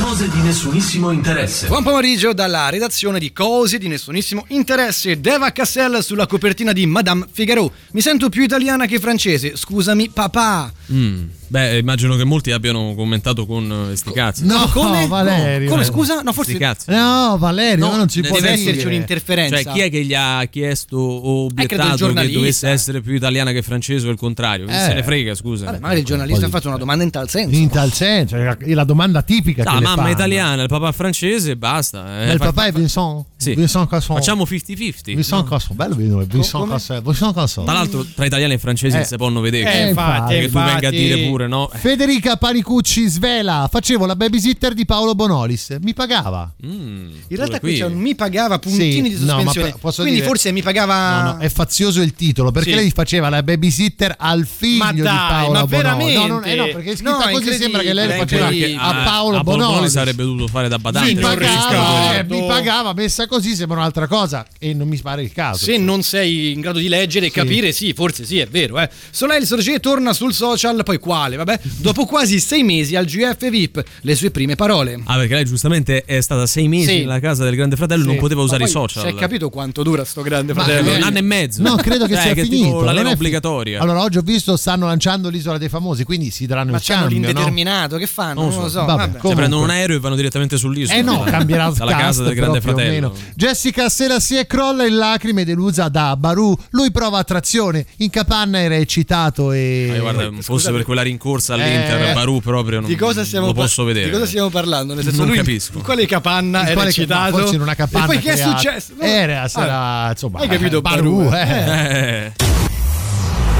Cose 0.02 0.28
di 0.28 0.40
nessunissimo 0.40 1.12
interesse. 1.12 1.68
Buon 1.68 1.84
pomeriggio 1.84 2.32
dalla 2.32 2.68
redazione 2.70 3.20
di 3.20 3.32
Cose 3.32 3.78
di 3.78 3.86
nessunissimo 3.86 4.46
interesse. 4.48 5.20
Deva 5.20 5.52
Cassel 5.52 6.02
sulla 6.02 6.26
copertina 6.26 6.72
di 6.72 6.86
Madame 6.86 7.26
Figaro. 7.30 7.70
Mi 7.92 8.00
sento 8.00 8.28
più 8.28 8.42
italiana 8.42 8.86
che 8.86 8.98
francese. 8.98 9.54
Scusami, 9.54 10.10
papà. 10.10 10.72
Mm. 10.92 11.24
Beh, 11.48 11.78
immagino 11.78 12.14
che 12.16 12.22
molti 12.24 12.52
abbiano 12.52 12.94
commentato 12.94 13.44
con 13.44 13.90
eh, 13.90 13.96
sti 13.96 14.12
cazzi. 14.12 14.44
No, 14.46 14.68
come? 14.72 15.06
Valerio. 15.08 15.68
Come 15.68 15.82
scusa? 15.84 16.20
No, 16.22 16.32
forse 16.32 16.54
Sti. 16.54 16.92
No, 16.92 17.36
Valerio, 17.38 17.86
No, 17.88 17.96
non 17.96 18.06
ne 18.12 18.28
può 18.28 18.36
deve 18.38 18.50
esserci 18.52 18.86
un'interferenza. 18.86 19.60
Cioè, 19.62 19.72
chi 19.72 19.80
è 19.80 19.90
che 19.90 20.04
gli 20.04 20.14
ha 20.14 20.44
chiesto 20.44 20.96
o 20.96 21.46
il 21.46 21.50
obiettato 21.52 21.90
che 21.90 21.96
giornalista. 21.96 22.38
dovesse 22.38 22.68
essere 22.68 23.00
più 23.00 23.14
italiana 23.14 23.50
che 23.50 23.62
francese 23.62 24.06
o 24.06 24.10
il 24.10 24.16
contrario? 24.16 24.66
Chi 24.66 24.72
Eh. 24.74 24.78
se 24.78 24.94
ne 24.94 25.02
frega, 25.02 25.34
scusa. 25.34 25.64
Vabbè, 25.66 25.78
magari 25.80 26.00
il 26.00 26.06
giornalista 26.06 26.46
ha 26.46 26.48
fatto 26.48 26.68
una 26.68 26.76
domanda 26.76 27.02
in 27.02 27.10
tal 27.10 27.28
senso. 27.28 27.56
In 27.56 27.68
tal 27.68 27.92
senso, 27.92 28.36
cioè, 28.36 28.56
è 28.56 28.74
la 28.74 28.84
domanda 28.84 29.22
tipica 29.22 29.64
No, 29.64 29.70
che 29.78 29.82
la 29.82 29.88
mamma 29.96 30.08
è 30.08 30.12
italiana, 30.12 30.62
il 30.62 30.68
papà 30.68 30.88
è 30.90 30.92
francese 30.92 31.50
e 31.52 31.56
basta. 31.56 32.22
Eh, 32.26 32.32
il 32.32 32.38
fa- 32.38 32.44
papà 32.46 32.66
è 32.66 32.72
Vincent? 32.72 33.24
Sì. 33.36 33.54
Vincent 33.54 33.88
Casson. 33.88 34.16
Facciamo 34.16 34.44
50-50. 34.44 35.14
Vincent 35.14 35.48
Casson, 35.48 35.74
bello 35.76 35.94
il 35.98 36.04
nome, 36.06 36.26
Vincent? 36.26 36.68
Casson. 36.68 37.64
Tra 37.64 37.72
l'altro, 37.74 38.04
tra 38.14 38.24
italiani 38.24 38.54
e 38.54 38.58
francesi 38.58 38.94
Eh. 38.94 38.98
non 38.98 39.06
si 39.08 39.16
possono 39.16 39.40
vedere. 39.40 39.72
Eh, 39.84 39.88
infatti, 39.88 40.48
Perché 40.79 40.79
venga 40.80 40.88
a 40.88 40.90
dire 40.90 41.26
pure, 41.28 41.46
no? 41.46 41.70
Federica 41.72 42.36
Panicucci 42.36 43.06
svela, 43.08 43.68
facevo 43.70 44.06
la 44.06 44.16
babysitter 44.16 44.74
di 44.74 44.84
Paolo 44.84 45.14
Bonolis, 45.14 45.76
mi 45.82 45.94
pagava. 45.94 46.52
In 46.62 47.10
realtà 47.28 47.60
qui 47.60 47.76
c'è 47.76 47.84
un 47.86 47.94
mi 47.94 48.14
pagava 48.14 48.54
Sì, 48.62 48.68
puntini 48.68 49.08
di 49.10 49.24
no, 49.24 49.36
ma 49.36 49.42
sospensione. 49.44 49.74
posso 49.80 50.00
Quindi 50.02 50.20
dire- 50.20 50.30
forse 50.32 50.52
mi 50.52 50.62
pagava. 50.62 51.22
No, 51.22 51.32
no, 51.32 51.38
è 51.38 51.48
fazioso 51.48 52.00
il 52.02 52.14
titolo 52.14 52.50
perché 52.50 52.70
Sì. 52.70 52.76
lei 52.76 52.90
faceva 52.90 53.28
la 53.28 53.42
babysitter 53.42 54.14
al 54.18 54.46
figlio 54.46 54.84
Ma 54.84 54.92
di 54.92 55.00
dai, 55.02 55.16
Paolo 55.28 55.52
ma 55.52 55.66
Bonolis. 55.66 55.70
veramente? 55.82 56.14
No, 56.18 56.26
non- 56.26 56.44
eh 56.44 56.54
no, 56.54 56.64
perché 56.66 56.90
è 56.92 56.96
scritta 56.96 57.10
No, 57.10 57.30
così 57.32 57.52
sembra 57.54 57.82
che 57.82 57.92
lei 57.92 58.06
lo 58.08 58.12
faceva 58.14 58.48
è 58.48 58.74
a 58.76 59.02
Paolo 59.04 59.36
a 59.38 59.42
Paolo 59.44 59.66
Bonolis. 59.66 59.90
sarebbe 59.92 60.22
dovuto 60.22 60.46
fare 60.48 60.68
da 60.68 60.78
badante. 60.78 61.14
Mi 61.14 61.20
pagava, 61.20 62.18
eh, 62.18 62.24
mi 62.24 62.46
pagava, 62.46 62.92
messa 62.94 63.26
così 63.26 63.54
sembra 63.54 63.78
un'altra 63.78 64.06
cosa 64.06 64.46
e 64.58 64.74
non 64.74 64.88
mi 64.88 64.98
pare 64.98 65.22
il 65.22 65.32
caso. 65.32 65.64
Se 65.64 65.76
non 65.76 66.02
sei 66.02 66.52
in 66.52 66.60
grado 66.60 66.78
di 66.78 66.88
leggere 66.88 67.26
e 67.26 67.30
capire, 67.30 67.72
sì, 67.72 67.92
forse 67.92 68.24
sì, 68.24 68.38
è 68.38 68.46
vero. 68.46 68.78
Eh. 68.80 68.88
Soleil 69.10 69.44
Sorge 69.46 69.80
torna 69.80 70.12
sul 70.12 70.32
social, 70.34 70.69
poi 70.82 70.98
quale? 70.98 71.36
Vabbè, 71.36 71.60
dopo 71.78 72.04
quasi 72.06 72.40
sei 72.40 72.62
mesi 72.62 72.96
al 72.96 73.04
GF 73.04 73.48
VIP, 73.50 73.82
le 74.02 74.14
sue 74.14 74.30
prime 74.30 74.54
parole. 74.56 75.00
Ah, 75.04 75.16
perché 75.16 75.34
lei 75.34 75.44
giustamente 75.44 76.04
è 76.04 76.20
stata 76.20 76.46
sei 76.46 76.68
mesi 76.68 76.90
Sì. 76.90 76.98
nella 77.00 77.20
casa 77.20 77.44
del 77.44 77.54
grande 77.56 77.76
fratello, 77.76 78.04
non 78.04 78.14
Sì. 78.14 78.20
poteva 78.20 78.40
Ma 78.40 78.46
usare 78.46 78.64
i 78.64 78.68
social. 78.68 79.02
Si 79.04 79.08
è 79.10 79.14
capito 79.14 79.48
quanto 79.50 79.82
dura 79.82 80.04
sto 80.04 80.22
grande 80.22 80.52
fratello? 80.54 80.90
eh, 80.90 80.96
un 80.96 81.02
anno 81.02 81.18
e 81.18 81.22
mezzo. 81.22 81.62
No, 81.62 81.76
credo 81.76 82.06
che 82.06 82.14
Cioè, 82.14 82.22
sia 82.22 82.34
che 82.34 82.40
è 82.42 82.44
finito. 82.44 82.64
tipo 82.64 82.78
la 82.80 82.84
non 82.86 82.94
leva 82.94 83.08
è 83.08 83.10
fi- 83.12 83.16
obbligatoria. 83.16 83.80
Allora, 83.80 84.02
oggi 84.02 84.18
ho 84.18 84.22
visto 84.22 84.56
stanno 84.56 84.86
lanciando 84.86 85.28
l'isola 85.28 85.58
dei 85.58 85.68
famosi, 85.68 86.04
quindi 86.04 86.30
si 86.30 86.46
daranno 86.46 86.70
Ma 86.72 86.76
il 86.78 86.82
cambio, 86.84 87.18
no? 87.18 87.26
l'indeterminato, 87.26 87.96
che 87.96 88.06
fanno? 88.06 88.42
Non 88.48 88.60
lo 88.60 88.68
so. 88.68 88.84
Vabbè, 88.84 89.06
vabbè. 89.08 89.20
Cioè, 89.20 89.34
prendono 89.34 89.62
un 89.62 89.70
aereo 89.70 89.96
e 89.96 90.00
vanno 90.00 90.16
direttamente 90.16 90.56
sull'isola. 90.56 90.98
Eh 90.98 91.02
no, 91.02 91.22
cambierà 91.22 91.70
Dalla 91.70 91.96
casa 91.96 92.22
del 92.22 92.34
grande 92.34 92.60
fratello. 92.60 93.14
Jessica 93.34 93.88
Selassie 93.88 94.40
e 94.40 94.46
crolla 94.46 94.86
in 94.86 94.96
lacrime 94.96 95.44
delusa 95.44 95.88
da 95.88 96.16
Baru. 96.16 96.56
Lui 96.70 96.90
prova 96.90 97.18
attrazione. 97.18 97.86
In 97.98 98.10
capanna 98.10 98.58
era 98.60 98.76
eccitato 98.76 99.52
e. 99.52 99.86
Ma 99.88 99.94
io 99.96 100.00
guarda, 100.02 100.30
fosse 100.60 100.72
per 100.72 100.84
quella 100.84 101.02
rincorsa 101.02 101.54
all'Inter, 101.54 102.10
Eh. 102.10 102.12
Baru 102.12 102.40
proprio 102.40 102.80
non 102.80 102.88
Di 102.88 102.96
cosa 102.96 103.24
stiamo 103.24 103.46
lo 103.46 103.52
posso 103.52 103.84
vedere. 103.84 104.06
Di 104.06 104.12
cosa 104.12 104.26
stiamo 104.26 104.48
parlando? 104.50 104.94
Nel 104.94 105.02
senso, 105.04 105.18
Non 105.18 105.28
lui 105.28 105.36
capisco. 105.36 105.78
In 105.78 105.82
quale 105.82 106.06
capanna 106.06 106.66
In 106.68 106.74
quale- 106.74 106.88
eccitato? 106.90 107.30
no, 107.30 107.38
forse 107.38 107.54
in 107.56 107.60
una 107.62 107.74
capanna 107.74 108.04
E 108.04 108.06
poi 108.06 108.18
che 108.18 108.32
è 108.32 108.36
successo? 108.36 108.92
No. 108.98 109.02
Era, 109.04 109.48
sarà, 109.48 109.78
Ah, 110.06 110.10
insomma, 110.10 110.40
Hai 110.40 110.48
capito, 110.48 110.78
eh, 110.78 110.80
Baru? 110.80 111.24
Baru, 111.28 111.34
eh. 111.34 112.24
Eh. 112.26 112.32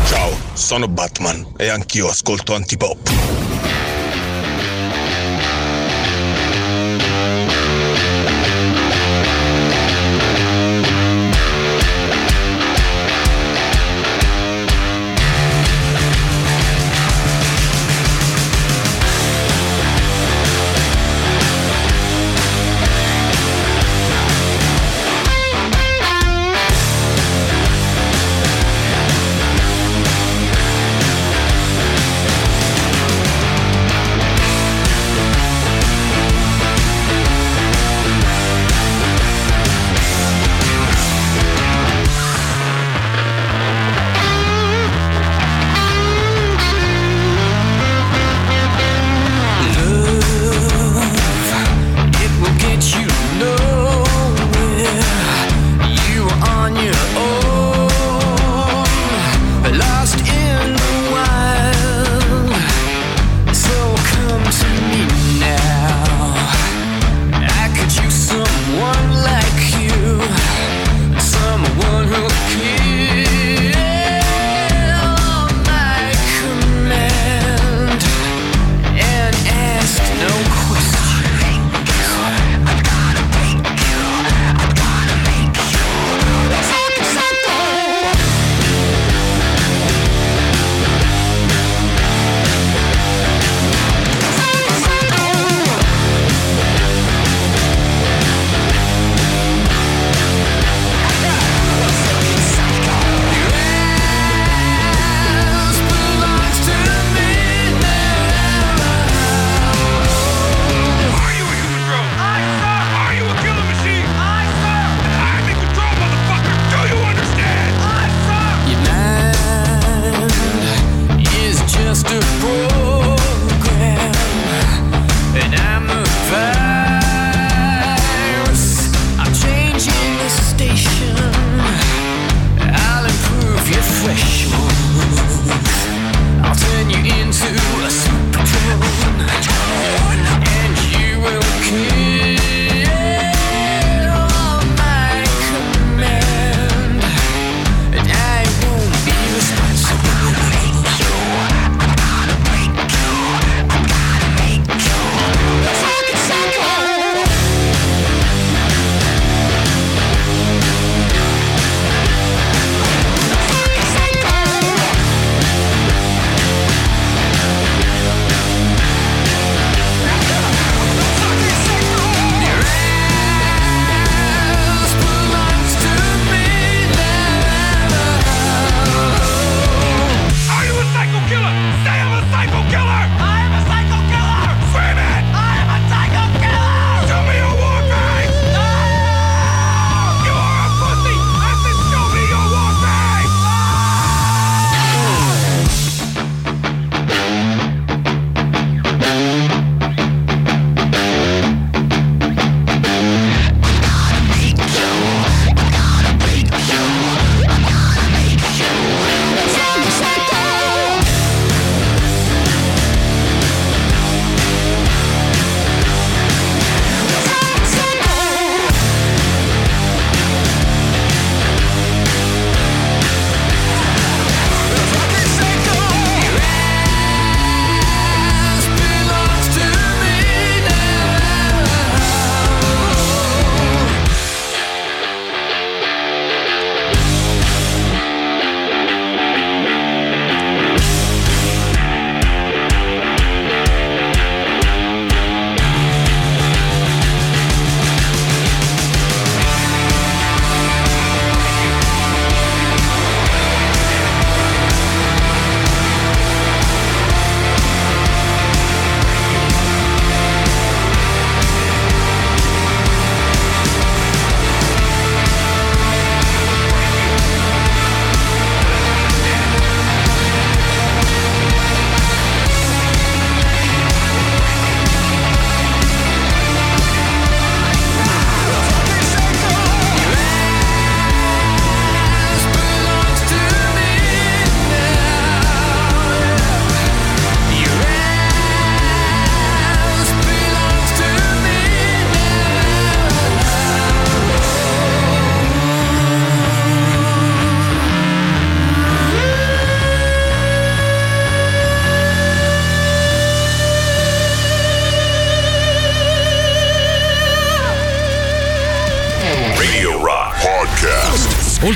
Ciao, 0.09 0.37
sono 0.55 0.89
Batman 0.89 1.47
e 1.57 1.69
anch'io 1.69 2.09
ascolto 2.09 2.55
antipop. 2.55 3.60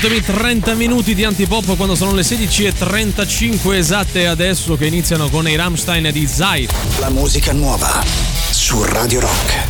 Ultimi 0.05 0.21
30 0.21 0.75
minuti 0.75 1.15
di 1.15 1.23
antipop 1.23 1.75
quando 1.75 1.95
sono 1.95 2.13
le 2.13 2.21
16.35 2.21 3.73
esatte 3.73 4.27
adesso 4.27 4.75
che 4.75 4.85
iniziano 4.85 5.29
con 5.29 5.47
i 5.49 5.55
Rammstein 5.55 6.11
di 6.11 6.27
Zai. 6.27 6.67
La 6.99 7.09
musica 7.09 7.53
nuova 7.53 8.03
su 8.51 8.83
Radio 8.83 9.21
Rock. 9.21 9.64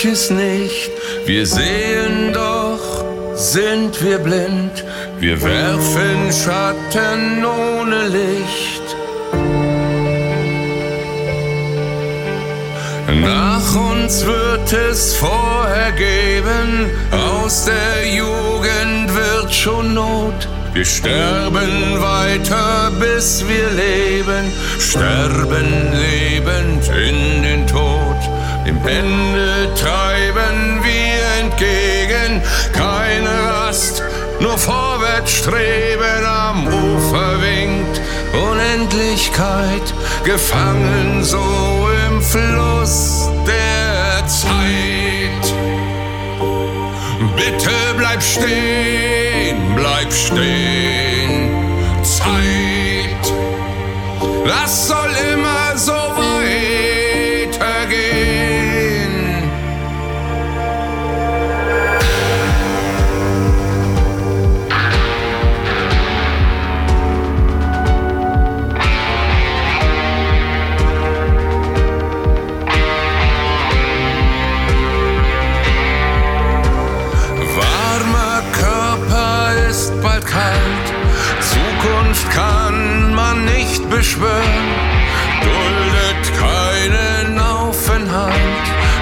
Manches 0.00 0.30
nicht. 0.30 0.90
Wir 1.26 1.46
sehen 1.46 2.32
doch, 2.32 3.04
sind 3.34 4.02
wir 4.02 4.18
blind. 4.18 4.84
Wir 5.18 5.40
werfen 5.42 6.32
Schatten 6.32 7.44
ohne 7.44 8.08
Licht. 8.08 8.96
Nach 13.22 13.76
uns 13.92 14.24
wird 14.24 14.72
es 14.72 15.14
vorher 15.16 15.92
geben, 15.92 16.90
aus 17.10 17.66
der 17.66 18.08
Jugend 18.08 19.14
wird 19.14 19.52
schon 19.52 19.94
Not. 19.94 20.48
Wir 20.72 20.84
sterben 20.84 22.00
weiter, 22.00 22.92
bis 23.00 23.44
wir 23.46 23.70
leben, 23.70 24.52
sterben 24.78 25.92
lebend 25.92 26.88
in 26.88 27.42
den 27.42 27.66
Tod. 27.66 27.89
Dem 28.66 28.76
Ende 28.86 29.74
treiben 29.74 30.80
wir 30.82 31.44
entgegen, 31.44 32.42
keine 32.72 33.30
Rast, 33.50 34.02
nur 34.40 34.58
vorwärts 34.58 35.32
streben, 35.32 36.26
am 36.26 36.66
Ufer 36.66 37.40
winkt 37.40 38.00
Unendlichkeit, 38.32 39.94
gefangen 40.24 41.24
so 41.24 41.88
im 42.06 42.22
Fluss 42.22 43.28
der 43.46 44.26
Zeit. 44.28 45.54
Bitte 47.36 47.70
bleib 47.96 48.22
stehen, 48.22 49.74
bleib 49.74 50.12
stehen. 50.12 51.50
Zeit, 52.02 53.32
das 54.46 54.88
nicht 84.20 84.28
beschwören, 84.30 84.74
duldet 85.42 86.32
keinen 86.38 87.38
Aufenthalt, 87.38 88.34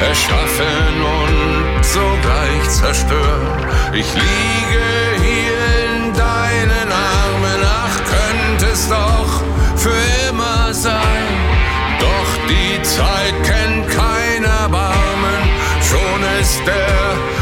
erschaffen 0.01 1.03
und 1.03 1.85
sogleich 1.85 2.69
zerstören. 2.69 3.67
Ich 3.93 4.13
liege 4.15 4.85
hier 5.21 5.59
in 5.87 6.13
deinen 6.13 6.93
Armen, 6.93 7.61
ach 7.65 7.97
könnte 8.05 8.73
es 8.73 8.89
doch 8.89 9.43
für 9.77 10.29
immer 10.29 10.73
sein. 10.73 11.27
Doch 12.01 12.49
die 12.49 12.83
Zeit 12.83 13.35
kennt 13.45 13.89
kein 13.89 14.45
Erbarmen, 14.45 15.43
schon 15.83 16.23
ist 16.41 16.61
der 16.67 17.38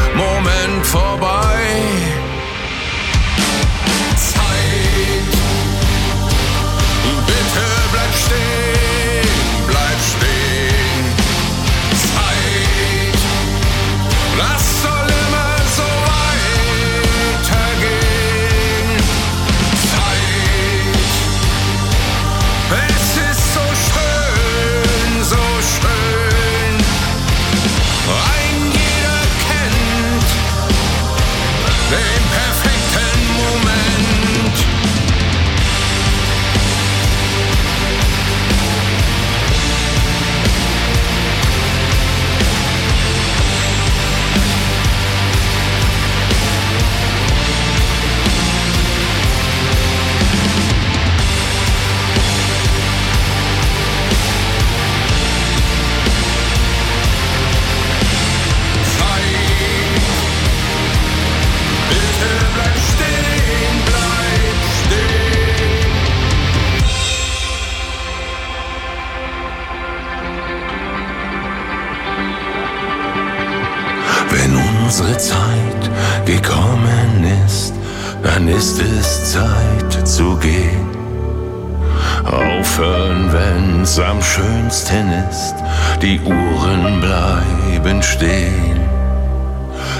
schönsten 84.27 85.11
ist, 85.29 85.55
die 86.01 86.19
Uhren 86.19 87.01
bleiben 87.01 88.03
stehen. 88.03 88.79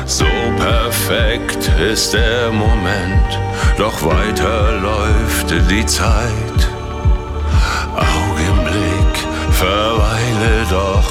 So 0.06 0.26
perfekt 0.58 1.70
ist 1.92 2.14
der 2.14 2.52
Moment, 2.52 3.30
doch 3.78 3.98
weiter 4.04 4.74
läuft 4.82 5.50
die 5.72 5.86
Zeit. 5.86 6.62
Augenblick, 7.96 9.16
verweile 9.52 10.66
doch, 10.70 11.10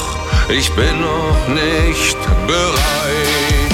ich 0.49 0.69
bin 0.75 1.01
noch 1.01 1.49
nicht 1.49 2.19
bereit. 2.47 3.66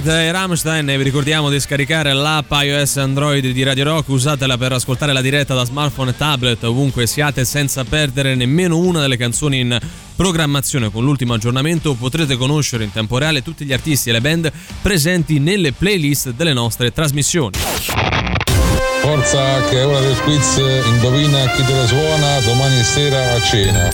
Zeit 0.00 0.06
e 0.06 0.32
Rammstein, 0.32 0.86
vi 0.86 1.02
ricordiamo 1.02 1.50
di 1.50 1.60
scaricare 1.60 2.12
l'app 2.12 2.50
iOS 2.52 2.96
Android 2.98 3.46
di 3.46 3.62
Radio 3.62 3.84
Rock, 3.84 4.08
usatela 4.08 4.56
per 4.56 4.72
ascoltare 4.72 5.12
la 5.12 5.20
diretta 5.20 5.54
da 5.54 5.64
smartphone 5.64 6.10
e 6.10 6.16
tablet 6.16 6.62
ovunque 6.64 7.06
siate 7.06 7.44
senza 7.44 7.84
perdere 7.84 8.34
nemmeno 8.34 8.78
una 8.78 9.00
delle 9.00 9.16
canzoni 9.16 9.60
in 9.60 9.78
programmazione. 10.16 10.90
Con 10.90 11.04
l'ultimo 11.04 11.34
aggiornamento 11.34 11.94
potrete 11.94 12.36
conoscere 12.36 12.84
in 12.84 12.92
tempo 12.92 13.18
reale 13.18 13.42
tutti 13.42 13.64
gli 13.64 13.72
artisti 13.72 14.10
e 14.10 14.12
le 14.12 14.20
band 14.20 14.52
presenti 14.80 15.38
nelle 15.38 15.72
playlist 15.72 16.30
delle 16.30 16.52
nostre 16.52 16.92
trasmissioni. 16.92 17.58
Forza 19.00 19.64
che 19.68 19.80
è 19.80 19.86
ora 19.86 20.00
del 20.00 20.18
quiz, 20.20 20.56
indovina 20.86 21.50
chi 21.50 21.64
te 21.64 21.72
la 21.74 21.86
suona 21.86 22.40
domani 22.40 22.82
sera 22.82 23.34
a 23.34 23.42
cena. 23.42 23.90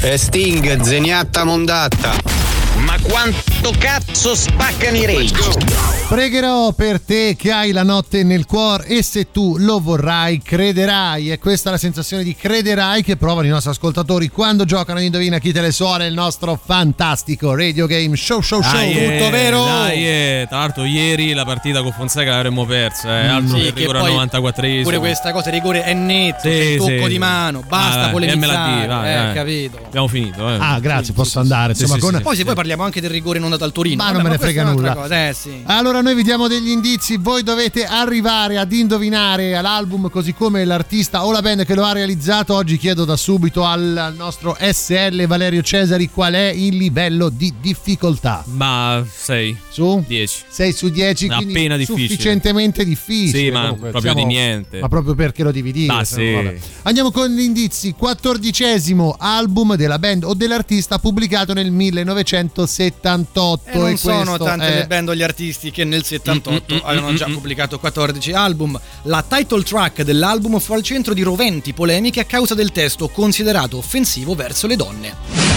E 0.00 0.16
Sting, 0.16 0.80
zeniatta 0.80 1.44
mondatta. 1.44 2.47
Ma 2.88 2.96
quanto 3.02 3.70
cazzo 3.78 4.34
spaccano 4.34 4.96
i 4.96 5.04
rage? 5.04 5.97
Pregherò 6.08 6.72
per 6.72 7.02
te 7.02 7.36
che 7.36 7.52
hai 7.52 7.70
la 7.70 7.82
notte 7.82 8.24
nel 8.24 8.46
cuore 8.46 8.86
e 8.86 9.02
se 9.02 9.30
tu 9.30 9.56
lo 9.58 9.78
vorrai 9.78 10.40
crederai. 10.40 11.30
E 11.30 11.38
questa 11.38 11.68
è 11.68 11.72
la 11.72 11.78
sensazione 11.78 12.22
di 12.22 12.34
crederai 12.34 13.02
che 13.02 13.18
provano 13.18 13.46
i 13.46 13.50
nostri 13.50 13.72
ascoltatori 13.72 14.28
quando 14.28 14.64
giocano 14.64 15.00
Indovina 15.02 15.36
chi 15.38 15.52
te 15.52 15.60
le 15.60 15.70
suona 15.70 16.06
il 16.06 16.14
nostro 16.14 16.58
fantastico 16.64 17.54
radio 17.54 17.84
game 17.86 18.16
show 18.16 18.40
show 18.40 18.62
show. 18.62 18.72
Dai, 18.72 18.96
eh, 18.96 19.18
Tutto 19.18 19.30
vero? 19.30 19.64
Dai, 19.66 20.06
eh. 20.08 20.46
tra 20.48 20.60
l'altro 20.60 20.84
ieri 20.86 21.34
la 21.34 21.44
partita 21.44 21.82
con 21.82 21.92
Fonseca 21.92 22.30
l'avremmo 22.30 22.64
persa, 22.64 23.24
eh. 23.24 23.26
altro 23.26 23.58
Sì, 23.58 23.64
che 23.64 23.80
rigore 23.80 23.98
al 23.98 24.04
poi 24.30 24.40
94esimo. 24.40 24.82
Pure 24.84 24.98
questa 24.98 25.32
cosa, 25.32 25.48
il 25.50 25.54
rigore 25.56 25.84
è 25.84 25.92
netto, 25.92 26.48
Sì, 26.48 26.76
tocco 26.78 26.88
sì, 26.90 27.04
di 27.04 27.12
sì. 27.12 27.18
mano, 27.18 27.62
basta 27.68 28.06
Ah, 28.06 28.08
polemizzare, 28.08 28.86
vai, 28.86 29.12
eh, 29.12 29.16
vai. 29.24 29.34
capito. 29.34 29.78
Abbiamo 29.84 30.08
finito, 30.08 30.48
eh. 30.48 30.56
Ah, 30.58 30.80
grazie, 30.80 31.12
posso 31.12 31.38
andare. 31.38 31.74
Sì, 31.74 31.82
Insomma, 31.82 31.98
sì, 32.00 32.06
con- 32.06 32.16
sì. 32.16 32.22
Poi 32.22 32.36
se 32.36 32.44
poi 32.46 32.54
parliamo 32.54 32.82
anche 32.82 33.02
del 33.02 33.10
rigore 33.10 33.38
non 33.38 33.50
dato 33.50 33.64
al 33.64 33.72
Torino. 33.72 33.96
Ma 33.96 34.04
Vabbè, 34.04 34.14
non 34.14 34.22
me 34.22 34.30
ne 34.30 34.38
frega 34.38 34.62
nulla. 34.62 34.94
cosa, 34.94 35.28
eh, 35.28 35.34
sì. 35.34 35.62
Allora 35.66 35.96
noi 36.02 36.14
vi 36.14 36.22
diamo 36.22 36.48
degli 36.48 36.68
indizi, 36.70 37.16
voi 37.16 37.42
dovete 37.42 37.84
arrivare 37.84 38.58
ad 38.58 38.72
indovinare 38.72 39.56
all'album 39.56 40.10
così 40.10 40.34
come 40.34 40.64
l'artista 40.64 41.24
o 41.24 41.32
la 41.32 41.42
band 41.42 41.64
che 41.64 41.74
lo 41.74 41.84
ha 41.84 41.92
realizzato. 41.92 42.54
Oggi 42.54 42.76
chiedo 42.78 43.04
da 43.04 43.16
subito 43.16 43.64
al 43.64 44.14
nostro 44.16 44.56
SL 44.60 45.26
Valerio 45.26 45.62
Cesari 45.62 46.08
qual 46.10 46.34
è 46.34 46.52
il 46.54 46.76
livello 46.76 47.28
di 47.28 47.52
difficoltà. 47.60 48.44
Ma 48.46 49.04
6 49.10 49.56
su 49.70 50.04
10. 50.06 50.42
6 50.48 50.72
su 50.72 50.88
10, 50.88 51.26
È 51.26 51.34
quindi 51.34 51.52
appena 51.54 51.76
difficile. 51.76 52.08
sufficientemente 52.08 52.84
difficile. 52.84 53.38
Sì, 53.38 53.50
ma 53.50 53.60
comunque, 53.62 53.90
proprio 53.90 54.12
siamo- 54.12 54.26
di 54.28 54.34
niente. 54.34 54.80
Ma 54.80 54.88
proprio 54.88 55.14
perché 55.14 55.42
lo 55.42 55.50
devi 55.52 55.72
dire. 55.72 55.92
Ma 55.92 56.04
se 56.04 56.30
no, 56.30 56.50
sì. 56.50 56.56
Andiamo 56.82 57.10
con 57.10 57.28
gli 57.28 57.40
indizi. 57.40 57.92
Quattordicesimo 57.92 59.16
album 59.18 59.74
della 59.76 59.98
band 59.98 60.24
o 60.24 60.34
dell'artista 60.34 60.98
pubblicato 60.98 61.52
nel 61.52 61.70
1978. 61.70 63.70
E 63.70 63.78
non 63.78 63.96
sono 63.96 64.24
questo 64.24 64.44
tante 64.44 64.66
è- 64.66 64.74
le 64.78 64.86
band 64.86 65.08
o 65.08 65.14
gli 65.14 65.22
artisti 65.22 65.70
che 65.70 65.84
nel 65.88 66.04
78 66.04 66.46
Mm, 66.48 66.76
mm, 66.76 66.80
avevano 66.82 67.12
mm, 67.12 67.16
già 67.16 67.28
mm. 67.28 67.32
pubblicato 67.32 67.78
14 67.78 68.32
album. 68.32 68.78
La 69.02 69.24
title 69.26 69.62
track 69.62 70.02
dell'album 70.02 70.58
fu 70.58 70.72
al 70.72 70.82
centro 70.82 71.14
di 71.14 71.22
roventi 71.22 71.72
polemiche 71.72 72.20
a 72.20 72.24
causa 72.24 72.54
del 72.54 72.72
testo 72.72 73.08
considerato 73.08 73.76
offensivo 73.76 74.34
verso 74.34 74.66
le 74.66 74.76
donne. 74.76 75.47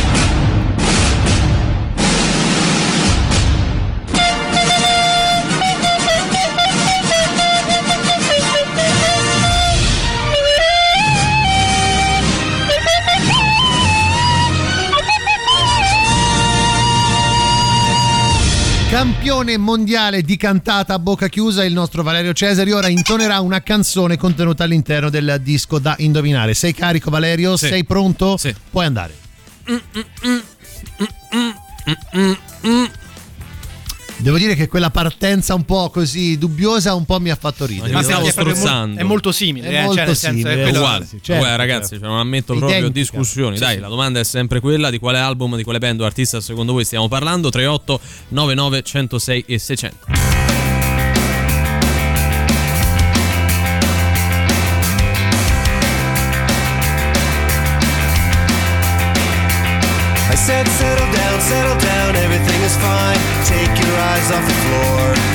Campione 18.92 19.56
mondiale 19.56 20.22
di 20.22 20.36
cantata 20.36 20.96
a 20.96 21.00
bocca 21.00 21.30
chiusa, 21.30 21.64
il 21.64 21.72
nostro 21.72 22.04
Valerio 22.04 22.34
Cesari 22.34 22.74
ora 22.74 22.90
intonerà 22.90 23.40
una 23.40 23.62
canzone 23.62 24.18
contenuta 24.18 24.66
all'interno 24.66 25.10
del 25.10 25.40
disco 25.42 25.80
da 25.80 25.96
indovinare. 26.00 26.54
Sei 26.54 26.74
carico 26.74 27.10
Valerio? 27.10 27.56
Sì. 27.56 27.68
Sei 27.68 27.86
pronto? 27.86 28.36
Sì. 28.36 28.54
Puoi 28.70 28.86
andare. 28.86 29.16
Devo 34.22 34.38
dire 34.38 34.54
che 34.54 34.68
quella 34.68 34.92
partenza 34.92 35.56
un 35.56 35.66
po' 35.66 35.90
così 35.90 36.38
dubbiosa 36.38 36.94
un 36.94 37.06
po' 37.06 37.20
mi 37.20 37.32
ha 37.32 37.36
fatto 37.36 37.66
ridere. 37.66 37.92
Ma 37.92 38.04
stiamo 38.04 38.22
proprio 38.32 38.54
strozzando. 38.54 39.00
è 39.00 39.04
molto 39.04 39.32
simile, 39.32 39.68
È 39.70 39.80
eh, 39.80 39.82
molto 39.82 40.06
cioè, 40.06 40.14
senso, 40.14 40.48
simile, 40.48 40.64
è 40.64 40.70
uguale, 40.70 41.06
sì, 41.06 41.20
certo, 41.22 41.34
Uguale, 41.42 41.58
ragazzi, 41.58 41.90
certo. 41.90 42.04
cioè, 42.04 42.08
non 42.08 42.20
ammetto 42.20 42.54
proprio 42.56 42.78
Identica. 42.78 43.00
discussioni. 43.00 43.58
Sì, 43.58 43.64
Dai, 43.64 43.76
sì. 43.76 43.80
la 43.80 43.88
domanda 43.88 44.20
è 44.20 44.24
sempre 44.24 44.60
quella: 44.60 44.92
di 44.92 45.00
quale 45.00 45.18
album, 45.18 45.56
di 45.56 45.64
quale 45.64 45.80
band 45.80 46.02
o 46.02 46.06
artista 46.06 46.40
secondo 46.40 46.72
voi 46.72 46.86
stiamo 46.86 47.08
parlando? 47.08 47.50
38 47.50 48.00
99 48.30 48.84
106 48.84 49.44
e 49.48 49.58
600. 49.58 50.06
I 60.30 60.36
said, 60.36 60.66
settle 60.68 61.12
down, 61.12 61.42
settle 61.42 61.78
down, 61.80 62.16
fine. 62.78 63.20
Take 63.46 63.74
your 63.84 63.98
eyes 63.98 64.32
off 64.32 64.46
the 64.48 64.54
floor. 64.54 65.31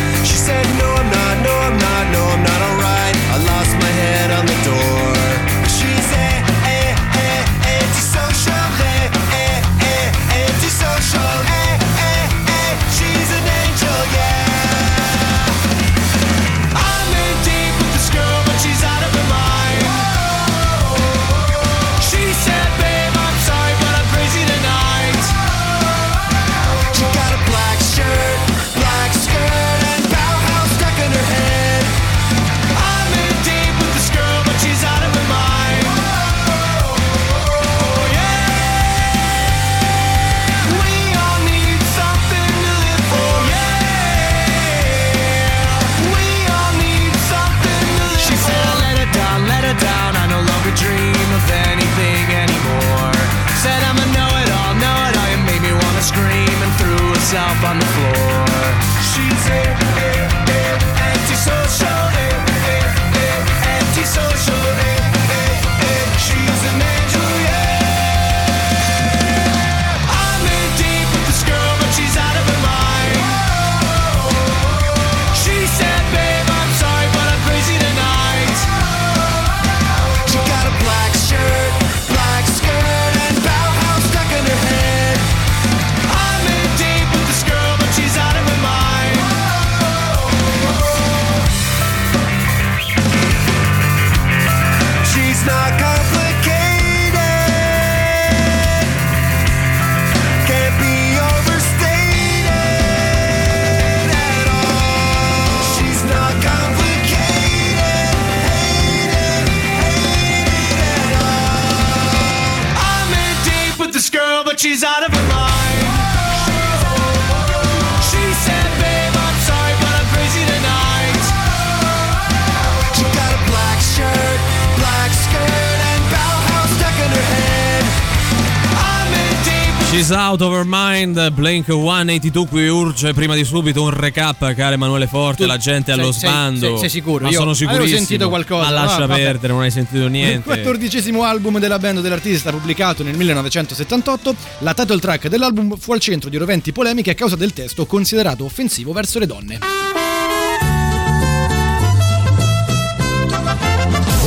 She's 130.06 130.14
out 130.16 130.40
of 130.40 130.52
her 130.54 130.64
mind, 130.64 131.30
Blink 131.32 131.66
182 131.68 132.46
qui 132.46 132.68
urge 132.68 133.12
prima 133.12 133.34
di 133.34 133.42
subito 133.42 133.82
un 133.82 133.90
recap, 133.90 134.54
caro 134.54 134.74
Emanuele 134.74 135.08
Forte, 135.08 135.42
Tu- 135.42 135.48
la 135.48 135.56
gente 135.56 135.90
allo 135.90 136.12
sei- 136.12 136.20
sei- 136.20 136.28
sbando. 136.30 136.58
sei- 136.68 136.78
sei 136.78 136.88
sicuro? 136.90 137.24
Ma 137.24 137.30
Io 137.30 137.38
sono 137.40 137.54
sicurissimo. 137.54 137.96
sentito 137.96 138.28
qualcosa, 138.28 138.66
Ma 138.66 138.70
lascia 138.70 139.02
ah, 139.02 139.08
perdere, 139.08 139.52
non 139.52 139.62
hai 139.62 139.72
sentito 139.72 140.04
Il 140.04 140.12
niente. 140.12 140.42
quattordicesimo 140.44 141.24
album 141.24 141.58
della 141.58 141.80
band 141.80 142.02
dell'artista 142.02 142.52
pubblicato 142.52 143.02
nel 143.02 143.16
1978, 143.16 144.36
la 144.60 144.74
title 144.74 145.00
track 145.00 145.26
dell'album 145.26 145.76
fu 145.76 145.92
al 145.92 145.98
centro 145.98 146.30
di 146.30 146.36
roventi 146.36 146.70
polemiche 146.70 147.10
a 147.10 147.14
causa 147.14 147.34
del 147.34 147.52
testo 147.52 147.84
considerato 147.84 148.44
offensivo 148.44 148.92
verso 148.92 149.18
le 149.18 149.26
donne. 149.26 149.58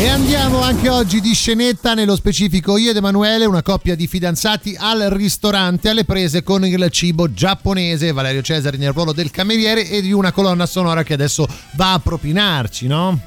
E 0.02 0.08
andiamo 0.08 0.62
anche 0.62 0.88
oggi 0.88 1.20
di 1.20 1.34
scenetta, 1.34 1.94
nello 1.94 2.16
specifico 2.16 2.78
io 2.78 2.92
ed 2.92 2.96
Emanuele, 2.96 3.44
una 3.44 3.62
coppia 3.62 3.96
di 3.96 4.08
fidanzati 4.08 4.78
al 4.80 5.02
ristorante 5.12 5.90
alle 5.90 6.06
prese 6.06 6.42
con 6.42 6.66
il 6.66 6.88
cibo 6.90 7.34
giapponese, 7.34 8.14
Valerio 8.14 8.42
Cesari 8.42 8.78
nel 8.78 8.94
ruolo 8.94 9.12
del 9.12 9.30
cameriere 9.30 9.86
e 9.90 10.02
di 10.02 10.14
una 10.14 10.32
colonna 10.32 10.66
sonora 10.66 11.04
che 11.04 11.14
adesso 11.16 11.46
va 11.74 11.92
a 11.94 12.00
propinarci, 12.00 12.88
no? 12.88 13.20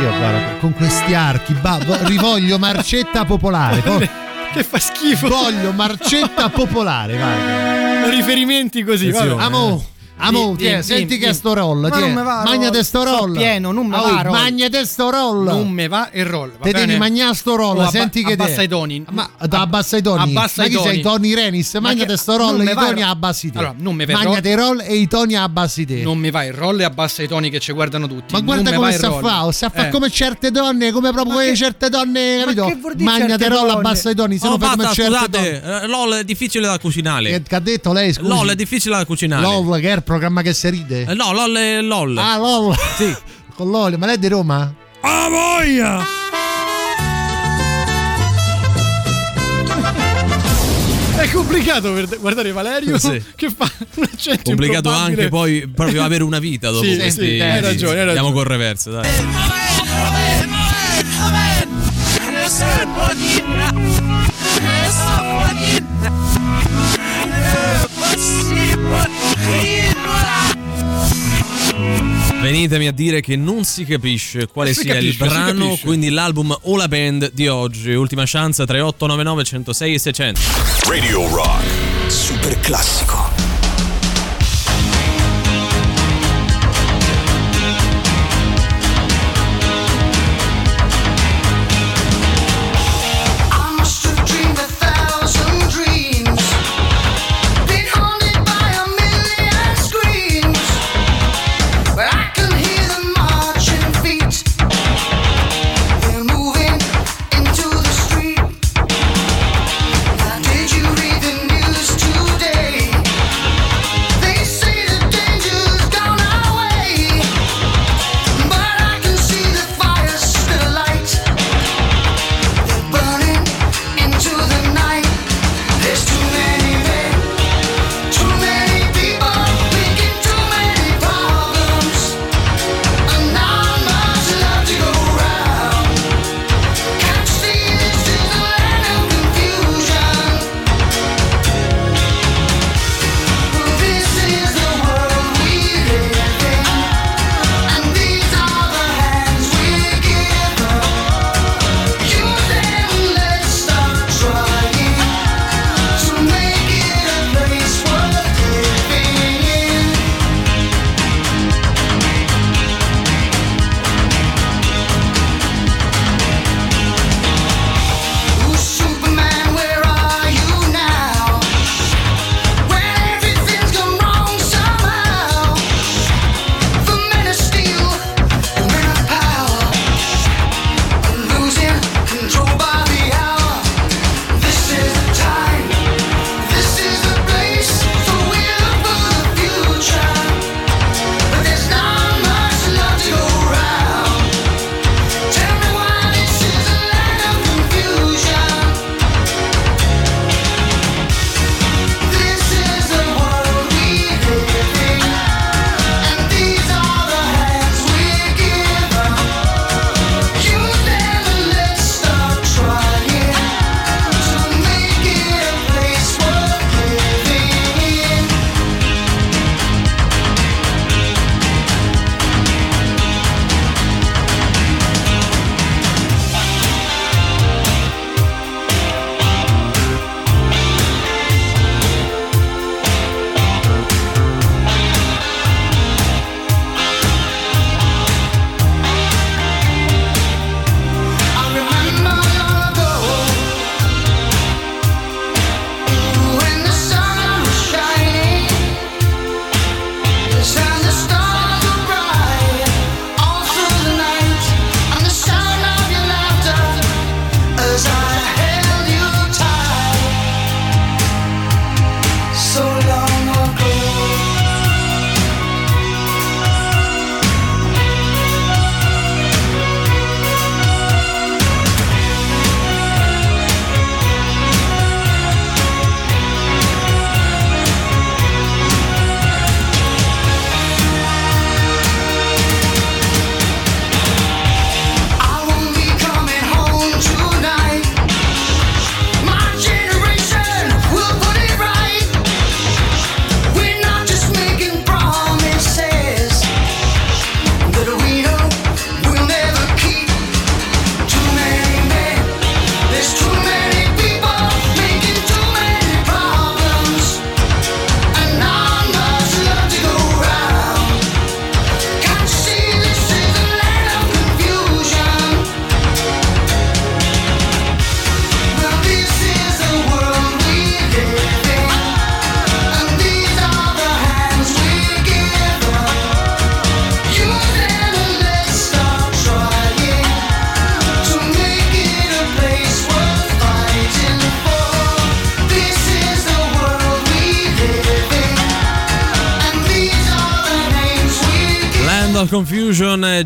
Io 0.00 0.08
guarda, 0.08 0.56
con 0.58 0.72
questi 0.72 1.14
archi, 1.14 1.52
ba- 1.54 1.78
vo- 1.86 2.06
rivoglio 2.06 2.58
marcetta 2.58 3.24
popolare. 3.24 3.82
co- 3.82 4.00
Che 4.52 4.64
fa 4.64 4.78
schifo. 4.80 5.28
Voglio 5.28 5.70
marcetta 5.72 6.50
popolare, 6.50 7.16
guarda. 7.16 8.10
Riferimenti 8.10 8.82
così. 8.82 9.08
Attenzione. 9.08 9.42
Amo, 9.42 9.84
amo, 10.26 10.50
Di- 10.52 10.56
tiè, 10.64 10.76
di- 10.78 10.82
senti 10.82 11.06
di- 11.06 11.18
che 11.18 11.32
sto 11.32 11.52
roll, 11.54 11.88
Ma 11.88 11.98
non 11.98 12.12
me 12.12 12.22
va, 12.22 12.42
magna 12.44 12.68
roll. 12.68 12.70
de 12.76 12.82
sto 12.84 13.02
roll. 13.04 13.36
pieno, 13.36 13.72
non 13.72 13.86
me 13.86 13.96
Oh, 13.96 14.02
va, 14.02 14.22
roll. 14.22 14.32
Magna 14.32 14.68
de 14.68 14.84
sto 14.84 15.10
roll. 15.10 15.44
Non 15.44 15.68
me 15.70 15.88
va 15.88 16.08
il 16.12 16.24
roll. 16.24 16.50
va 16.58 16.64
Te 16.64 16.72
devi 16.72 16.96
mangiare 16.96 17.34
sto 17.34 17.56
roll, 17.56 17.76
O 17.78 17.80
abba- 17.82 17.90
senti 17.90 18.22
che 18.24 18.36
te- 18.36 18.42
abbassa 18.42 18.62
i 18.62 18.68
toni. 18.68 19.04
Ma 19.10 19.28
da 19.46 19.60
abbassa 19.60 19.96
i 19.96 20.02
toni. 20.02 20.22
Abbassa 20.22 20.62
ma 20.62 20.66
i 20.66 20.70
chi 20.70 20.76
toni. 20.76 20.88
sei 20.88 21.00
Tony 21.02 21.34
Renis? 21.34 21.74
Ma 21.74 21.80
Mangia 21.80 22.04
che- 22.04 22.10
te 22.12 22.16
sto 22.16 22.36
roll 22.36 22.52
non 22.52 22.60
e 22.60 22.64
me 22.64 22.70
i 22.70 22.74
toni 22.74 23.00
roll. 23.00 23.10
abbassi 23.10 23.50
te. 23.50 23.58
Allora, 23.58 23.74
non 23.78 23.94
me 23.94 24.04
va 24.06 24.12
il 24.12 24.18
Mangia 24.28 24.54
roll. 24.54 24.56
roll 24.78 24.80
e 24.86 24.94
i 24.96 25.08
toni 25.08 25.36
abbassi 25.36 25.84
te. 25.86 26.02
Non 26.02 26.18
mi 26.18 26.30
va 26.30 26.44
il 26.44 26.52
roll 26.52 26.80
e 26.80 26.84
abbassa 26.84 27.22
i 27.22 27.28
toni 27.28 27.50
che 27.50 27.58
ci 27.60 27.72
guardano 27.72 28.06
tutti. 28.06 28.32
Ma 28.32 28.40
guarda 28.40 28.70
me 28.70 28.76
come 28.76 28.88
il 28.90 28.94
sa 28.98 29.08
roll. 29.08 29.22
fa, 29.22 29.52
sa 29.52 29.70
fa 29.70 29.86
Eh. 29.88 29.90
come 29.90 30.10
certe 30.10 30.50
donne, 30.50 30.92
come 30.92 31.10
proprio 31.12 31.34
quelle 31.34 31.54
certe 31.56 31.88
donne, 31.88 32.42
capito? 32.44 32.64
che 32.66 32.76
vuol 32.76 32.94
dire 32.94 33.10
Magna 33.10 33.26
certe 33.28 33.44
te 33.44 33.48
roll, 33.50 33.68
abbassa 33.70 34.10
i 34.10 34.14
toni, 34.14 34.38
se 34.38 34.46
no 34.48 34.54
Oh, 34.54 34.58
fai 34.58 34.70
come 34.70 34.84
certe 34.92 35.02
scusate, 35.12 35.60
donne. 35.60 35.82
eh, 35.82 35.86
LOL 35.86 36.12
è 36.14 36.24
difficile 36.24 36.66
da 36.66 36.78
cucinare. 36.78 37.42
Che, 37.42 37.54
ha 37.54 37.60
detto 37.60 37.92
lei, 37.92 38.12
scusi? 38.12 38.28
LOL 38.28 38.48
è 38.50 38.54
difficile 38.54 38.96
da 38.96 39.04
cucinare. 39.04 39.42
LOL, 39.42 39.80
che 39.80 39.90
è 39.92 39.96
il 39.96 40.02
programma 40.12 40.42
che 40.42 40.52
si 40.52 40.68
ride? 40.68 41.06
Eh, 41.08 41.14
no, 41.14 41.32
LOL 41.32 41.56
è 41.56 41.80
LOL. 41.80 42.18
Ah, 42.18 42.36
LOL. 42.36 42.76
Sì. 42.98 43.16
Con 43.56 43.70
l'olio, 43.70 43.96
ma 43.96 44.04
lei 44.04 44.16
è 44.16 44.18
di 44.18 44.28
Roma? 44.28 44.70
Ah, 45.00 45.28
voglia! 45.30 46.04
È 51.16 51.30
complicato 51.30 51.92
per 51.92 52.18
guardare 52.18 52.50
Valerio 52.52 52.98
Sì. 52.98 53.22
che 53.36 53.48
fa 53.54 53.70
un 53.94 54.02
accento 54.10 54.42
Complicato 54.44 54.90
anche 54.90 55.28
poi 55.28 55.68
proprio 55.72 56.02
avere 56.02 56.24
una 56.24 56.38
vita 56.40 56.70
dopo 56.70 56.84
Sì, 56.84 56.96
questi. 56.96 57.36
sì, 57.36 57.40
hai 57.40 57.60
ragione, 57.60 58.00
hai 58.00 58.08
Andiamo 58.08 58.28
ragione. 58.28 58.32
col 58.32 58.44
reverso, 58.44 58.90
dai. 58.90 59.08
Venitemi 72.42 72.88
a 72.88 72.92
dire 72.92 73.20
che 73.20 73.36
non 73.36 73.62
si 73.64 73.84
capisce 73.84 74.48
quale 74.48 74.74
Si 74.74 74.80
sia 74.80 74.94
capisce, 74.94 75.22
il 75.22 75.28
brano, 75.28 75.78
quindi 75.80 76.10
l'album 76.10 76.56
o 76.62 76.76
la 76.76 76.88
band 76.88 77.30
di 77.32 77.46
oggi. 77.46 77.92
Ultima 77.92 78.24
chance 78.26 78.66
3899 78.66 79.44
106 79.44 79.94
e 79.94 79.98
600. 80.00 80.40
Radio 80.88 81.28
Rock. 81.28 81.62
Super 82.08 82.58
classico. 82.58 83.21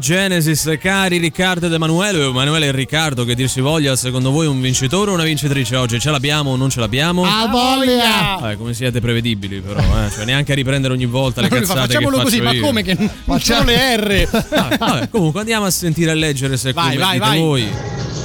Genesis, 0.07 0.77
cari 0.81 1.19
Riccardo 1.19 1.67
ed 1.67 1.73
Emanuele, 1.73 2.27
Emanuele 2.27 2.67
e 2.67 2.71
Riccardo, 2.71 3.25
che 3.25 3.35
dir 3.35 3.49
si 3.49 3.61
voglia, 3.61 3.97
secondo 3.97 4.31
voi 4.31 4.47
un 4.47 4.61
vincitore 4.61 5.11
o 5.11 5.15
una 5.15 5.25
vincitrice 5.25 5.75
oggi? 5.75 5.99
Ce 5.99 6.13
l'abbiamo 6.13 6.51
o 6.51 6.57
non 6.57 6.71
ce 6.71 6.79
l'abbiamo? 6.79 7.25
A 7.25 7.49
voglia! 7.49 8.53
Eh, 8.53 8.57
come 8.57 8.73
siete 8.73 9.01
prevedibili 9.01 9.61
però, 9.61 9.81
eh? 9.81 10.09
cioè 10.13 10.25
neanche 10.25 10.53
a 10.53 10.55
riprendere 10.55 10.95
ogni 10.95 11.07
volta 11.07 11.41
le 11.41 11.49
Ma 11.51 11.57
fa, 11.57 11.61
cazzate 11.63 11.81
facciamolo 11.81 12.19
che 12.19 12.23
così, 12.23 12.37
faccio 12.37 12.49
ma 12.49 12.55
io. 12.55 12.63
come 12.63 12.83
che 12.85 12.95
non 12.97 13.11
non 13.25 13.39
ci 13.41 13.47
sono 13.47 13.65
le 13.65 13.97
R? 13.97 14.29
Vabbè, 14.31 14.77
vabbè, 14.79 15.09
comunque 15.09 15.41
andiamo 15.41 15.65
a 15.67 15.71
sentire 15.71 16.13
e 16.13 16.15
leggere 16.15 16.57
se 16.57 16.73
Vai, 16.73 16.91
come 16.91 16.99
vai, 16.99 17.13
dite 17.15 17.27
vai. 17.27 17.39
voi. 17.41 17.69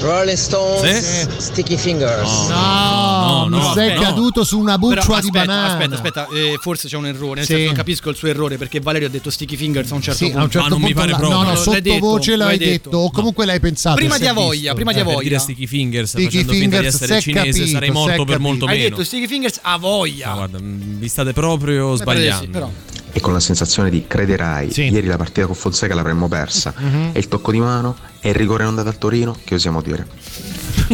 Rolling 0.02 0.36
Stones, 0.38 1.22
Sì? 1.22 1.28
Sticky 1.38 1.78
Fingers. 1.78 2.48
No, 2.50 3.46
no, 3.48 3.58
mi 3.58 3.64
no, 3.64 3.74
sei 3.74 3.94
no. 3.94 4.02
caduto 4.02 4.44
su 4.44 4.58
una 4.58 4.78
buccia 4.78 5.06
di 5.06 5.12
aspetta, 5.14 5.30
banana. 5.46 5.68
aspetta, 5.74 5.94
aspetta, 5.96 6.28
eh, 6.34 6.58
forse 6.60 6.88
c'è 6.88 6.98
un 6.98 7.06
errore. 7.06 7.36
Nel 7.36 7.46
Sì. 7.46 7.54
senso, 7.54 7.74
capisco 7.74 8.10
il 8.10 8.16
suo 8.16 8.28
errore 8.28 8.58
perché 8.58 8.80
Valerio 8.80 9.08
ha 9.08 9.12
detto 9.12 9.30
sticky 9.30 9.56
fingers 9.56 9.92
a 9.92 9.96
un 9.96 10.02
certo 10.02 10.18
Sì, 10.18 10.26
punto. 10.26 10.40
a 10.40 10.44
un 10.44 10.50
certo 10.50 10.68
non 10.70 10.80
mi 10.82 10.94
punto 10.94 11.00
pare 11.00 11.12
proprio. 11.16 11.30
No, 11.38 11.44
no, 11.44 11.54
L'hai 11.54 11.82
detto, 11.82 11.94
sottovoce 11.94 12.36
l'hai 12.36 12.58
detto. 12.58 12.72
detto. 12.90 12.98
O 12.98 13.12
comunque 13.12 13.46
l'hai 13.46 13.60
pensato. 13.60 13.96
Prima 13.96 14.18
di 14.18 14.24
visto. 14.28 14.74
prima 14.74 14.92
di 14.92 15.00
Eh, 15.00 15.04
per 15.04 15.12
Avoia. 15.12 15.28
dire 15.30 15.40
Sticky 15.40 15.68
Fingers 15.68 16.10
Sticky 16.10 16.26
facendo 16.26 16.52
finta 16.54 16.66
di 16.66 16.72
Fingers, 16.84 16.96
essere 17.02 17.22
cinese 17.22 17.48
capito, 17.60 17.68
sarei 17.68 17.92
morto 17.92 18.08
per 18.10 18.18
capito. 18.26 18.40
molto 18.40 18.66
Hai 18.66 18.78
meno. 18.78 18.90
detto 18.90 19.04
sticky 19.04 19.28
fingers 19.28 19.60
a 19.62 19.78
voglia. 19.78 20.28
No, 20.30 20.36
guarda, 20.36 20.58
vi 20.62 21.08
state 21.08 21.34
proprio 21.34 21.96
sì, 21.96 22.02
sbagliando. 22.02 22.50
però. 22.52 22.72
E 23.14 23.20
con 23.20 23.34
la 23.34 23.40
sensazione 23.40 23.90
di 23.90 24.06
crederai, 24.08 24.72
Sì. 24.72 24.84
ieri 24.90 25.08
la 25.08 25.18
partita 25.18 25.46
con 25.46 25.56
Fonseca 25.56 25.94
l'avremmo 25.96 26.28
persa, 26.28 26.74
Mhm. 26.78 27.10
e 27.14 27.20
il 27.20 27.28
tocco 27.28 27.52
di 27.52 27.60
mano 27.60 27.96
e 28.20 28.30
il 28.30 28.36
rigore 28.36 28.64
non 28.64 28.76
dato 28.76 28.90
al 28.90 28.98
Torino, 28.98 29.38
che 29.44 29.56
osiamo 29.56 29.82
dire? 29.82 30.08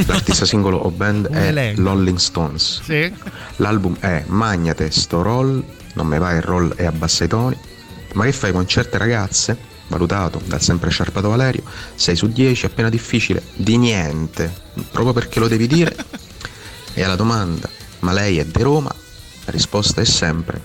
L'artista 0.05 0.45
singolo 0.45 0.77
o 0.77 0.89
band 0.91 1.27
è 1.29 1.47
elenco. 1.47 1.81
Rolling 1.81 2.17
Stones, 2.17 2.81
Sì. 2.83 3.11
l'album 3.57 3.97
è 3.99 4.23
Magnate 4.27 4.91
sto 4.91 5.21
roll, 5.21 5.63
non 5.93 6.05
me 6.07 6.17
va 6.19 6.33
il 6.33 6.41
roll 6.41 6.73
e 6.77 6.85
abbassa 6.85 7.23
i 7.23 7.27
toni, 7.27 7.57
ma 8.13 8.23
che 8.25 8.31
fai 8.31 8.51
con 8.51 8.67
certe 8.67 8.97
ragazze? 8.97 9.75
Valutato 9.89 10.41
dal 10.45 10.61
sempre 10.61 10.89
sciarpato 10.89 11.29
Valerio, 11.29 11.63
6 11.95 12.15
su 12.15 12.27
10 12.27 12.65
appena 12.65 12.89
difficile, 12.89 13.41
di 13.55 13.77
niente, 13.77 14.53
proprio 14.91 15.13
perché 15.13 15.39
lo 15.39 15.47
devi 15.47 15.67
dire. 15.67 15.95
E 16.97 17.03
alla 17.03 17.15
domanda, 17.15 17.69
ma 17.99 18.11
lei 18.11 18.39
è 18.39 18.45
di 18.45 18.63
Roma? 18.63 18.89
La 19.45 19.51
risposta 19.51 20.01
è 20.01 20.03
sempre, 20.03 20.59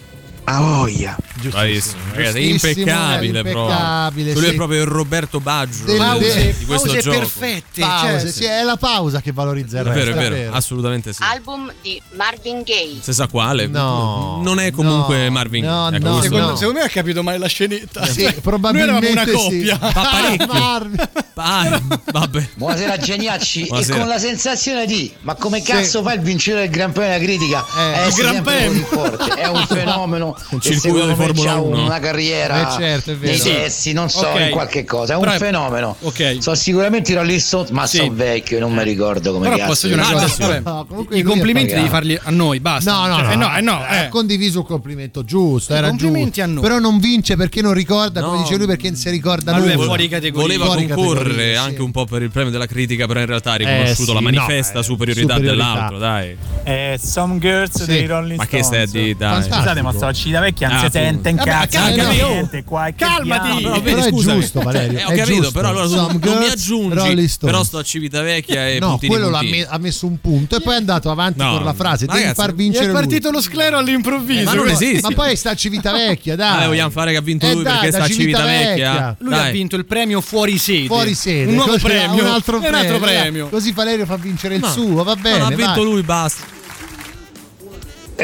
a 0.45 0.61
voglia. 0.61 1.15
Bravissimo, 1.51 2.01
ragazzi, 2.13 2.41
Giustissimo, 2.49 2.73
impeccabile, 2.73 3.43
proprio. 3.43 3.63
impeccabile, 3.63 4.33
Lui 4.33 4.43
sì. 4.45 4.49
è 4.51 4.55
proprio 4.55 4.81
il 4.83 4.87
Roberto 4.89 5.41
Baggio 5.41 5.85
Del- 5.85 6.17
di- 6.19 6.25
de- 6.25 6.55
di 6.59 6.65
questo 6.65 6.87
pause 6.89 7.01
gioco. 7.03 7.19
perfette. 7.19 7.81
Pause, 7.81 8.21
cioè, 8.21 8.31
sì, 8.31 8.45
è 8.45 8.63
la 8.63 8.77
pausa 8.77 9.21
che 9.21 9.33
valorizza 9.33 9.81
il 9.81 9.87
È 9.87 9.91
vero, 9.91 10.05
resto. 10.15 10.21
è 10.21 10.29
vero, 10.31 10.53
assolutamente 10.55 11.13
sì. 11.13 11.23
Album 11.23 11.73
di 11.83 12.01
Marvin 12.17 12.63
Gaye. 12.63 12.99
Se 13.01 13.13
sa 13.13 13.27
quale? 13.27 13.67
No, 13.67 14.41
Non 14.43 14.59
è 14.61 14.71
comunque 14.71 15.25
no, 15.25 15.31
Marvin. 15.31 15.65
no, 15.65 15.89
Ecco, 15.93 16.09
no, 16.09 16.21
Secondo, 16.23 16.47
no. 16.51 16.57
secondo 16.57 16.79
me 16.81 16.85
ha 16.87 16.89
capito 16.89 17.23
male 17.23 17.39
la 17.39 17.47
scenetta. 17.49 18.05
Sì, 18.07 18.23
Noi 18.25 18.33
probabilmente 18.35 19.07
eravamo 19.09 19.11
una 19.13 19.25
sì. 19.25 19.33
coppia. 19.33 19.79
Va 19.79 20.09
parecchio. 20.11 20.47
Marvin. 20.53 21.09
Ah, 21.35 21.81
vabbè. 22.13 22.49
Buonasera 22.57 22.99
Geniacci 22.99 23.65
Buonasera. 23.67 23.97
e 23.97 23.99
con 23.99 24.09
la 24.09 24.19
sensazione 24.19 24.87
di 24.87 25.11
ma 25.23 25.35
come 25.35 25.63
cazzo 25.63 26.03
fa 26.03 26.13
il 26.13 26.21
vincere 26.21 26.61
del 26.61 26.71
Gran 26.71 26.93
Premio 26.93 27.13
della 27.19 27.25
critica 27.25 27.65
Eh, 27.77 27.91
il 28.03 28.07
essere 28.09 28.31
Gran 28.31 28.43
Premio. 28.43 29.35
è 29.37 29.47
un 29.49 29.65
fenomeno 29.67 30.37
Un 30.51 30.59
e 30.59 30.61
circuito 30.61 31.01
di 31.07 31.15
me 31.15 31.32
Formula 31.35 31.53
c'ha 31.55 31.61
1. 31.61 31.85
una 31.85 31.99
carriera 32.01 32.61
Eh, 32.77 32.81
certo, 32.81 33.11
è 33.13 33.17
vero. 33.17 33.43
nei 33.45 33.71
Sì. 33.71 33.93
non 33.93 34.09
so 34.11 34.27
Ok. 34.27 34.41
in 34.41 34.51
qualche 34.51 34.85
cosa 34.85 35.15
è 35.15 35.17
un 35.17 35.23
Però 35.23 35.37
fenomeno 35.37 35.97
Ok. 36.01 36.37
sono 36.41 36.57
sicuramente 36.57 37.13
i 37.13 37.15
Rolling 37.15 37.41
Stones 37.41 37.71
ma 37.71 37.87
Sì. 37.87 37.99
sono 37.99 38.13
vecchio 38.13 38.57
e 38.57 38.61
non 38.61 38.73
mi 38.73 38.83
ricordo 38.83 39.33
come 39.33 39.49
Però 39.51 39.67
posso 39.67 39.87
dire 39.89 40.01
una 40.01 40.11
cosa, 40.13 40.61
No, 40.61 40.87
i 41.11 41.23
complimenti 41.23 41.75
devi 41.75 41.89
farli 41.89 42.19
a 42.23 42.31
noi, 42.31 42.61
basta. 42.61 42.91
No, 42.93 43.07
no, 43.07 43.17
Cioè, 43.25 43.37
no, 43.37 43.57
eh, 43.57 43.61
no, 43.61 43.81
eh, 43.81 43.85
ha 43.97 44.03
eh. 44.05 44.09
condiviso 44.09 44.61
un 44.61 44.67
complimento 44.67 45.25
giusto, 45.25 45.75
era 45.75 45.89
complimenti 45.89 46.25
giusto. 46.41 46.43
a 46.43 46.47
noi. 46.47 46.63
Però 46.63 46.79
non 46.79 46.99
vince 46.99 47.37
perché 47.37 47.63
non 47.63 47.73
ricorda, 47.75 48.23
come 48.23 48.39
dice 48.43 48.57
lui, 48.57 48.67
perché 48.67 48.89
non 48.89 48.97
si 48.97 49.11
ricorda 49.11 49.53
Ma 49.53 49.59
lui 49.59 49.71
è 49.71 49.75
fuori 49.75 50.09
categoria. 50.09 50.41
Voleva 50.43 50.65
Fuori 50.67 50.87
concorrere 50.89 51.21
categoria, 51.25 51.61
sì. 51.61 51.67
anche 51.69 51.83
un 51.83 51.91
po' 51.91 52.05
per 52.05 52.23
il 52.23 52.31
premio 52.31 52.51
della 52.51 52.67
critica, 52.67 53.07
però 53.07 53.21
in 53.21 53.27
realtà 53.27 53.53
ha 53.53 53.57
riconosciuto 53.57 54.11
Eh, 54.11 54.15
la 54.15 54.19
sì, 54.21 54.25
manifesta 54.25 54.79
eh, 54.79 54.83
superiorità, 54.83 55.39
dell'altro, 55.39 55.99
dai. 55.99 56.37
Eh, 56.65 56.99
Some 57.03 57.39
Girls 57.39 57.85
dei 57.85 58.07
Rolling 58.07 58.39
Ma 58.39 58.47
che 58.47 58.63
Stones. 58.63 58.89
stai 58.89 59.01
a 59.01 59.03
dire, 59.05 59.17
dai? 59.17 59.43
Scusate, 59.43 59.83
ma 59.83 59.93
sto 59.93 60.07
a 60.07 60.13
Civitavecchia 60.13 60.69
non 60.69 60.77
Ah, 60.77 60.81
si 61.23 61.29
appunto. 61.29 61.29
sente 61.29 61.29
in 61.31 61.37
Vabbè, 61.37 61.51
cazzo. 61.51 61.79
calmati, 61.79 61.97
non 62.19 62.27
oh. 62.27 62.33
niente 62.33 62.65
qua, 62.65 62.85
che 62.87 62.95
Calmati. 62.97 63.47
diavolo. 63.47 63.61
Però, 63.63 63.81
Però 63.83 63.95
vedi, 63.97 64.01
è 64.07 64.11
scusami. 64.11 64.41
giusto, 64.41 64.61
Valerio, 64.61 64.99
Eh, 64.99 65.05
ho 65.05 65.09
è 65.09 65.17
capito, 65.17 65.35
giusto. 65.37 65.53
però 65.53 65.69
allora 65.69 65.85
tu 65.87 65.95
Some 65.95 66.19
non 66.23 66.39
mi 66.39 66.47
aggiungi. 66.49 67.29
Però 67.41 67.65
sto 67.65 67.79
a 67.79 67.83
Civitavecchia 67.83 68.69
e 68.69 68.79
No, 68.79 68.89
puntini 68.91 69.13
quello 69.13 69.31
me- 69.43 69.67
ha 69.69 69.79
messo 69.79 70.07
un 70.07 70.21
punto 70.21 70.57
e 70.57 70.61
poi 70.61 70.75
è 70.75 70.77
andato 70.77 71.11
avanti 71.11 71.39
No, 71.39 71.53
con 71.55 71.65
la 71.65 71.75
frase. 71.75 72.07
Devi 72.07 72.19
ragazzi, 72.21 72.35
far 72.41 72.55
vincere 72.55 72.85
è 72.85 72.89
lui. 72.89 72.97
partito 72.97 73.31
lo 73.31 73.41
sclero 73.41 73.79
all'improvviso. 73.79 74.41
Eh, 74.41 74.45
ma 74.45 74.55
non 74.55 74.69
esiste. 74.69 75.01
Ma 75.03 75.15
poi 75.15 75.37
sta 75.37 75.51
a 75.51 75.55
Civitavecchia, 75.55 76.37
dai. 76.37 76.65
Ah, 76.65 76.67
vogliamo 76.67 76.91
fare 76.91 77.13
che 77.13 77.17
ha 77.19 77.23
vinto 77.23 77.47
Eh, 77.47 77.53
lui 77.55 77.63
dai, 77.63 77.73
perché 77.75 77.93
sta 77.93 78.05
a 78.05 78.09
Civitavecchia? 78.09 79.17
Lui 79.19 79.35
ha 79.35 79.51
vinto 79.51 79.77
il 79.77 79.85
premio 79.85 80.21
fuori 80.21 80.59
sede. 80.59 80.87
Fuori 80.87 81.15
sede. 81.15 81.47
Un 81.51 81.55
nuovo 81.55 81.77
premio. 81.79 82.23
Un 82.25 82.31
altro 82.31 82.59
premio. 82.99 83.49
Così 83.49 83.73
Valerio 83.73 84.07
fa 84.07 84.17
vincere 84.17 84.57
il 84.57 84.65
suo, 84.67 85.03
va 85.03 85.17
bene. 85.17 85.45
Ha 85.45 85.49
vinto 85.51 85.83
lui, 85.83 86.03
basta. 86.03 86.61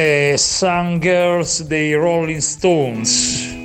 Eh, 0.00 0.36
Some 0.36 1.00
Girls 1.00 1.60
dei 1.66 1.96
Rolling 1.96 2.40
Stones. 2.40 3.57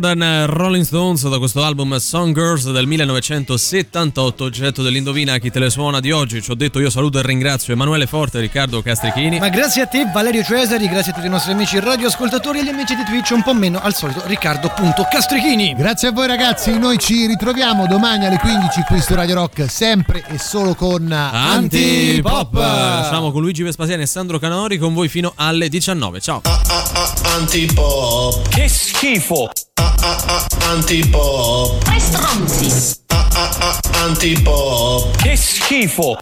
Burden 0.00 0.22
eh, 0.22 0.46
Rolling 0.46 0.82
Stones 0.82 1.28
da 1.28 1.36
questo 1.36 1.62
album 1.62 1.94
Song 1.98 2.34
Girls 2.34 2.70
del 2.70 2.86
1978, 2.86 4.44
oggetto 4.44 4.82
dell'indovina 4.82 5.36
chi 5.36 5.50
te 5.50 5.58
le 5.58 5.68
suona 5.68 6.00
di 6.00 6.10
oggi. 6.10 6.40
Ci 6.40 6.50
ho 6.50 6.54
detto 6.54 6.80
io 6.80 6.88
saluto 6.88 7.18
e 7.18 7.22
ringrazio 7.22 7.74
Emanuele 7.74 8.06
Forte 8.06 8.38
e 8.38 8.40
Riccardo 8.40 8.80
Castrichini. 8.80 9.38
Ma 9.38 9.50
grazie 9.50 9.82
a 9.82 9.86
te 9.86 10.08
Valerio 10.10 10.42
Cesari, 10.42 10.88
grazie 10.88 11.12
a 11.12 11.14
tutti 11.14 11.26
i 11.26 11.30
nostri 11.30 11.52
amici 11.52 11.78
radioascoltatori 11.78 12.58
e 12.58 12.60
agli 12.62 12.68
amici 12.68 12.96
di 12.96 13.04
Twitch, 13.04 13.32
un 13.32 13.42
po' 13.42 13.52
meno 13.52 13.78
al 13.78 13.94
solito 13.94 14.22
Riccardo.Castrichini. 14.24 15.74
Grazie 15.76 16.08
a 16.08 16.12
voi 16.12 16.26
ragazzi, 16.26 16.78
noi 16.78 16.96
ci 16.96 17.26
ritroviamo 17.26 17.86
domani 17.86 18.24
alle 18.24 18.38
15 18.38 18.82
qui 18.86 19.02
su 19.02 19.14
Radio 19.14 19.34
Rock, 19.34 19.70
sempre 19.70 20.24
e 20.28 20.38
solo 20.38 20.74
con 20.74 21.12
Antipop! 21.12 22.54
Siamo 23.06 23.32
con 23.32 23.42
Luigi 23.42 23.62
Vespasiani 23.62 24.04
e 24.04 24.06
Sandro 24.06 24.38
Canori 24.38 24.78
con 24.78 24.94
voi 24.94 25.08
fino 25.08 25.34
alle 25.36 25.68
19. 25.68 26.20
Ciao! 26.20 26.40
Antipop. 27.36 28.48
Che 28.48 28.66
schifo! 28.66 29.50
Antipop. 30.64 31.82
Che 31.84 32.00
stronzi! 32.00 32.98
Antipop. 33.92 35.16
Che 35.16 35.36
schifo! 35.36 36.18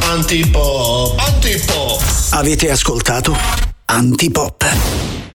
Antipop. 0.00 1.18
Antipop. 1.18 2.02
Avete 2.30 2.70
ascoltato 2.70 3.36
Antipop. 3.86 5.33